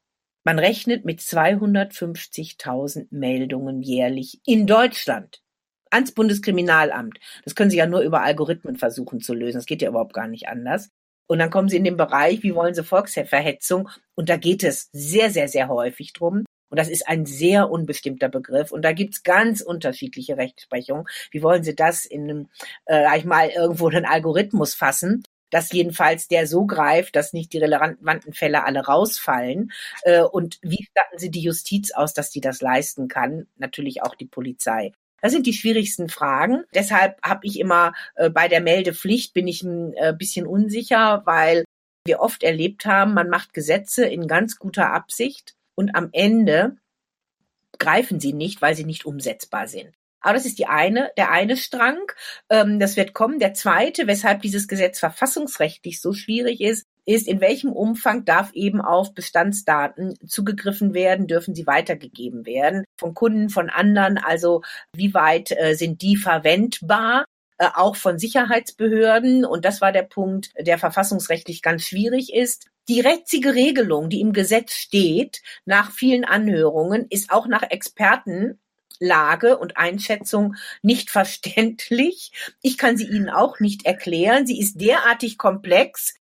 Man 0.44 0.59
rechnet 0.59 1.05
mit 1.05 1.20
250.000 1.20 3.09
Meldungen 3.11 3.82
jährlich 3.82 4.40
in 4.46 4.66
Deutschland 4.66 5.42
ans 5.90 6.12
Bundeskriminalamt. 6.12 7.18
Das 7.44 7.55
können 7.55 7.70
Sie 7.70 7.76
ja 7.76 7.86
nur 7.86 8.01
über 8.01 8.22
Algorithmen 8.22 8.76
versuchen 8.76 9.20
zu 9.20 9.34
lösen. 9.34 9.59
Das 9.59 9.66
geht 9.66 9.82
ja 9.82 9.88
überhaupt 9.88 10.14
gar 10.14 10.28
nicht 10.28 10.49
anders. 10.49 10.90
Und 11.26 11.38
dann 11.38 11.51
kommen 11.51 11.68
Sie 11.68 11.76
in 11.76 11.84
den 11.84 11.96
Bereich, 11.96 12.42
wie 12.42 12.55
wollen 12.55 12.74
Sie 12.74 12.84
Volksverhetzung? 12.84 13.90
Und 14.14 14.28
da 14.28 14.36
geht 14.36 14.62
es 14.64 14.88
sehr, 14.92 15.30
sehr, 15.30 15.49
sehr 15.49 15.68
häufig 15.68 16.12
drum, 16.12 16.44
und 16.70 16.78
das 16.78 16.88
ist 16.88 17.08
ein 17.08 17.26
sehr 17.26 17.70
unbestimmter 17.70 18.28
Begriff. 18.28 18.72
Und 18.72 18.82
da 18.82 18.92
gibt's 18.92 19.22
ganz 19.22 19.60
unterschiedliche 19.60 20.36
Rechtsprechungen. 20.36 21.06
Wie 21.30 21.42
wollen 21.42 21.64
Sie 21.64 21.74
das 21.74 22.04
in 22.04 22.24
einem, 22.24 22.48
äh, 22.86 23.02
sag 23.04 23.18
ich 23.18 23.24
mal, 23.24 23.48
irgendwo 23.48 23.88
einen 23.88 24.06
Algorithmus 24.06 24.74
fassen? 24.74 25.22
dass 25.50 25.72
jedenfalls 25.72 26.28
der 26.28 26.46
so 26.46 26.66
greift, 26.66 27.16
dass 27.16 27.32
nicht 27.32 27.54
die 27.54 27.58
relevanten 27.58 28.34
Fälle 28.34 28.64
alle 28.64 28.84
rausfallen. 28.84 29.72
Äh, 30.02 30.20
und 30.20 30.58
wie 30.60 30.86
statten 30.90 31.18
Sie 31.18 31.30
die 31.30 31.40
Justiz 31.40 31.90
aus, 31.92 32.12
dass 32.12 32.30
die 32.30 32.42
das 32.42 32.60
leisten 32.60 33.08
kann? 33.08 33.46
Natürlich 33.56 34.02
auch 34.02 34.14
die 34.14 34.26
Polizei. 34.26 34.92
Das 35.20 35.32
sind 35.32 35.46
die 35.46 35.54
schwierigsten 35.54 36.08
Fragen. 36.08 36.64
Deshalb 36.74 37.18
habe 37.22 37.46
ich 37.46 37.58
immer 37.58 37.92
äh, 38.14 38.30
bei 38.30 38.48
der 38.48 38.60
Meldepflicht 38.60 39.34
bin 39.34 39.48
ich 39.48 39.62
ein 39.62 39.94
äh, 39.94 40.14
bisschen 40.16 40.46
unsicher, 40.46 41.22
weil 41.24 41.64
wir 42.04 42.20
oft 42.20 42.42
erlebt 42.42 42.86
haben, 42.86 43.14
man 43.14 43.28
macht 43.28 43.52
Gesetze 43.52 44.06
in 44.06 44.28
ganz 44.28 44.58
guter 44.58 44.92
Absicht 44.92 45.54
und 45.79 45.95
am 45.95 46.09
Ende 46.12 46.76
greifen 47.79 48.18
sie 48.18 48.33
nicht, 48.33 48.61
weil 48.61 48.74
sie 48.74 48.85
nicht 48.85 49.07
umsetzbar 49.07 49.68
sind. 49.68 49.95
Aber 50.20 50.35
das 50.35 50.45
ist 50.45 50.59
die 50.59 50.66
eine, 50.66 51.12
der 51.16 51.31
eine 51.31 51.57
Strang. 51.57 52.01
Ähm, 52.51 52.81
das 52.81 52.97
wird 52.97 53.14
kommen. 53.14 53.39
Der 53.39 53.55
zweite, 53.55 54.09
weshalb 54.09 54.43
dieses 54.43 54.66
Gesetz 54.66 54.99
verfassungsrechtlich 54.99 56.01
so 56.01 56.12
schwierig 56.12 56.61
ist, 56.61 56.85
ist, 57.07 57.29
in 57.29 57.41
welchem 57.41 57.72
Umfang 57.72 58.24
darf 58.24 58.53
eben 58.55 58.81
auf 58.81 59.14
Bestandsdaten 59.14 60.16
zugegriffen 60.26 60.95
werden, 60.95 61.29
dürfen 61.29 61.55
sie 61.55 61.68
weitergegeben 61.68 62.45
werden 62.45 62.85
von 62.99 63.14
Kunden, 63.14 63.49
von 63.49 63.70
anderen. 63.70 64.18
Also 64.18 64.62
wie 64.93 65.14
weit 65.14 65.53
äh, 65.53 65.74
sind 65.74 66.03
die 66.03 66.16
verwendbar? 66.16 67.24
Äh, 67.59 67.70
auch 67.74 67.96
von 67.96 68.18
Sicherheitsbehörden. 68.18 69.44
Und 69.44 69.64
das 69.64 69.80
war 69.80 69.90
der 69.90 70.04
Punkt, 70.04 70.52
der 70.59 70.78
verfassungsrechtlich 70.78 71.61
ganz 71.61 71.84
schwierig 71.84 72.32
ist. 72.32 72.66
Die 72.88 73.02
jetzige 73.02 73.54
Regelung, 73.54 74.09
die 74.09 74.20
im 74.20 74.32
Gesetz 74.32 74.74
steht, 74.74 75.42
nach 75.64 75.90
vielen 75.90 76.24
Anhörungen, 76.24 77.06
ist 77.11 77.30
auch 77.30 77.48
nach 77.48 77.62
Experten 77.62 78.61
Lage 79.00 79.59
und 79.59 79.76
Einschätzung 79.76 80.54
nicht 80.82 81.11
verständlich. 81.11 82.32
Ich 82.62 82.78
kann 82.78 82.96
sie 82.96 83.09
Ihnen 83.09 83.28
auch 83.28 83.59
nicht 83.59 83.86
erklären. 83.86 84.46
Sie 84.46 84.61
ist 84.61 84.80
derartig 84.80 85.36
komplex, 85.36 86.14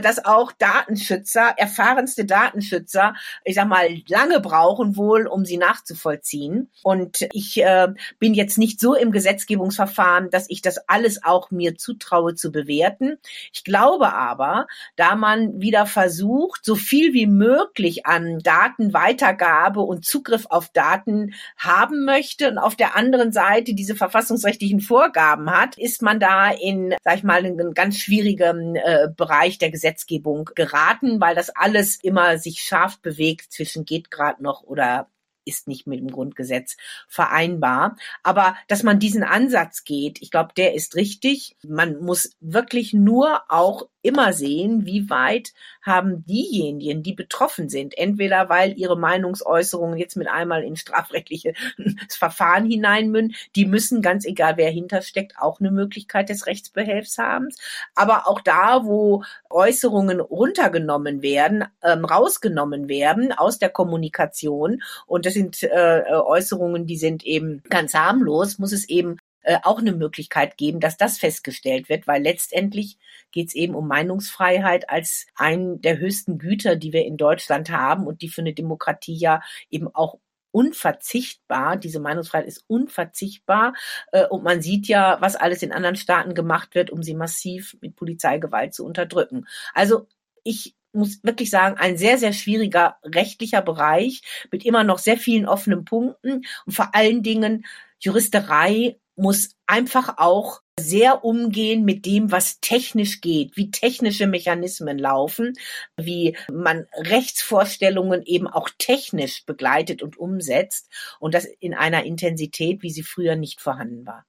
dass 0.00 0.24
auch 0.24 0.52
Datenschützer, 0.52 1.54
erfahrenste 1.56 2.24
Datenschützer, 2.24 3.14
ich 3.44 3.54
sag 3.54 3.68
mal, 3.68 3.88
lange 4.06 4.40
brauchen 4.40 4.96
wohl, 4.96 5.26
um 5.26 5.44
sie 5.44 5.56
nachzuvollziehen. 5.56 6.70
Und 6.82 7.26
ich 7.32 7.62
äh, 7.62 7.88
bin 8.18 8.34
jetzt 8.34 8.58
nicht 8.58 8.80
so 8.80 8.94
im 8.94 9.12
Gesetzgebungsverfahren, 9.12 10.30
dass 10.30 10.50
ich 10.50 10.60
das 10.60 10.88
alles 10.88 11.24
auch 11.24 11.50
mir 11.50 11.76
zutraue 11.76 12.34
zu 12.34 12.52
bewerten. 12.52 13.18
Ich 13.52 13.64
glaube 13.64 14.12
aber, 14.12 14.66
da 14.96 15.14
man 15.14 15.60
wieder 15.60 15.86
versucht, 15.86 16.64
so 16.64 16.74
viel 16.74 17.14
wie 17.14 17.26
möglich 17.26 18.04
an 18.04 18.40
Datenweitergabe 18.40 19.80
und 19.80 20.04
Zugriff 20.04 20.46
auf 20.50 20.68
Daten 20.68 21.32
haben 21.56 22.04
möchte 22.04 22.50
und 22.50 22.58
auf 22.58 22.76
der 22.76 22.96
anderen 22.96 23.32
Seite 23.32 23.74
diese 23.74 23.94
verfassungsrechtlichen 23.94 24.80
Vorgaben 24.80 25.50
hat, 25.50 25.78
ist 25.78 26.02
man 26.02 26.20
da 26.20 26.50
in, 26.50 26.94
sag 27.02 27.16
ich 27.16 27.22
mal, 27.22 27.38
einem 27.38 27.72
ganz 27.72 27.96
schwierigen 27.96 28.76
äh, 28.76 29.08
Bereich 29.16 29.58
der 29.62 29.70
Gesetzgebung 29.70 30.50
geraten, 30.54 31.20
weil 31.20 31.34
das 31.34 31.50
alles 31.50 31.96
immer 31.96 32.38
sich 32.38 32.62
scharf 32.62 33.00
bewegt 33.00 33.52
zwischen 33.52 33.84
geht 33.84 34.10
gerade 34.10 34.42
noch 34.42 34.62
oder 34.62 35.08
ist 35.44 35.68
nicht 35.68 35.86
mit 35.86 35.98
dem 35.98 36.10
Grundgesetz 36.10 36.76
vereinbar. 37.08 37.96
Aber 38.22 38.56
dass 38.68 38.82
man 38.82 38.98
diesen 38.98 39.24
Ansatz 39.24 39.84
geht, 39.84 40.22
ich 40.22 40.30
glaube, 40.30 40.52
der 40.56 40.74
ist 40.74 40.94
richtig. 40.94 41.56
Man 41.66 41.98
muss 42.00 42.36
wirklich 42.40 42.92
nur 42.92 43.42
auch 43.48 43.88
immer 44.02 44.32
sehen, 44.32 44.84
wie 44.84 45.08
weit 45.08 45.52
haben 45.80 46.24
diejenigen, 46.26 47.02
die 47.02 47.12
betroffen 47.12 47.68
sind, 47.68 47.96
entweder 47.96 48.48
weil 48.48 48.78
ihre 48.78 48.98
Meinungsäußerungen 48.98 49.98
jetzt 49.98 50.16
mit 50.16 50.28
einmal 50.28 50.62
in 50.62 50.76
strafrechtliche 50.76 51.54
Verfahren 52.08 52.66
hineinmünden, 52.66 53.36
die 53.56 53.64
müssen, 53.64 54.02
ganz 54.02 54.24
egal 54.24 54.56
wer 54.56 54.70
hintersteckt, 54.70 55.34
auch 55.38 55.60
eine 55.60 55.70
Möglichkeit 55.70 56.28
des 56.28 56.46
Rechtsbehelfs 56.46 57.18
haben. 57.18 57.48
Aber 57.94 58.28
auch 58.28 58.40
da, 58.40 58.84
wo 58.84 59.24
Äußerungen 59.50 60.20
runtergenommen 60.20 61.22
werden, 61.22 61.64
ähm, 61.82 62.04
rausgenommen 62.04 62.88
werden 62.88 63.32
aus 63.32 63.58
der 63.58 63.70
Kommunikation 63.70 64.82
und 65.06 65.26
das 65.26 65.34
sind 65.34 65.62
äh, 65.62 66.02
Äußerungen, 66.10 66.86
die 66.86 66.96
sind 66.96 67.24
eben 67.24 67.62
ganz 67.68 67.94
harmlos, 67.94 68.58
muss 68.58 68.72
es 68.72 68.88
eben 68.88 69.18
äh, 69.42 69.58
auch 69.62 69.78
eine 69.78 69.92
Möglichkeit 69.92 70.56
geben, 70.56 70.80
dass 70.80 70.96
das 70.96 71.18
festgestellt 71.18 71.88
wird, 71.88 72.06
weil 72.06 72.22
letztendlich 72.22 72.98
geht 73.30 73.48
es 73.48 73.54
eben 73.54 73.74
um 73.74 73.88
Meinungsfreiheit 73.88 74.90
als 74.90 75.26
einen 75.34 75.80
der 75.80 75.98
höchsten 75.98 76.38
Güter, 76.38 76.76
die 76.76 76.92
wir 76.92 77.04
in 77.04 77.16
Deutschland 77.16 77.70
haben 77.70 78.06
und 78.06 78.22
die 78.22 78.28
für 78.28 78.42
eine 78.42 78.54
Demokratie 78.54 79.16
ja 79.16 79.42
eben 79.70 79.88
auch 79.94 80.18
unverzichtbar. 80.52 81.76
Diese 81.76 81.98
Meinungsfreiheit 81.98 82.46
ist 82.46 82.64
unverzichtbar. 82.68 83.74
Äh, 84.12 84.26
und 84.26 84.44
man 84.44 84.62
sieht 84.62 84.86
ja, 84.86 85.18
was 85.20 85.34
alles 85.34 85.62
in 85.62 85.72
anderen 85.72 85.96
Staaten 85.96 86.34
gemacht 86.34 86.74
wird, 86.74 86.90
um 86.90 87.02
sie 87.02 87.14
massiv 87.14 87.76
mit 87.80 87.96
Polizeigewalt 87.96 88.74
zu 88.74 88.84
unterdrücken. 88.84 89.46
Also 89.74 90.06
ich 90.44 90.76
muss 90.92 91.24
wirklich 91.24 91.50
sagen, 91.50 91.76
ein 91.78 91.96
sehr, 91.96 92.18
sehr 92.18 92.32
schwieriger 92.32 92.98
rechtlicher 93.02 93.62
Bereich 93.62 94.22
mit 94.52 94.64
immer 94.64 94.84
noch 94.84 94.98
sehr 94.98 95.16
vielen 95.16 95.46
offenen 95.46 95.84
Punkten 95.84 96.44
und 96.66 96.72
vor 96.72 96.94
allen 96.94 97.22
Dingen 97.22 97.64
Juristerei 97.98 98.98
muss 99.16 99.56
einfach 99.66 100.18
auch 100.18 100.60
sehr 100.78 101.24
umgehen 101.24 101.84
mit 101.84 102.06
dem, 102.06 102.32
was 102.32 102.60
technisch 102.60 103.20
geht, 103.20 103.56
wie 103.56 103.70
technische 103.70 104.26
Mechanismen 104.26 104.98
laufen, 104.98 105.52
wie 105.96 106.36
man 106.50 106.86
Rechtsvorstellungen 106.96 108.22
eben 108.22 108.46
auch 108.46 108.70
technisch 108.78 109.44
begleitet 109.44 110.02
und 110.02 110.16
umsetzt 110.18 110.90
und 111.20 111.34
das 111.34 111.44
in 111.44 111.74
einer 111.74 112.04
Intensität, 112.04 112.82
wie 112.82 112.90
sie 112.90 113.02
früher 113.02 113.36
nicht 113.36 113.60
vorhanden 113.60 114.06
war. 114.06 114.24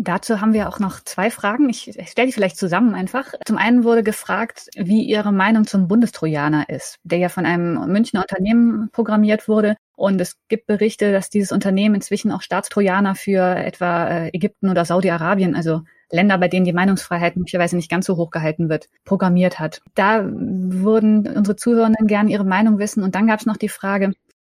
Dazu 0.00 0.40
haben 0.40 0.52
wir 0.52 0.68
auch 0.68 0.78
noch 0.78 1.00
zwei 1.00 1.28
Fragen. 1.28 1.68
Ich 1.68 1.92
stelle 2.06 2.28
die 2.28 2.32
vielleicht 2.32 2.56
zusammen 2.56 2.94
einfach. 2.94 3.34
Zum 3.44 3.58
einen 3.58 3.82
wurde 3.82 4.04
gefragt, 4.04 4.68
wie 4.76 5.02
Ihre 5.02 5.32
Meinung 5.32 5.66
zum 5.66 5.88
Bundestrojaner 5.88 6.68
ist, 6.68 7.00
der 7.02 7.18
ja 7.18 7.28
von 7.28 7.44
einem 7.44 7.84
Münchner 7.90 8.20
Unternehmen 8.20 8.90
programmiert 8.92 9.48
wurde. 9.48 9.76
Und 9.98 10.20
es 10.20 10.36
gibt 10.46 10.68
Berichte, 10.68 11.10
dass 11.10 11.28
dieses 11.28 11.50
Unternehmen 11.50 11.96
inzwischen 11.96 12.30
auch 12.30 12.40
Staatstrojaner 12.40 13.16
für 13.16 13.56
etwa 13.56 14.06
äh, 14.06 14.28
Ägypten 14.28 14.68
oder 14.68 14.84
Saudi-Arabien, 14.84 15.56
also 15.56 15.82
Länder, 16.12 16.38
bei 16.38 16.46
denen 16.46 16.64
die 16.64 16.72
Meinungsfreiheit 16.72 17.36
möglicherweise 17.36 17.74
nicht 17.74 17.90
ganz 17.90 18.06
so 18.06 18.16
hoch 18.16 18.30
gehalten 18.30 18.68
wird, 18.68 18.88
programmiert 19.04 19.58
hat. 19.58 19.82
Da 19.96 20.24
würden 20.24 21.26
unsere 21.26 21.56
Zuhörenden 21.56 22.06
gerne 22.06 22.30
ihre 22.30 22.44
Meinung 22.44 22.78
wissen. 22.78 23.02
Und 23.02 23.16
dann 23.16 23.26
gab 23.26 23.40
es 23.40 23.46
noch 23.46 23.56
die 23.56 23.68
Frage, 23.68 24.12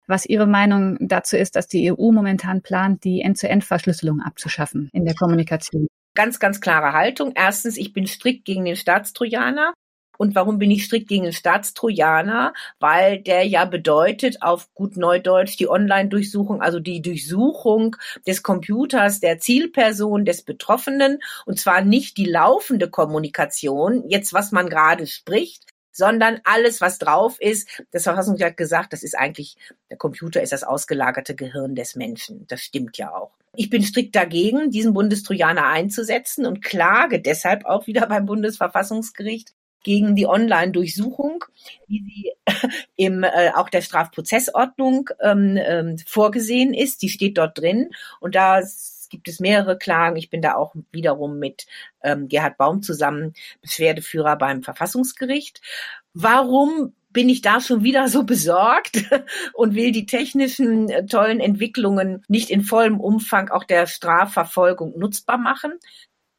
was 0.07 0.25
Ihre 0.25 0.47
Meinung 0.47 0.97
dazu 1.01 1.35
ist, 1.35 1.57
dass 1.57 1.67
die 1.67 1.91
EU 1.91 2.11
momentan 2.11 2.61
plant, 2.61 3.03
die 3.03 3.21
End-zu-End-Verschlüsselung 3.21 4.21
abzuschaffen 4.21 4.89
in 4.93 5.03
der 5.03 5.15
Kommunikation. 5.15 5.87
Ganz, 6.15 6.39
ganz 6.39 6.61
klare 6.61 6.93
Haltung. 6.93 7.33
Erstens, 7.35 7.77
ich 7.77 7.91
bin 7.91 8.07
strikt 8.07 8.45
gegen 8.45 8.63
den 8.63 8.75
Staatstrojaner. 8.77 9.73
Und 10.23 10.35
warum 10.35 10.57
bin 10.57 10.71
ich 10.71 10.85
strikt 10.85 11.09
gegen 11.09 11.25
den 11.25 11.33
Staatstrojaner? 11.33 12.53
Weil 12.79 13.19
der 13.19 13.45
ja 13.45 13.65
bedeutet, 13.65 14.41
auf 14.41 14.73
gut 14.73 14.95
Neudeutsch, 14.95 15.59
die 15.59 15.67
Online-Durchsuchung, 15.67 16.61
also 16.61 16.79
die 16.79 17.01
Durchsuchung 17.01 17.97
des 18.25 18.41
Computers 18.41 19.19
der 19.19 19.39
Zielperson, 19.39 20.23
des 20.23 20.43
Betroffenen, 20.43 21.19
und 21.45 21.59
zwar 21.59 21.81
nicht 21.81 22.15
die 22.15 22.23
laufende 22.23 22.89
Kommunikation, 22.89 24.07
jetzt 24.07 24.31
was 24.31 24.53
man 24.53 24.69
gerade 24.69 25.07
spricht, 25.07 25.65
sondern 25.91 26.39
alles, 26.45 26.79
was 26.79 26.99
drauf 26.99 27.35
ist, 27.41 27.67
das 27.91 28.03
Verfassungsgericht 28.03 28.51
hat 28.51 28.57
gesagt, 28.57 28.93
das 28.93 29.03
ist 29.03 29.17
eigentlich, 29.17 29.57
der 29.89 29.97
Computer 29.97 30.41
ist 30.41 30.53
das 30.53 30.63
ausgelagerte 30.63 31.35
Gehirn 31.35 31.75
des 31.75 31.97
Menschen. 31.97 32.47
Das 32.47 32.61
stimmt 32.61 32.97
ja 32.97 33.13
auch. 33.13 33.31
Ich 33.57 33.69
bin 33.69 33.83
strikt 33.83 34.15
dagegen, 34.15 34.71
diesen 34.71 34.93
Bundestrojaner 34.93 35.65
einzusetzen 35.65 36.45
und 36.45 36.61
klage 36.63 37.19
deshalb 37.19 37.65
auch 37.65 37.87
wieder 37.87 38.07
beim 38.07 38.25
Bundesverfassungsgericht 38.25 39.53
gegen 39.83 40.15
die 40.15 40.27
Online-Durchsuchung, 40.27 41.45
wie 41.87 42.03
sie 42.03 42.31
im 42.95 43.23
äh, 43.23 43.51
auch 43.55 43.69
der 43.69 43.81
Strafprozessordnung 43.81 45.09
ähm, 45.21 45.57
ähm, 45.57 45.97
vorgesehen 46.05 46.73
ist. 46.73 47.01
Die 47.01 47.09
steht 47.09 47.37
dort 47.37 47.57
drin 47.57 47.89
und 48.19 48.35
da 48.35 48.61
gibt 49.09 49.27
es 49.27 49.39
mehrere 49.39 49.77
Klagen. 49.77 50.15
Ich 50.15 50.31
bin 50.31 50.41
da 50.41 50.55
auch 50.55 50.73
wiederum 50.91 51.37
mit 51.37 51.67
ähm, 52.01 52.27
Gerhard 52.27 52.57
Baum 52.57 52.81
zusammen 52.81 53.33
Beschwerdeführer 53.61 54.37
beim 54.37 54.63
Verfassungsgericht. 54.63 55.61
Warum 56.13 56.93
bin 57.13 57.29
ich 57.29 57.41
da 57.41 57.61
schon 57.61 57.83
wieder 57.83 58.09
so 58.09 58.23
besorgt 58.23 59.03
und 59.53 59.75
will 59.75 59.91
die 59.91 60.07
technischen 60.07 60.89
äh, 60.89 61.05
tollen 61.05 61.39
Entwicklungen 61.39 62.23
nicht 62.27 62.49
in 62.49 62.63
vollem 62.63 62.99
Umfang 62.99 63.49
auch 63.49 63.63
der 63.63 63.85
Strafverfolgung 63.85 64.97
nutzbar 64.97 65.37
machen, 65.37 65.73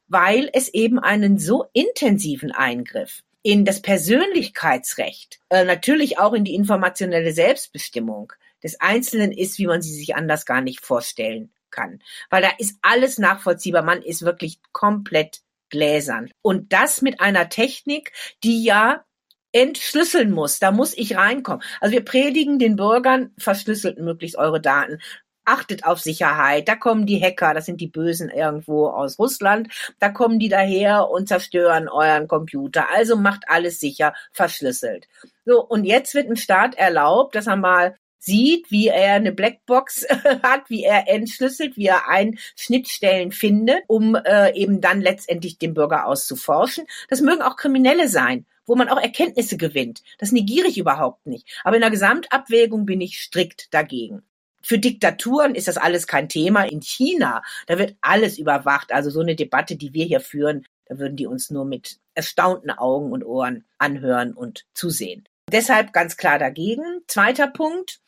weil 0.09 0.51
es 0.53 0.68
eben 0.68 0.99
einen 0.99 1.38
so 1.38 1.66
intensiven 1.72 2.51
Eingriff 2.51 3.22
in 3.45 3.66
das 3.66 3.82
Persönlichkeitsrecht, 3.82 5.38
äh, 5.51 5.64
natürlich 5.64 6.18
auch 6.18 6.32
in 6.32 6.45
die 6.45 6.55
informationelle 6.55 7.32
Selbstbestimmung 7.32 8.32
des 8.62 8.80
Einzelnen 8.80 9.32
ist, 9.32 9.59
wie 9.59 9.66
man 9.66 9.82
sie 9.82 9.95
sich 9.95 10.16
anders 10.16 10.47
gar 10.47 10.62
nicht 10.62 10.84
vorstellen 10.84 11.53
kann. 11.70 12.01
Weil 12.30 12.42
da 12.42 12.49
ist 12.59 12.78
alles 12.80 13.18
nachvollziehbar. 13.18 13.82
Man 13.82 14.03
ist 14.03 14.22
wirklich 14.22 14.61
komplett 14.72 15.42
gläsern. 15.68 16.30
Und 16.40 16.72
das 16.72 17.03
mit 17.03 17.20
einer 17.20 17.51
Technik, 17.51 18.12
die 18.42 18.64
ja 18.64 19.05
entschlüsseln 19.53 20.30
muss. 20.30 20.59
Da 20.59 20.72
muss 20.72 20.97
ich 20.97 21.16
reinkommen. 21.16 21.62
Also 21.80 21.92
wir 21.92 22.05
predigen 22.05 22.59
den 22.59 22.76
Bürgern, 22.76 23.32
verschlüsselt 23.38 23.99
möglichst 23.99 24.36
eure 24.36 24.61
Daten. 24.61 25.01
Achtet 25.45 25.84
auf 25.84 26.01
Sicherheit. 26.01 26.68
Da 26.68 26.76
kommen 26.76 27.07
die 27.07 27.20
Hacker, 27.20 27.55
das 27.55 27.66
sind 27.66 27.80
die 27.80 27.88
Bösen 27.88 28.30
irgendwo 28.30 28.88
aus 28.88 29.18
Russland. 29.18 29.68
Da 29.99 30.09
kommen 30.09 30.38
die 30.38 30.49
daher 30.49 31.11
und 31.11 31.28
zerstören 31.28 31.88
euren 31.88 32.28
Computer. 32.28 32.86
Also 32.90 33.16
macht 33.16 33.45
alles 33.47 33.80
sicher, 33.80 34.14
verschlüsselt. 34.32 35.07
So, 35.45 35.62
und 35.62 35.84
jetzt 35.84 36.14
wird 36.14 36.28
ein 36.28 36.36
Staat 36.36 36.76
erlaubt, 36.76 37.34
dass 37.34 37.47
er 37.47 37.57
mal 37.57 37.97
sieht, 38.18 38.70
wie 38.70 38.88
er 38.88 39.14
eine 39.14 39.32
Blackbox 39.32 40.07
hat, 40.42 40.70
wie 40.70 40.84
er 40.84 41.09
entschlüsselt, 41.09 41.76
wie 41.76 41.86
er 41.86 42.09
ein 42.09 42.38
Schnittstellen 42.57 43.32
findet, 43.32 43.82
um 43.86 44.14
äh, 44.14 44.55
eben 44.55 44.80
dann 44.80 45.01
letztendlich 45.01 45.59
den 45.59 45.74
Bürger 45.74 46.07
auszuforschen. 46.07 46.86
Das 47.09 47.20
mögen 47.20 47.42
auch 47.42 47.57
Kriminelle 47.57 48.09
sein 48.09 48.47
wo 48.66 48.76
man 48.76 48.88
auch 48.88 48.99
Erkenntnisse 48.99 49.59
gewinnt. 49.59 50.03
Das 50.18 50.32
negiere 50.32 50.68
ich 50.68 50.78
überhaupt 50.78 51.26
nicht. 51.26 51.61
Aber 51.64 51.76
in 51.76 51.82
der 51.82 51.90
Gesamtabwägung 51.90 52.86
bin 52.86 53.03
ich 53.03 53.20
strikt 53.20 53.72
dagegen. 53.74 54.22
Für 54.65 54.79
Diktaturen 54.79 55.55
ist 55.55 55.69
das 55.69 55.77
alles 55.77 56.07
kein 56.07 56.29
Thema. 56.29 56.65
In 56.65 56.81
China, 56.81 57.43
da 57.67 57.79
wird 57.79 57.97
alles 58.01 58.39
überwacht. 58.39 58.93
Also 58.93 59.11
so 59.11 59.21
eine 59.21 59.37
Debatte, 59.37 59.77
die 59.77 59.93
wir 59.93 60.07
hier 60.07 60.21
führen, 60.21 60.67
da 60.87 60.99
würden 60.99 61.17
die 61.17 61.27
uns 61.27 61.51
nur 61.51 61.65
mit 61.65 61.99
erstaunten 62.15 62.71
Augen 62.71 63.12
und 63.12 63.25
Ohren 63.25 63.65
anhören 63.79 64.33
und 64.33 64.65
zusehen. 64.75 65.25
Deshalb 65.53 65.93
ganz 65.93 66.17
klar 66.17 66.39
dagegen. 66.39 67.03
Zweiter 67.07 67.47
Punkt 67.47 68.01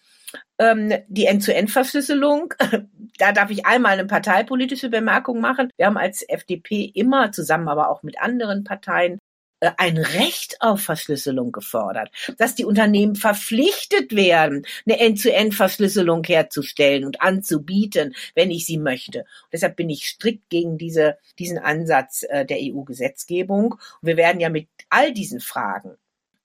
ähm, 0.58 0.92
die 1.08 1.26
End-zu-End-Verschlüsselung. 1.26 2.54
Da 3.18 3.32
darf 3.32 3.48
ich 3.48 3.64
einmal 3.64 3.92
eine 3.92 4.04
parteipolitische 4.04 4.90
Bemerkung 4.90 5.40
machen. 5.40 5.70
Wir 5.78 5.86
haben 5.86 5.96
als 5.96 6.22
FDP 6.28 6.84
immer 6.84 7.32
zusammen, 7.32 7.66
aber 7.66 7.88
auch 7.88 8.02
mit 8.02 8.20
anderen 8.20 8.62
Parteien 8.62 9.18
ein 9.60 9.98
Recht 9.98 10.56
auf 10.60 10.80
Verschlüsselung 10.82 11.52
gefordert, 11.52 12.10
dass 12.38 12.54
die 12.54 12.64
Unternehmen 12.64 13.16
verpflichtet 13.16 14.14
werden, 14.14 14.66
eine 14.86 15.00
End-zu-End-Verschlüsselung 15.00 16.24
herzustellen 16.24 17.04
und 17.04 17.20
anzubieten, 17.20 18.14
wenn 18.34 18.50
ich 18.50 18.66
sie 18.66 18.78
möchte. 18.78 19.20
Und 19.20 19.52
deshalb 19.52 19.76
bin 19.76 19.90
ich 19.90 20.06
strikt 20.06 20.48
gegen 20.50 20.78
diese, 20.78 21.16
diesen 21.38 21.58
Ansatz 21.58 22.24
äh, 22.28 22.44
der 22.44 22.58
EU-Gesetzgebung. 22.60 23.76
Wir 24.02 24.16
werden 24.16 24.40
ja 24.40 24.50
mit 24.50 24.68
all 24.90 25.12
diesen 25.12 25.40
Fragen 25.40 25.96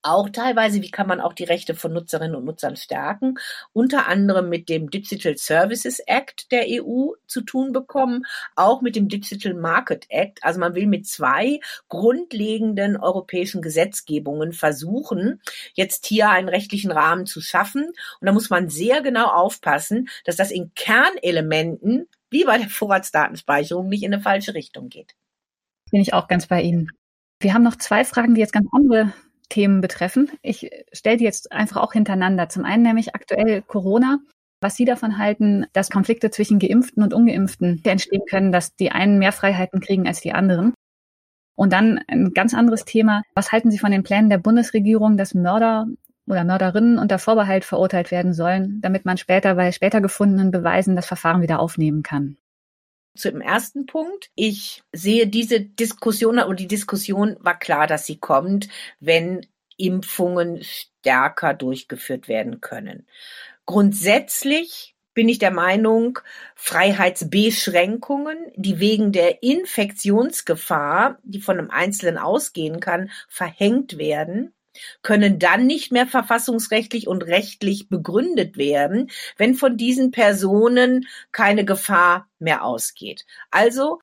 auch 0.04 0.30
teilweise, 0.30 0.82
wie 0.82 0.92
kann 0.92 1.08
man 1.08 1.22
auch 1.22 1.34
die 1.34 1.44
Rechte 1.44 1.76
von 1.76 1.94
Nutzerinnen 1.94 2.36
und 2.36 2.46
Nutzern 2.46 2.76
stärken, 2.76 3.36
unter 3.74 4.08
anderem 4.08 4.50
mit 4.50 4.70
dem 4.70 4.90
Digital 4.90 5.38
Services 5.38 6.00
Act 6.00 6.52
der 6.52 6.66
EU 6.68 7.12
zu 7.28 7.42
tun 7.42 7.72
bekommen, 7.72 8.24
auch 8.56 8.82
mit 8.82 8.96
dem 8.96 9.08
Digital 9.08 9.54
Market 9.54 10.06
Act. 10.10 10.44
Also 10.44 10.60
man 10.60 10.76
will 10.76 10.88
mit 10.88 11.08
zwei 11.08 11.60
grundlegenden 11.90 12.98
europäischen 12.98 13.62
Gesetzgebungen 13.62 14.54
versuchen, 14.54 15.42
jetzt 15.74 16.06
hier 16.06 16.30
einen 16.30 16.50
rechtlichen 16.50 16.92
Rahmen 16.92 17.26
zu 17.26 17.42
schaffen. 17.42 17.86
Und 17.86 18.26
da 18.26 18.32
muss 18.32 18.50
man 18.50 18.70
sehr 18.70 19.02
genau 19.02 19.28
aufpassen, 19.28 20.10
dass 20.26 20.36
das 20.36 20.52
in 20.52 20.74
Kernelementen, 20.76 22.08
wie 22.30 22.46
bei 22.46 22.58
der 22.58 22.70
Vorratsdatenspeicherung, 22.70 23.88
nicht 23.90 24.04
in 24.04 24.14
eine 24.14 24.24
falsche 24.24 24.54
Richtung 24.54 24.90
geht. 24.90 25.16
Bin 25.92 26.02
ich 26.02 26.14
auch 26.14 26.28
ganz 26.28 26.48
bei 26.48 26.62
Ihnen. 26.62 26.90
Wir 27.42 27.54
haben 27.54 27.64
noch 27.64 27.76
zwei 27.76 28.06
Fragen, 28.06 28.36
die 28.36 28.42
jetzt 28.42 28.54
ganz 28.54 28.68
andere 28.72 29.14
Themen 29.52 29.82
betreffen. 29.82 30.32
Ich 30.42 30.70
stelle 30.92 31.18
die 31.18 31.24
jetzt 31.24 31.52
einfach 31.52 31.78
auch 31.78 31.94
hintereinander. 31.94 32.50
Zum 32.50 32.66
einen 32.66 32.84
nämlich 32.84 33.14
aktuell 33.14 33.62
Corona. 33.62 34.20
Was 34.62 34.76
Sie 34.76 34.86
davon 34.86 35.18
halten, 35.18 35.66
dass 35.74 35.90
Konflikte 35.90 36.30
zwischen 36.30 36.60
Geimpften 36.60 37.04
und 37.04 37.14
Ungeimpften 37.14 37.82
entstehen 37.84 38.22
können, 38.30 38.52
dass 38.52 38.76
die 38.76 38.92
einen 38.92 39.18
mehr 39.20 39.32
Freiheiten 39.32 39.80
kriegen 39.80 40.08
als 40.08 40.22
die 40.22 40.34
anderen. 40.34 40.74
Und 41.56 41.74
dann 41.74 42.00
ein 42.08 42.34
ganz 42.34 42.54
anderes 42.54 42.86
Thema. 42.86 43.24
Was 43.36 43.52
halten 43.52 43.72
Sie 43.72 43.80
von 43.80 43.92
den 43.92 44.04
Plänen 44.04 44.30
der 44.30 44.38
Bundesregierung, 44.38 45.18
dass 45.18 45.34
Mörder 45.34 45.88
oder 46.28 46.44
Mörderinnen 46.44 47.00
unter 47.00 47.20
Vorbehalt 47.20 47.66
verurteilt 47.66 48.12
werden 48.12 48.34
sollen, 48.34 48.80
damit 48.82 49.04
man 49.06 49.18
später 49.18 49.56
bei 49.56 49.72
später 49.72 50.00
gefundenen 50.00 50.52
Beweisen 50.52 50.96
das 50.96 51.08
Verfahren 51.08 51.42
wieder 51.42 51.60
aufnehmen 51.60 52.04
kann? 52.04 52.38
Zum 53.16 53.42
ersten 53.42 53.86
Punkt. 53.86 54.30
Ich 54.36 54.84
sehe 54.94 55.28
diese 55.28 55.60
Diskussion 55.60 56.40
und 56.40 56.60
die 56.60 56.68
Diskussion 56.68 57.36
war 57.40 57.60
klar, 57.60 57.88
dass 57.88 58.06
sie 58.06 58.18
kommt, 58.18 58.70
wenn 59.00 59.46
Impfungen 59.78 60.64
stärker 60.64 61.54
durchgeführt 61.54 62.28
werden 62.28 62.62
können. 62.62 63.06
Grundsätzlich 63.66 64.96
bin 65.14 65.28
ich 65.28 65.40
der 65.40 65.52
Meinung, 65.52 66.20
Freiheitsbeschränkungen, 66.56 68.38
die 68.56 68.80
wegen 68.80 69.12
der 69.12 69.44
Infektionsgefahr, 69.44 71.20
die 71.24 71.42
von 71.42 71.60
einem 71.60 71.70
Einzelnen 71.70 72.18
ausgehen 72.18 72.80
kann, 72.80 73.12
verhängt 73.28 73.98
werden, 73.98 74.54
können 75.02 75.40
dann 75.40 75.66
nicht 75.66 75.92
mehr 75.92 76.08
verfassungsrechtlich 76.08 77.08
und 77.08 77.24
rechtlich 77.24 77.90
begründet 77.90 78.58
werden, 78.58 79.12
wenn 79.38 79.56
von 79.56 79.78
diesen 79.78 80.12
Personen 80.12 81.08
keine 81.32 81.66
Gefahr 81.66 82.28
mehr 82.40 82.64
ausgeht. 82.64 83.26
Also 83.50 84.00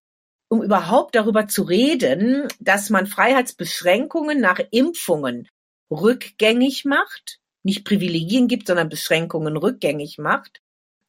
um 0.48 0.62
überhaupt 0.62 1.14
darüber 1.14 1.46
zu 1.46 1.62
reden, 1.62 2.48
dass 2.58 2.90
man 2.90 3.06
Freiheitsbeschränkungen 3.06 4.40
nach 4.40 4.60
Impfungen 4.70 5.48
rückgängig 5.90 6.84
macht, 6.84 7.38
nicht 7.62 7.84
Privilegien 7.84 8.48
gibt, 8.48 8.66
sondern 8.66 8.88
Beschränkungen 8.88 9.56
rückgängig 9.56 10.18
macht, 10.18 10.62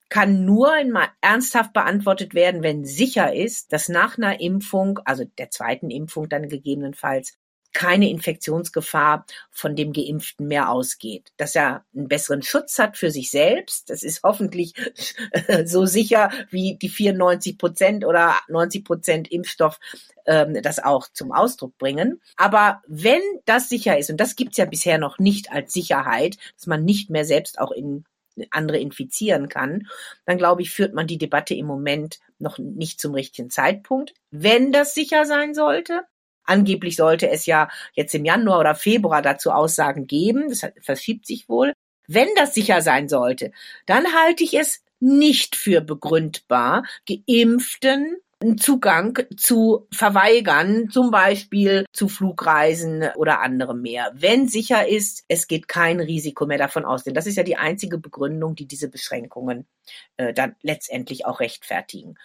kann 0.10 0.44
nur 0.44 0.74
ernsthaft 1.22 1.72
beantwortet 1.74 2.34
werden, 2.34 2.64
wenn 2.64 2.84
sicher 2.84 3.34
ist, 3.34 3.72
dass 3.72 3.90
nach 3.90 4.18
einer 4.18 4.42
Impfung, 4.42 5.00
also 5.06 5.24
der 5.38 5.52
zweiten 5.52 5.92
Impfung 5.92 6.28
dann 6.28 6.50
gegebenenfalls, 6.50 7.38
keine 7.74 8.10
Infektionsgefahr 8.10 9.26
von 9.52 9.76
dem 9.76 9.94
Geimpften 9.94 10.48
mehr 10.48 10.70
ausgeht. 10.70 11.32
Dass 11.38 11.56
er 11.56 11.86
einen 11.96 12.08
besseren 12.08 12.42
Schutz 12.42 12.80
hat 12.80 12.98
für 12.98 13.12
sich 13.12 13.32
selbst, 13.32 13.90
das 13.90 14.04
ist 14.04 14.22
hoffentlich 14.24 14.74
so 15.66 15.86
sicher 15.86 16.32
wie 16.50 16.76
die 16.76 16.90
94 16.90 17.58
Prozent 17.58 18.06
oder 18.06 18.36
90 18.48 18.84
Prozent 18.84 19.32
Impfstoff 19.32 19.80
ähm, 20.26 20.62
das 20.62 20.80
auch 20.80 21.08
zum 21.12 21.32
Ausdruck 21.32 21.78
bringen. 21.78 22.22
Aber 22.38 22.82
wenn 22.88 23.22
das 23.46 23.70
sicher 23.70 23.98
ist, 23.98 24.10
und 24.10 24.18
das 24.18 24.36
gibt's 24.36 24.58
ja 24.58 24.66
bisher 24.66 24.98
noch 24.98 25.20
nicht 25.20 25.52
als 25.52 25.74
Sicherheit, 25.74 26.38
dass 26.56 26.68
man 26.68 26.86
nicht 26.86 27.10
mehr 27.10 27.26
selbst 27.26 27.60
auch 27.60 27.72
in 27.72 28.06
andere 28.52 28.78
infizieren 28.78 29.50
kann, 29.50 29.88
dann 30.26 30.38
glaube 30.38 30.62
ich, 30.62 30.72
führt 30.72 30.94
man 30.94 31.08
die 31.08 31.18
Debatte 31.18 31.54
im 31.56 31.66
Moment 31.66 32.20
noch 32.38 32.58
nicht 32.58 33.02
zum 33.02 33.14
richtigen 33.14 33.50
Zeitpunkt. 33.50 34.14
Wenn 34.32 34.72
das 34.72 34.94
sicher 34.94 35.26
sein 35.26 35.54
sollte, 35.54 36.04
Angeblich 36.50 36.96
sollte 36.96 37.30
es 37.30 37.46
ja 37.46 37.70
jetzt 37.94 38.16
im 38.16 38.26
Januar 38.26 38.60
oder 38.60 38.76
Februar 38.76 39.22
dazu 39.22 39.52
Aussagen 39.52 40.08
geben. 40.08 40.50
Das 40.50 40.66
verschiebt 40.82 41.26
sich 41.28 41.48
wohl. 41.48 41.74
Wenn 42.08 42.28
das 42.36 42.56
sicher 42.56 42.82
sein 42.82 43.08
sollte, 43.08 43.52
dann 43.86 44.06
halte 44.14 44.44
ich 44.44 44.56
es 44.56 44.84
nicht 45.00 45.56
für 45.56 45.82
begründbar, 45.82 46.84
Geimpften 47.08 48.18
Zugang 48.58 49.20
zu 49.36 49.86
verweigern, 49.92 50.90
zum 50.90 51.12
Beispiel 51.12 51.84
zu 51.92 52.08
Flugreisen 52.08 53.10
oder 53.18 53.42
anderem 53.42 53.82
mehr, 53.82 54.12
wenn 54.14 54.48
sicher 54.48 54.88
ist, 54.88 55.26
es 55.28 55.48
geht 55.48 55.68
kein 55.68 56.00
Risiko 56.00 56.46
mehr 56.46 56.58
davon 56.58 56.86
aus. 56.86 57.04
Denn 57.04 57.14
das 57.14 57.28
ist 57.28 57.36
ja 57.36 57.44
die 57.44 57.58
einzige 57.58 57.98
Begründung, 57.98 58.56
die 58.56 58.66
diese 58.66 58.88
Beschränkungen 58.88 59.68
äh, 60.16 60.34
dann 60.34 60.56
letztendlich 60.62 61.26
auch 61.26 61.42
rechtfertigen. 61.42 62.16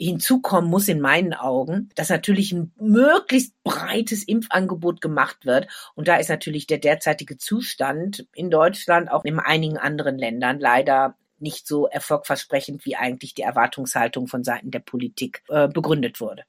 Hinzukommen 0.00 0.70
muss 0.70 0.88
in 0.88 1.00
meinen 1.00 1.34
Augen, 1.34 1.90
dass 1.94 2.08
natürlich 2.08 2.52
ein 2.52 2.72
möglichst 2.80 3.54
breites 3.62 4.24
Impfangebot 4.24 5.02
gemacht 5.02 5.44
wird. 5.44 5.68
Und 5.94 6.08
da 6.08 6.16
ist 6.16 6.30
natürlich 6.30 6.66
der 6.66 6.78
derzeitige 6.78 7.36
Zustand 7.36 8.26
in 8.34 8.50
Deutschland, 8.50 9.10
auch 9.10 9.24
in 9.24 9.38
einigen 9.38 9.76
anderen 9.76 10.16
Ländern 10.16 10.58
leider 10.58 11.16
nicht 11.38 11.66
so 11.66 11.86
erfolgversprechend, 11.86 12.86
wie 12.86 12.96
eigentlich 12.96 13.34
die 13.34 13.42
Erwartungshaltung 13.42 14.26
von 14.26 14.42
Seiten 14.42 14.70
der 14.70 14.80
Politik 14.80 15.42
äh, 15.48 15.68
begründet 15.68 16.20
wurde. 16.20 16.44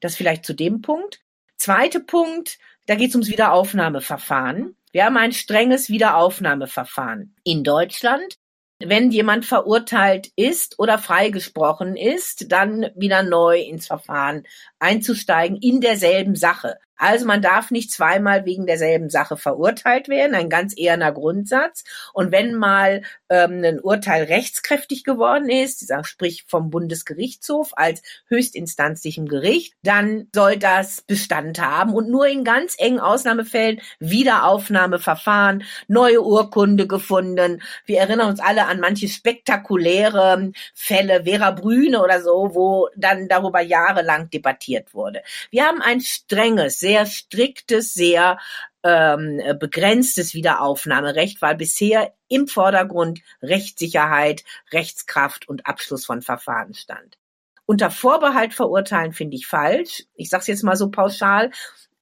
Das 0.00 0.16
vielleicht 0.16 0.44
zu 0.44 0.52
dem 0.52 0.82
Punkt. 0.82 1.20
Zweiter 1.56 2.00
Punkt, 2.00 2.58
da 2.86 2.96
geht 2.96 3.10
es 3.10 3.14
ums 3.14 3.30
Wiederaufnahmeverfahren. 3.30 4.76
Wir 4.90 5.04
haben 5.04 5.16
ein 5.16 5.32
strenges 5.32 5.88
Wiederaufnahmeverfahren 5.88 7.36
in 7.44 7.62
Deutschland 7.62 8.38
wenn 8.78 9.10
jemand 9.10 9.46
verurteilt 9.46 10.30
ist 10.36 10.78
oder 10.78 10.98
freigesprochen 10.98 11.96
ist, 11.96 12.52
dann 12.52 12.90
wieder 12.94 13.22
neu 13.22 13.60
ins 13.60 13.86
Verfahren 13.86 14.46
einzusteigen 14.78 15.56
in 15.56 15.80
derselben 15.80 16.36
Sache. 16.36 16.78
Also 16.96 17.26
man 17.26 17.42
darf 17.42 17.70
nicht 17.70 17.90
zweimal 17.90 18.44
wegen 18.44 18.66
derselben 18.66 19.10
Sache 19.10 19.36
verurteilt 19.36 20.08
werden, 20.08 20.34
ein 20.34 20.48
ganz 20.48 20.74
eherner 20.76 21.12
Grundsatz. 21.12 21.84
Und 22.12 22.32
wenn 22.32 22.54
mal 22.54 23.02
ähm, 23.28 23.62
ein 23.64 23.80
Urteil 23.80 24.24
rechtskräftig 24.24 25.04
geworden 25.04 25.48
ist, 25.48 25.92
sprich 26.02 26.44
vom 26.46 26.70
Bundesgerichtshof 26.70 27.72
als 27.76 28.02
höchstinstanzlichem 28.28 29.26
Gericht, 29.26 29.74
dann 29.82 30.28
soll 30.34 30.56
das 30.56 31.02
Bestand 31.02 31.60
haben 31.60 31.94
und 31.94 32.08
nur 32.08 32.26
in 32.26 32.44
ganz 32.44 32.76
engen 32.78 33.00
Ausnahmefällen 33.00 33.80
Wiederaufnahmeverfahren, 33.98 35.64
neue 35.88 36.22
Urkunde 36.22 36.86
gefunden. 36.86 37.62
Wir 37.84 38.00
erinnern 38.00 38.28
uns 38.28 38.40
alle 38.40 38.66
an 38.66 38.80
manche 38.80 39.08
spektakuläre 39.08 40.52
Fälle, 40.74 41.24
Vera 41.24 41.50
Brüne 41.50 42.02
oder 42.02 42.22
so, 42.22 42.50
wo 42.54 42.88
dann 42.96 43.28
darüber 43.28 43.60
jahrelang 43.60 44.30
debattiert 44.30 44.94
wurde. 44.94 45.22
Wir 45.50 45.66
haben 45.66 45.82
ein 45.82 46.00
strenges, 46.00 46.78
sehr 46.86 47.06
striktes, 47.06 47.94
sehr 47.94 48.38
ähm, 48.84 49.42
begrenztes 49.58 50.34
Wiederaufnahmerecht, 50.34 51.42
weil 51.42 51.56
bisher 51.56 52.14
im 52.28 52.46
Vordergrund 52.46 53.22
Rechtssicherheit, 53.42 54.44
Rechtskraft 54.72 55.48
und 55.48 55.66
Abschluss 55.66 56.06
von 56.06 56.22
Verfahren 56.22 56.74
stand. 56.74 57.18
Unter 57.66 57.90
Vorbehalt 57.90 58.54
verurteilen 58.54 59.12
finde 59.12 59.36
ich 59.36 59.48
falsch. 59.48 60.04
Ich 60.14 60.28
sage 60.28 60.42
es 60.42 60.46
jetzt 60.46 60.62
mal 60.62 60.76
so 60.76 60.92
pauschal. 60.92 61.50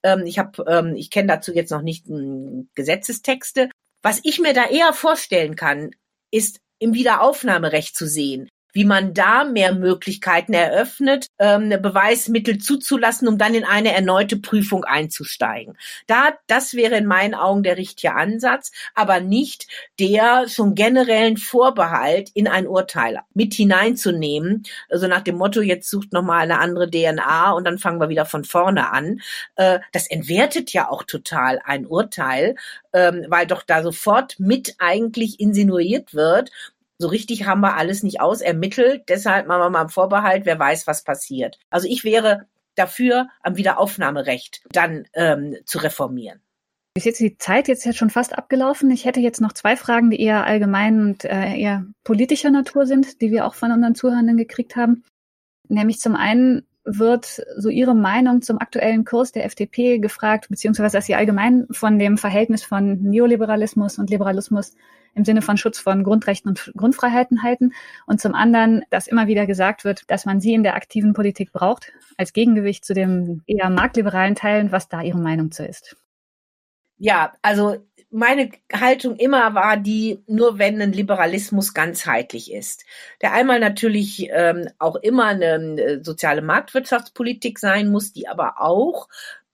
Ähm, 0.03 0.27
ich 0.27 0.39
habe, 0.39 0.63
ähm, 0.69 0.95
ich 0.97 1.11
kenne 1.11 1.29
dazu 1.29 1.55
jetzt 1.55 1.71
noch 1.71 1.81
nicht 1.81 2.07
ähm, 2.11 2.69
Gesetzestexte. 2.75 3.71
Was 4.03 4.21
ich 4.23 4.39
mir 4.39 4.53
da 4.53 4.67
eher 4.67 4.93
vorstellen 4.93 5.57
kann, 5.57 5.93
ist 6.31 6.61
im 6.79 6.93
Wiederaufnahmerecht 6.93 7.97
zu 7.97 8.07
sehen 8.07 8.51
wie 8.75 8.85
man 8.85 9.15
da 9.15 9.45
mehr 9.45 9.73
Möglichkeiten 9.73 10.53
eröffnet, 10.53 11.29
ähm, 11.39 11.71
Beweismittel 11.71 12.59
zuzulassen, 12.59 13.29
um 13.29 13.39
dann 13.39 13.55
in 13.55 13.65
eine 13.65 13.95
erneute 13.95 14.37
Prüfung 14.37 14.85
einzusteigen. 14.85 15.79
Da, 16.07 16.35
das 16.49 16.75
wäre 16.75 16.97
in 16.97 17.07
meinen 17.07 17.35
Augen 17.35 17.63
der 17.63 17.79
richtige 17.79 18.15
Ansatz, 18.15 18.73
aber 18.95 19.21
nicht 19.21 19.69
der 19.99 20.49
schon 20.49 20.75
generellen 20.75 21.37
Vorbehalt 21.37 22.31
in 22.35 22.49
ein 22.49 22.67
Urteil 22.67 23.21
mit 23.33 23.55
hineinzunehmen. 23.55 24.65
Also 24.91 25.07
nach 25.07 25.23
dem 25.23 25.37
Motto, 25.37 25.63
jetzt 25.63 25.89
sucht 25.89 26.13
nochmal 26.13 26.43
eine 26.43 26.59
andere 26.59 26.91
DNA 26.91 27.53
und 27.53 27.65
dann 27.65 27.79
fangen 27.79 28.01
wir 28.01 28.09
wieder 28.09 28.27
von 28.27 28.45
vorne 28.45 28.91
an. 28.91 29.21
Äh, 29.55 29.79
das 29.93 30.09
entwertet 30.09 30.73
ja 30.73 30.89
auch 30.91 31.05
total 31.05 31.61
ein 31.65 31.87
Urteil, 31.87 32.57
ähm, 32.93 33.25
weil 33.29 33.47
doch 33.47 33.63
da 33.63 33.83
sofort 33.83 34.41
mit 34.41 34.75
eigentlich 34.79 35.39
insinuiert 35.39 36.15
wird, 36.15 36.51
so 36.99 37.09
richtig 37.09 37.47
haben 37.47 37.61
wir 37.61 37.77
alles 37.77 38.03
nicht 38.03 38.21
ausermittelt. 38.21 39.09
Deshalb 39.09 39.47
machen 39.47 39.61
wir 39.61 39.71
mal 39.71 39.81
einen 39.81 39.89
Vorbehalt, 39.89 40.47
wer 40.47 40.59
weiß, 40.59 40.87
was 40.87 41.05
passiert. 41.05 41.59
Also 41.71 41.89
ich 41.89 42.05
wäre 42.05 42.47
dafür, 42.77 43.29
am 43.43 43.57
Wiederaufnahmerecht 43.57 44.63
dann 44.71 45.07
ähm, 45.15 45.57
zu 45.65 45.79
reformieren. 45.79 46.41
Ist 46.97 47.07
jetzt 47.07 47.21
die 47.21 47.39
Zeit 47.39 47.67
jetzt 47.67 47.97
schon 47.97 48.11
fast 48.11 48.39
abgelaufen. 48.39 48.91
Ich 48.91 49.05
hätte 49.05 49.19
jetzt 49.19 49.41
noch 49.41 49.53
zwei 49.53 49.77
Fragen, 49.77 50.11
die 50.11 50.21
eher 50.21 50.45
allgemein 50.45 51.01
und 51.01 51.25
äh, 51.25 51.57
eher 51.59 51.85
politischer 52.05 52.51
Natur 52.51 52.87
sind, 52.87 53.21
die 53.21 53.33
wir 53.33 53.47
auch 53.47 53.55
von 53.55 53.73
unseren 53.73 53.97
Zuhörenden 53.97 54.37
gekriegt 54.37 54.77
haben. 54.77 55.03
Nämlich 55.69 55.99
zum 55.99 56.15
einen 56.15 56.67
wird 56.85 57.43
so 57.57 57.69
Ihre 57.69 57.95
Meinung 57.95 58.43
zum 58.43 58.59
aktuellen 58.61 59.05
Kurs 59.05 59.33
der 59.33 59.45
FDP 59.45 59.99
gefragt, 59.99 60.49
beziehungsweise 60.51 60.97
dass 60.97 61.07
Sie 61.07 61.15
allgemein 61.15 61.67
von 61.71 61.99
dem 61.99 62.19
Verhältnis 62.19 62.63
von 62.63 63.01
Neoliberalismus 63.03 63.99
und 63.99 64.11
Liberalismus 64.11 64.75
im 65.15 65.25
Sinne 65.25 65.43
von 65.43 65.57
Schutz 65.57 65.79
von 65.79 66.05
Grundrechten 66.05 66.49
und 66.49 66.73
Grundfreiheiten 66.77 67.43
halten. 67.43 67.73
Und 68.07 68.21
zum 68.21 68.35
anderen, 68.35 68.83
dass 68.91 69.07
immer 69.07 69.27
wieder 69.27 69.47
gesagt 69.47 69.85
wird, 69.85 70.11
dass 70.11 70.27
man 70.27 70.41
sie 70.41 70.55
in 70.55 70.63
der 70.63 70.75
aktiven 70.75 71.13
Politik 71.13 71.53
braucht, 71.53 71.93
als 72.17 72.33
Gegengewicht 72.33 72.85
zu 72.85 72.95
dem 72.95 73.43
eher 73.47 73.71
marktliberalen 73.71 74.35
Teilen, 74.35 74.73
was 74.73 74.89
da 74.89 75.03
Ihre 75.03 75.19
Meinung 75.19 75.51
zu 75.53 75.65
ist. 75.65 75.97
Ja, 76.99 77.33
also 77.43 77.77
meine 78.15 78.51
Haltung 78.73 79.17
immer 79.17 79.55
war 79.55 79.77
die, 79.77 80.23
nur 80.29 80.59
wenn 80.59 80.81
ein 80.81 80.93
Liberalismus 80.93 81.75
ganzheitlich 81.75 82.53
ist, 82.53 82.85
der 83.21 83.33
einmal 83.33 83.59
natürlich 83.59 84.29
ähm, 84.31 84.69
auch 84.79 84.95
immer 84.95 85.27
eine 85.27 85.57
äh, 85.83 86.05
soziale 86.05 86.41
Marktwirtschaftspolitik 86.41 87.59
sein 87.59 87.91
muss, 87.91 88.13
die 88.13 88.29
aber 88.29 88.61
auch 88.61 89.09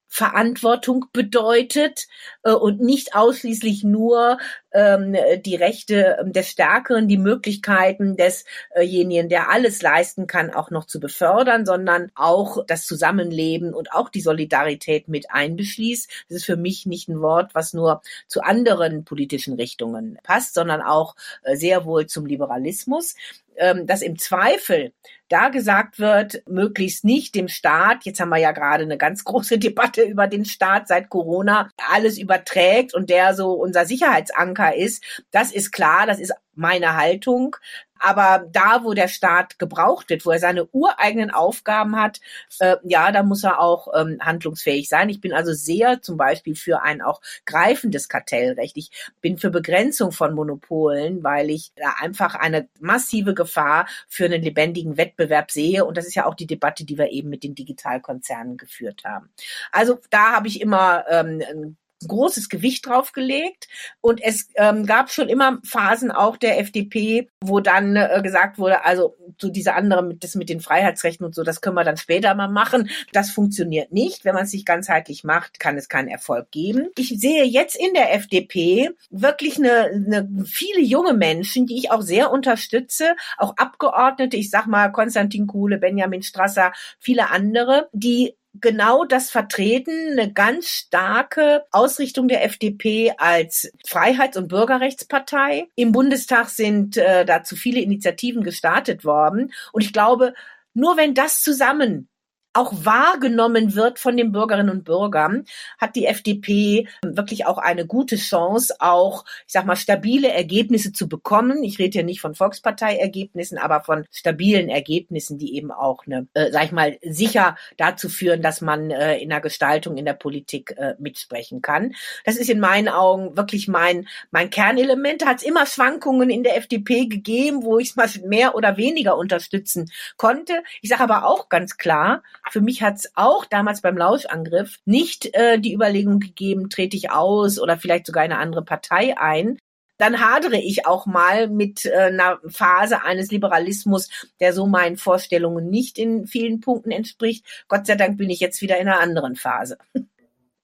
Verantwortung 0.09 1.07
bedeutet 1.15 2.07
äh, 2.43 2.51
und 2.51 2.81
nicht 2.81 3.15
ausschließlich 3.15 3.83
nur 3.83 4.37
ähm, 4.73 5.17
die 5.45 5.57
Rechte 5.57 6.19
ähm, 6.21 6.33
des 6.33 6.49
Stärkeren, 6.49 7.09
die 7.09 7.19
Möglichkeiten 7.19 8.17
desjenigen, 8.17 9.29
der 9.29 9.51
alles 9.51 9.83
leisten 9.83 10.27
kann, 10.27 10.51
auch 10.51 10.71
noch 10.71 10.85
zu 10.87 11.01
befördern, 11.01 11.67
sondern 11.67 12.11
auch 12.15 12.65
das 12.67 12.87
Zusammenleben 12.87 13.75
und 13.75 13.93
auch 13.93 14.09
die 14.09 14.21
Solidarität 14.21 15.09
mit 15.09 15.31
einbeschließt. 15.31 16.11
Das 16.29 16.37
ist 16.37 16.45
für 16.45 16.57
mich 16.57 16.87
nicht 16.87 17.09
ein 17.09 17.21
Wort, 17.21 17.55
was 17.55 17.73
nur 17.73 18.03
zu 18.29 18.43
anderen 18.43 19.05
politischen 19.05 19.55
Richtungen 19.55 20.19
passt, 20.23 20.55
sondern 20.55 20.83
auch 20.83 21.15
äh, 21.43 21.57
sehr 21.57 21.85
wohl 21.85 22.07
zum 22.07 22.27
Liberalismus 22.27 23.15
ähm, 23.61 23.87
dass 23.87 24.03
im 24.03 24.19
Zweifel 24.19 24.93
da 25.29 25.49
gesagt 25.49 26.01
wird, 26.01 26.43
möglichst 26.49 27.05
nicht 27.05 27.37
dem 27.37 27.47
Staat, 27.47 28.05
jetzt 28.05 28.19
haben 28.19 28.31
wir 28.31 28.39
ja 28.39 28.51
gerade 28.51 28.83
eine 28.83 28.99
ganz 28.99 29.23
große 29.25 29.59
Debatte 29.59 30.03
über 30.03 30.27
den 30.27 30.45
Staat 30.45 30.89
seit 30.89 31.09
Corona, 31.09 31.71
alles 31.93 32.19
überträgt 32.19 32.95
und 32.95 33.11
der 33.11 33.35
so 33.35 33.53
unser 33.53 33.87
Sicherheitsanker 33.87 34.60
ist, 34.69 35.03
das 35.31 35.53
ist 35.53 35.73
klar, 35.73 36.07
das 36.07 36.19
ist 36.19 36.33
meine 36.55 36.97
Haltung. 36.97 37.57
Aber 38.03 38.47
da, 38.51 38.83
wo 38.83 38.95
der 38.95 39.09
Staat 39.09 39.59
gebraucht 39.59 40.09
wird, 40.09 40.25
wo 40.25 40.31
er 40.31 40.39
seine 40.39 40.67
ureigenen 40.73 41.31
Aufgaben 41.31 41.97
hat, 41.97 42.19
äh, 42.59 42.77
ja, 42.83 43.13
da 43.13 43.23
muss 43.23 43.45
er 43.45 43.61
auch 43.61 43.89
ähm, 43.95 44.19
handlungsfähig 44.23 44.89
sein. 44.89 45.11
Ich 45.11 45.21
bin 45.21 45.35
also 45.35 45.53
sehr 45.53 46.01
zum 46.01 46.17
Beispiel 46.17 46.57
für 46.57 46.81
ein 46.83 47.03
auch 47.03 47.21
greifendes 47.45 48.09
Kartellrecht. 48.09 48.79
Ich 48.79 48.91
bin 49.21 49.37
für 49.37 49.51
Begrenzung 49.51 50.13
von 50.13 50.35
Monopolen, 50.35 51.23
weil 51.23 51.51
ich 51.51 51.73
da 51.77 51.97
einfach 52.01 52.35
eine 52.35 52.69
massive 52.81 53.35
Gefahr 53.35 53.87
für 54.09 54.25
einen 54.25 54.43
lebendigen 54.43 54.97
Wettbewerb 54.97 55.51
sehe. 55.51 55.85
Und 55.85 55.99
das 55.99 56.07
ist 56.07 56.15
ja 56.15 56.25
auch 56.25 56.35
die 56.35 56.47
Debatte, 56.47 56.87
die 56.87 56.97
wir 56.97 57.11
eben 57.11 57.29
mit 57.29 57.45
den 57.45 57.55
Digitalkonzernen 57.55 58.57
geführt 58.57 59.03
haben. 59.05 59.31
Also 59.73 59.99
da 60.09 60.33
habe 60.33 60.49
ich 60.49 60.63
immer 60.63 61.05
ähm, 61.11 61.77
großes 62.07 62.49
Gewicht 62.49 62.87
draufgelegt. 62.87 63.69
Und 64.01 64.23
es 64.23 64.49
ähm, 64.57 64.87
gab 64.87 65.11
schon 65.11 65.29
immer 65.29 65.59
Phasen 65.65 66.11
auch 66.11 66.37
der 66.37 66.59
FDP, 66.59 67.29
wo 67.43 67.61
dann 67.61 67.97
äh, 67.97 68.21
gesagt 68.23 68.59
wurde, 68.59 68.85
also 68.85 69.17
so 69.39 69.49
diese 69.51 69.75
andere 69.75 70.03
mit 70.03 70.25
das 70.25 70.35
mit 70.35 70.49
den 70.49 70.61
Freiheitsrechten 70.61 71.25
und 71.25 71.35
so, 71.35 71.43
das 71.43 71.61
können 71.61 71.77
wir 71.77 71.85
dann 71.85 71.97
später 71.97 72.35
mal 72.35 72.49
machen. 72.49 72.91
Das 73.13 73.31
funktioniert 73.31 73.93
nicht. 73.93 74.25
Wenn 74.25 74.35
man 74.35 74.45
es 74.45 74.51
sich 74.51 74.65
ganzheitlich 74.65 75.25
macht, 75.25 75.61
kann 75.61 75.77
es 75.77 75.89
keinen 75.89 76.09
Erfolg 76.09 76.51
geben. 76.51 76.89
Ich 76.97 77.09
sehe 77.19 77.45
jetzt 77.45 77.77
in 77.77 77.95
der 77.95 78.15
FDP 78.15 78.91
wirklich 79.11 79.59
eine, 79.59 79.85
eine 79.85 80.45
viele 80.45 80.81
junge 80.81 81.15
Menschen, 81.15 81.67
die 81.67 81.79
ich 81.79 81.91
auch 81.91 82.03
sehr 82.03 82.31
unterstütze, 82.31 83.17
auch 83.39 83.57
Abgeordnete, 83.57 84.37
ich 84.37 84.51
sag 84.51 84.67
mal 84.67 84.91
Konstantin 84.91 85.47
Kuhle, 85.47 85.79
Benjamin 85.79 86.23
Strasser, 86.23 86.73
viele 86.99 87.31
andere, 87.31 87.89
die 87.93 88.35
genau 88.55 89.05
das 89.05 89.31
vertreten, 89.31 90.19
eine 90.19 90.33
ganz 90.33 90.69
starke 90.69 91.65
Ausrichtung 91.71 92.29
der 92.29 92.45
FDP 92.45 93.13
als 93.17 93.73
Freiheits- 93.87 94.37
und 94.37 94.49
Bürgerrechtspartei. 94.49 95.69
Im 95.77 95.93
Bundestag 95.93 96.49
sind 96.49 96.97
äh, 96.97 97.25
dazu 97.25 97.57
viele 97.57 97.81
Initiativen 97.81 98.43
gestartet 98.43 99.05
worden. 99.05 99.53
Und 99.73 99.85
ich 99.85 99.93
glaube, 99.93 100.35
nur 100.75 100.97
wenn 100.97 101.15
das 101.15 101.43
zusammen 101.43 102.09
auch 102.53 102.73
wahrgenommen 102.85 103.75
wird 103.75 103.99
von 103.99 104.17
den 104.17 104.33
Bürgerinnen 104.33 104.71
und 104.71 104.85
Bürgern, 104.85 105.45
hat 105.79 105.95
die 105.95 106.07
FDP 106.07 106.89
wirklich 107.05 107.47
auch 107.47 107.59
eine 107.59 107.87
gute 107.87 108.17
Chance, 108.17 108.75
auch, 108.81 109.25
ich 109.47 109.53
sag 109.53 109.67
mal, 109.67 109.77
stabile 109.77 110.29
Ergebnisse 110.29 110.93
zu 110.93 111.09
bekommen. 111.09 111.63
Ich 111.63 111.79
rede 111.79 111.99
hier 111.99 112.05
nicht 112.05 112.21
von 112.21 112.35
Volksparteiergebnissen, 112.35 113.59
aber 113.59 113.83
von 113.83 114.05
stabilen 114.11 114.69
Ergebnissen, 114.69 115.39
die 115.39 115.55
eben 115.57 115.71
auch, 115.71 116.07
eine, 116.07 116.27
äh, 116.35 116.51
sag 116.51 116.65
ich 116.65 116.73
mal, 116.73 116.99
sicher 117.03 117.57
dazu 117.77 118.09
führen, 118.09 118.43
dass 118.43 118.61
man 118.61 118.91
äh, 118.91 119.19
in 119.19 119.29
der 119.29 119.41
Gestaltung 119.41 119.97
in 119.97 120.05
der 120.05 120.15
Politik 120.15 120.75
äh, 120.77 120.95
mitsprechen 120.99 121.63
kann. 121.63 121.95
Das 122.25 122.37
ist 122.37 122.51
in 122.51 122.61
meinen 122.61 122.89
Augen 122.89 123.37
wirklich 123.37 123.69
mein, 123.69 124.09
mein 124.31 124.51
Kernelement. 124.51 125.23
Da 125.23 125.27
hat 125.27 125.39
es 125.39 125.43
immer 125.45 125.67
Schwankungen 125.67 126.31
in 126.31 126.43
der 126.43 126.57
FDP 126.57 127.07
gegeben, 127.07 127.63
wo 127.63 127.79
ich 127.79 127.91
es 127.91 127.97
mal 127.97 128.09
mehr 128.27 128.55
oder 128.57 128.77
weniger 128.77 129.17
unterstützen 129.17 129.91
konnte. 130.17 130.63
Ich 130.81 130.91
sage 130.91 131.05
aber 131.05 131.27
auch 131.27 131.49
ganz 131.49 131.77
klar, 131.77 132.23
für 132.51 132.61
mich 132.61 132.83
hat 132.83 132.97
es 132.97 133.13
auch 133.15 133.45
damals 133.45 133.81
beim 133.81 133.97
Lauschangriff 133.97 134.79
nicht 134.85 135.35
äh, 135.35 135.59
die 135.59 135.75
Überlegung 135.75 136.21
gegeben, 136.21 136.71
trete 136.71 136.97
ich 136.97 137.11
aus 137.11 137.59
oder 137.59 137.77
vielleicht 137.77 138.07
sogar 138.07 138.23
eine 138.23 138.39
andere 138.39 138.65
Partei 138.65 139.17
ein. 139.19 139.59
Dann 139.99 140.21
hadere 140.21 140.57
ich 140.57 140.87
auch 140.87 141.05
mal 141.05 141.49
mit 141.49 141.85
äh, 141.85 141.95
einer 141.95 142.39
Phase 142.47 143.03
eines 143.05 143.31
Liberalismus, 143.31 144.09
der 144.41 144.55
so 144.55 144.67
meinen 144.67 144.97
Vorstellungen 144.97 145.69
nicht 145.69 145.99
in 145.99 146.27
vielen 146.27 146.61
Punkten 146.61 146.91
entspricht. 146.91 147.45
Gott 147.69 147.87
sei 147.87 147.97
Dank 147.97 148.17
bin 148.17 148.31
ich 148.31 148.41
jetzt 148.41 148.63
wieder 148.63 148.79
in 148.79 148.89
einer 148.89 149.01
anderen 149.01 149.37
Phase. 149.37 149.77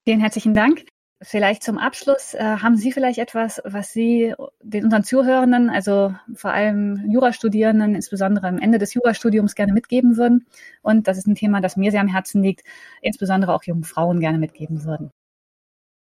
Vielen 0.03 0.21
herzlichen 0.21 0.55
Dank. 0.55 0.85
Vielleicht 1.21 1.63
zum 1.63 1.79
Abschluss, 1.79 2.35
äh, 2.35 2.43
haben 2.43 2.77
Sie 2.77 2.91
vielleicht 2.91 3.17
etwas, 3.17 3.59
was 3.65 3.91
Sie 3.91 4.35
den 4.61 4.83
unseren 4.83 5.03
Zuhörenden, 5.03 5.71
also 5.71 6.13
vor 6.35 6.51
allem 6.51 7.09
Jurastudierenden, 7.09 7.95
insbesondere 7.95 8.47
am 8.47 8.59
Ende 8.59 8.77
des 8.77 8.93
Jurastudiums 8.93 9.55
gerne 9.55 9.73
mitgeben 9.73 10.15
würden? 10.17 10.45
Und 10.83 11.07
das 11.07 11.17
ist 11.17 11.25
ein 11.25 11.33
Thema, 11.33 11.59
das 11.59 11.75
mir 11.75 11.89
sehr 11.89 12.01
am 12.01 12.07
Herzen 12.07 12.43
liegt, 12.43 12.61
insbesondere 13.01 13.55
auch 13.55 13.63
jungen 13.63 13.83
Frauen 13.83 14.19
gerne 14.19 14.37
mitgeben 14.37 14.83
würden. 14.83 15.11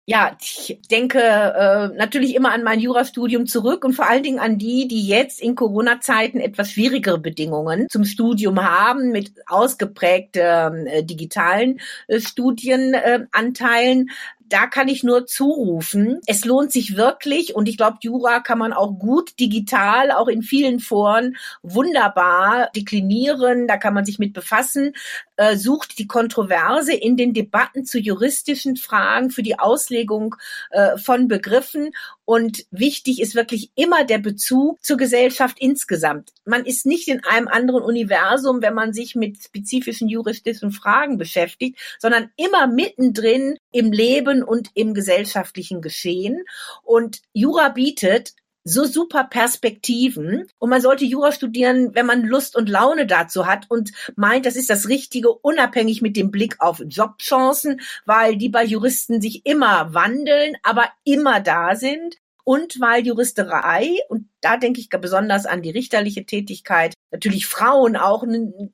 Ja, 0.07 0.37
ich 0.39 0.79
denke 0.91 1.17
äh, 1.19 1.87
natürlich 1.97 2.35
immer 2.35 2.51
an 2.51 2.61
mein 2.61 2.79
Jurastudium 2.79 3.47
zurück 3.47 3.83
und 3.83 3.93
vor 3.93 4.07
allen 4.07 4.21
Dingen 4.21 4.37
an 4.37 4.59
die, 4.59 4.87
die 4.87 5.07
jetzt 5.07 5.41
in 5.41 5.55
Corona-Zeiten 5.55 6.39
etwas 6.39 6.73
schwierigere 6.73 7.17
Bedingungen 7.17 7.87
zum 7.89 8.05
Studium 8.05 8.63
haben, 8.63 9.09
mit 9.11 9.31
ausgeprägten 9.47 10.85
äh, 10.85 11.03
digitalen 11.03 11.79
äh, 12.07 12.19
Studienanteilen 12.19 14.11
da 14.47 14.67
kann 14.67 14.87
ich 14.87 15.03
nur 15.03 15.25
zurufen, 15.25 16.19
es 16.27 16.45
lohnt 16.45 16.71
sich 16.71 16.95
wirklich 16.95 17.55
und 17.55 17.67
ich 17.67 17.77
glaube, 17.77 17.97
Jura 18.01 18.39
kann 18.39 18.59
man 18.59 18.73
auch 18.73 18.99
gut 18.99 19.39
digital, 19.39 20.11
auch 20.11 20.27
in 20.27 20.43
vielen 20.43 20.79
Foren 20.79 21.35
wunderbar 21.63 22.69
deklinieren, 22.75 23.67
da 23.67 23.77
kann 23.77 23.93
man 23.93 24.05
sich 24.05 24.19
mit 24.19 24.33
befassen, 24.33 24.93
äh, 25.37 25.55
sucht 25.55 25.99
die 25.99 26.07
Kontroverse 26.07 26.93
in 26.93 27.17
den 27.17 27.33
Debatten 27.33 27.85
zu 27.85 27.99
juristischen 27.99 28.77
Fragen 28.77 29.29
für 29.29 29.43
die 29.43 29.59
Auslegung 29.59 30.35
äh, 30.71 30.97
von 30.97 31.27
Begriffen 31.27 31.91
und 32.25 32.65
wichtig 32.71 33.21
ist 33.21 33.35
wirklich 33.35 33.71
immer 33.75 34.03
der 34.03 34.17
Bezug 34.17 34.83
zur 34.83 34.97
Gesellschaft 34.97 35.57
insgesamt. 35.59 36.33
Man 36.43 36.65
ist 36.65 36.87
nicht 36.87 37.07
in 37.07 37.23
einem 37.23 37.47
anderen 37.47 37.83
Universum, 37.83 38.63
wenn 38.63 38.73
man 38.73 38.93
sich 38.93 39.13
mit 39.15 39.43
spezifischen 39.43 40.09
juristischen 40.09 40.71
Fragen 40.71 41.19
beschäftigt, 41.19 41.77
sondern 41.99 42.31
immer 42.35 42.65
mittendrin 42.65 43.57
im 43.71 43.91
Leben 43.91 44.41
und 44.41 44.69
im 44.73 44.95
gesellschaftlichen 44.95 45.81
Geschehen. 45.81 46.43
Und 46.83 47.21
Jura 47.33 47.69
bietet 47.69 48.33
so 48.65 48.83
super 48.85 49.23
Perspektiven. 49.23 50.49
Und 50.57 50.69
man 50.69 50.81
sollte 50.81 51.05
Jura 51.05 51.31
studieren, 51.31 51.93
wenn 51.93 52.05
man 52.05 52.23
Lust 52.23 52.57
und 52.57 52.67
Laune 52.67 53.05
dazu 53.05 53.45
hat 53.45 53.65
und 53.69 53.91
meint, 54.15 54.45
das 54.45 54.55
ist 54.55 54.69
das 54.69 54.89
Richtige, 54.89 55.31
unabhängig 55.31 56.01
mit 56.01 56.17
dem 56.17 56.31
Blick 56.31 56.55
auf 56.59 56.81
Jobchancen, 56.85 57.79
weil 58.05 58.35
die 58.35 58.49
bei 58.49 58.65
Juristen 58.65 59.21
sich 59.21 59.45
immer 59.45 59.93
wandeln, 59.93 60.57
aber 60.63 60.89
immer 61.03 61.39
da 61.39 61.75
sind. 61.75 62.17
Und 62.43 62.79
weil 62.79 63.05
Juristerei, 63.05 63.97
und 64.07 64.29
da 64.41 64.57
denke 64.57 64.79
ich 64.79 64.89
besonders 64.89 65.47
an 65.47 65.63
die 65.63 65.71
richterliche 65.71 66.25
Tätigkeit, 66.25 66.93
natürlich 67.11 67.47
Frauen 67.47 67.95
auch 67.95 68.23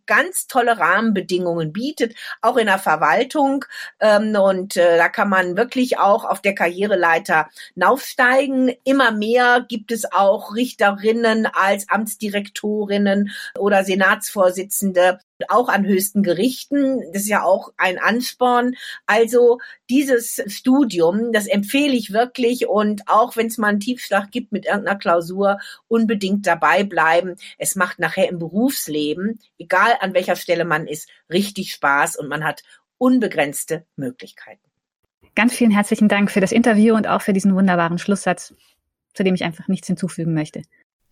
ganz 0.05 0.47
tolle 0.47 0.79
Rahmenbedingungen 0.79 1.73
bietet, 1.73 2.15
auch 2.41 2.57
in 2.57 2.67
der 2.67 2.79
Verwaltung. 2.79 3.65
Ähm, 3.99 4.35
und 4.35 4.77
äh, 4.77 4.97
da 4.97 5.09
kann 5.09 5.29
man 5.29 5.57
wirklich 5.57 5.99
auch 5.99 6.25
auf 6.25 6.41
der 6.41 6.55
Karriereleiter 6.55 7.49
naufsteigen. 7.75 8.71
Immer 8.83 9.11
mehr 9.11 9.65
gibt 9.67 9.91
es 9.91 10.11
auch 10.11 10.55
Richterinnen 10.55 11.45
als 11.45 11.89
Amtsdirektorinnen 11.89 13.31
oder 13.57 13.83
Senatsvorsitzende 13.83 15.19
auch 15.49 15.69
an 15.69 15.85
höchsten 15.85 16.23
Gerichten. 16.23 17.01
Das 17.13 17.23
ist 17.23 17.29
ja 17.29 17.43
auch 17.43 17.73
ein 17.77 17.97
Ansporn. 17.97 18.75
Also 19.05 19.59
dieses 19.89 20.41
Studium, 20.47 21.31
das 21.33 21.47
empfehle 21.47 21.93
ich 21.93 22.13
wirklich 22.13 22.67
und 22.67 23.07
auch 23.07 23.35
wenn 23.35 23.47
es 23.47 23.57
mal 23.57 23.69
einen 23.69 23.79
Tiefschlag 23.79 24.31
gibt 24.31 24.51
mit 24.51 24.65
irgendeiner 24.65 24.99
Klausur, 24.99 25.59
unbedingt 25.87 26.45
dabei 26.45 26.83
bleiben. 26.83 27.35
Es 27.57 27.75
macht 27.75 27.99
nachher 27.99 28.29
im 28.29 28.39
Berufsleben, 28.39 29.39
egal 29.57 29.97
an 29.99 30.13
welcher 30.13 30.35
Stelle 30.35 30.65
man 30.65 30.87
ist, 30.87 31.09
richtig 31.31 31.73
Spaß 31.73 32.15
und 32.17 32.27
man 32.27 32.43
hat 32.43 32.63
unbegrenzte 32.97 33.85
Möglichkeiten. 33.95 34.61
Ganz 35.33 35.53
vielen 35.53 35.71
herzlichen 35.71 36.07
Dank 36.09 36.29
für 36.29 36.41
das 36.41 36.51
Interview 36.51 36.93
und 36.95 37.07
auch 37.07 37.21
für 37.21 37.33
diesen 37.33 37.55
wunderbaren 37.55 37.97
Schlusssatz, 37.97 38.53
zu 39.13 39.23
dem 39.23 39.33
ich 39.33 39.43
einfach 39.43 39.67
nichts 39.67 39.87
hinzufügen 39.87 40.33
möchte. 40.33 40.63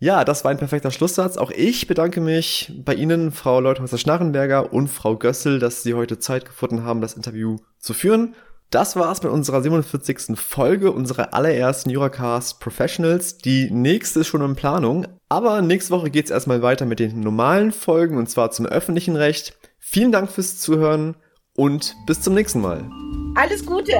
Ja, 0.02 0.24
das 0.24 0.44
war 0.44 0.50
ein 0.50 0.56
perfekter 0.56 0.90
Schlusssatz. 0.90 1.36
Auch 1.36 1.50
ich 1.50 1.86
bedanke 1.86 2.22
mich 2.22 2.72
bei 2.84 2.94
Ihnen, 2.94 3.32
Frau 3.32 3.60
Leuthäuser-Schnarrenberger 3.60 4.72
und 4.72 4.88
Frau 4.88 5.16
Gössel, 5.16 5.58
dass 5.58 5.82
Sie 5.82 5.92
heute 5.92 6.18
Zeit 6.18 6.46
gefunden 6.46 6.84
haben, 6.84 7.02
das 7.02 7.14
Interview 7.14 7.58
zu 7.78 7.92
führen. 7.92 8.34
Das 8.70 8.96
war's 8.96 9.22
mit 9.22 9.30
unserer 9.30 9.60
47. 9.60 10.38
Folge 10.38 10.92
unserer 10.92 11.34
allerersten 11.34 11.90
Juracast 11.90 12.60
Professionals. 12.60 13.36
Die 13.38 13.70
nächste 13.70 14.20
ist 14.20 14.28
schon 14.28 14.42
in 14.42 14.56
Planung, 14.56 15.06
aber 15.28 15.60
nächste 15.60 15.92
Woche 15.92 16.08
geht's 16.08 16.30
erstmal 16.30 16.62
weiter 16.62 16.86
mit 16.86 16.98
den 16.98 17.20
normalen 17.20 17.70
Folgen 17.70 18.16
und 18.16 18.30
zwar 18.30 18.52
zum 18.52 18.64
öffentlichen 18.64 19.16
Recht. 19.16 19.58
Vielen 19.78 20.12
Dank 20.12 20.30
fürs 20.30 20.60
Zuhören 20.60 21.16
und 21.56 21.94
bis 22.06 22.22
zum 22.22 22.32
nächsten 22.32 22.60
Mal. 22.60 22.88
Alles 23.34 23.66
Gute. 23.66 23.92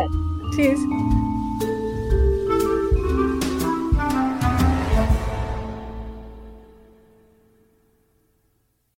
Tschüss. 0.54 0.78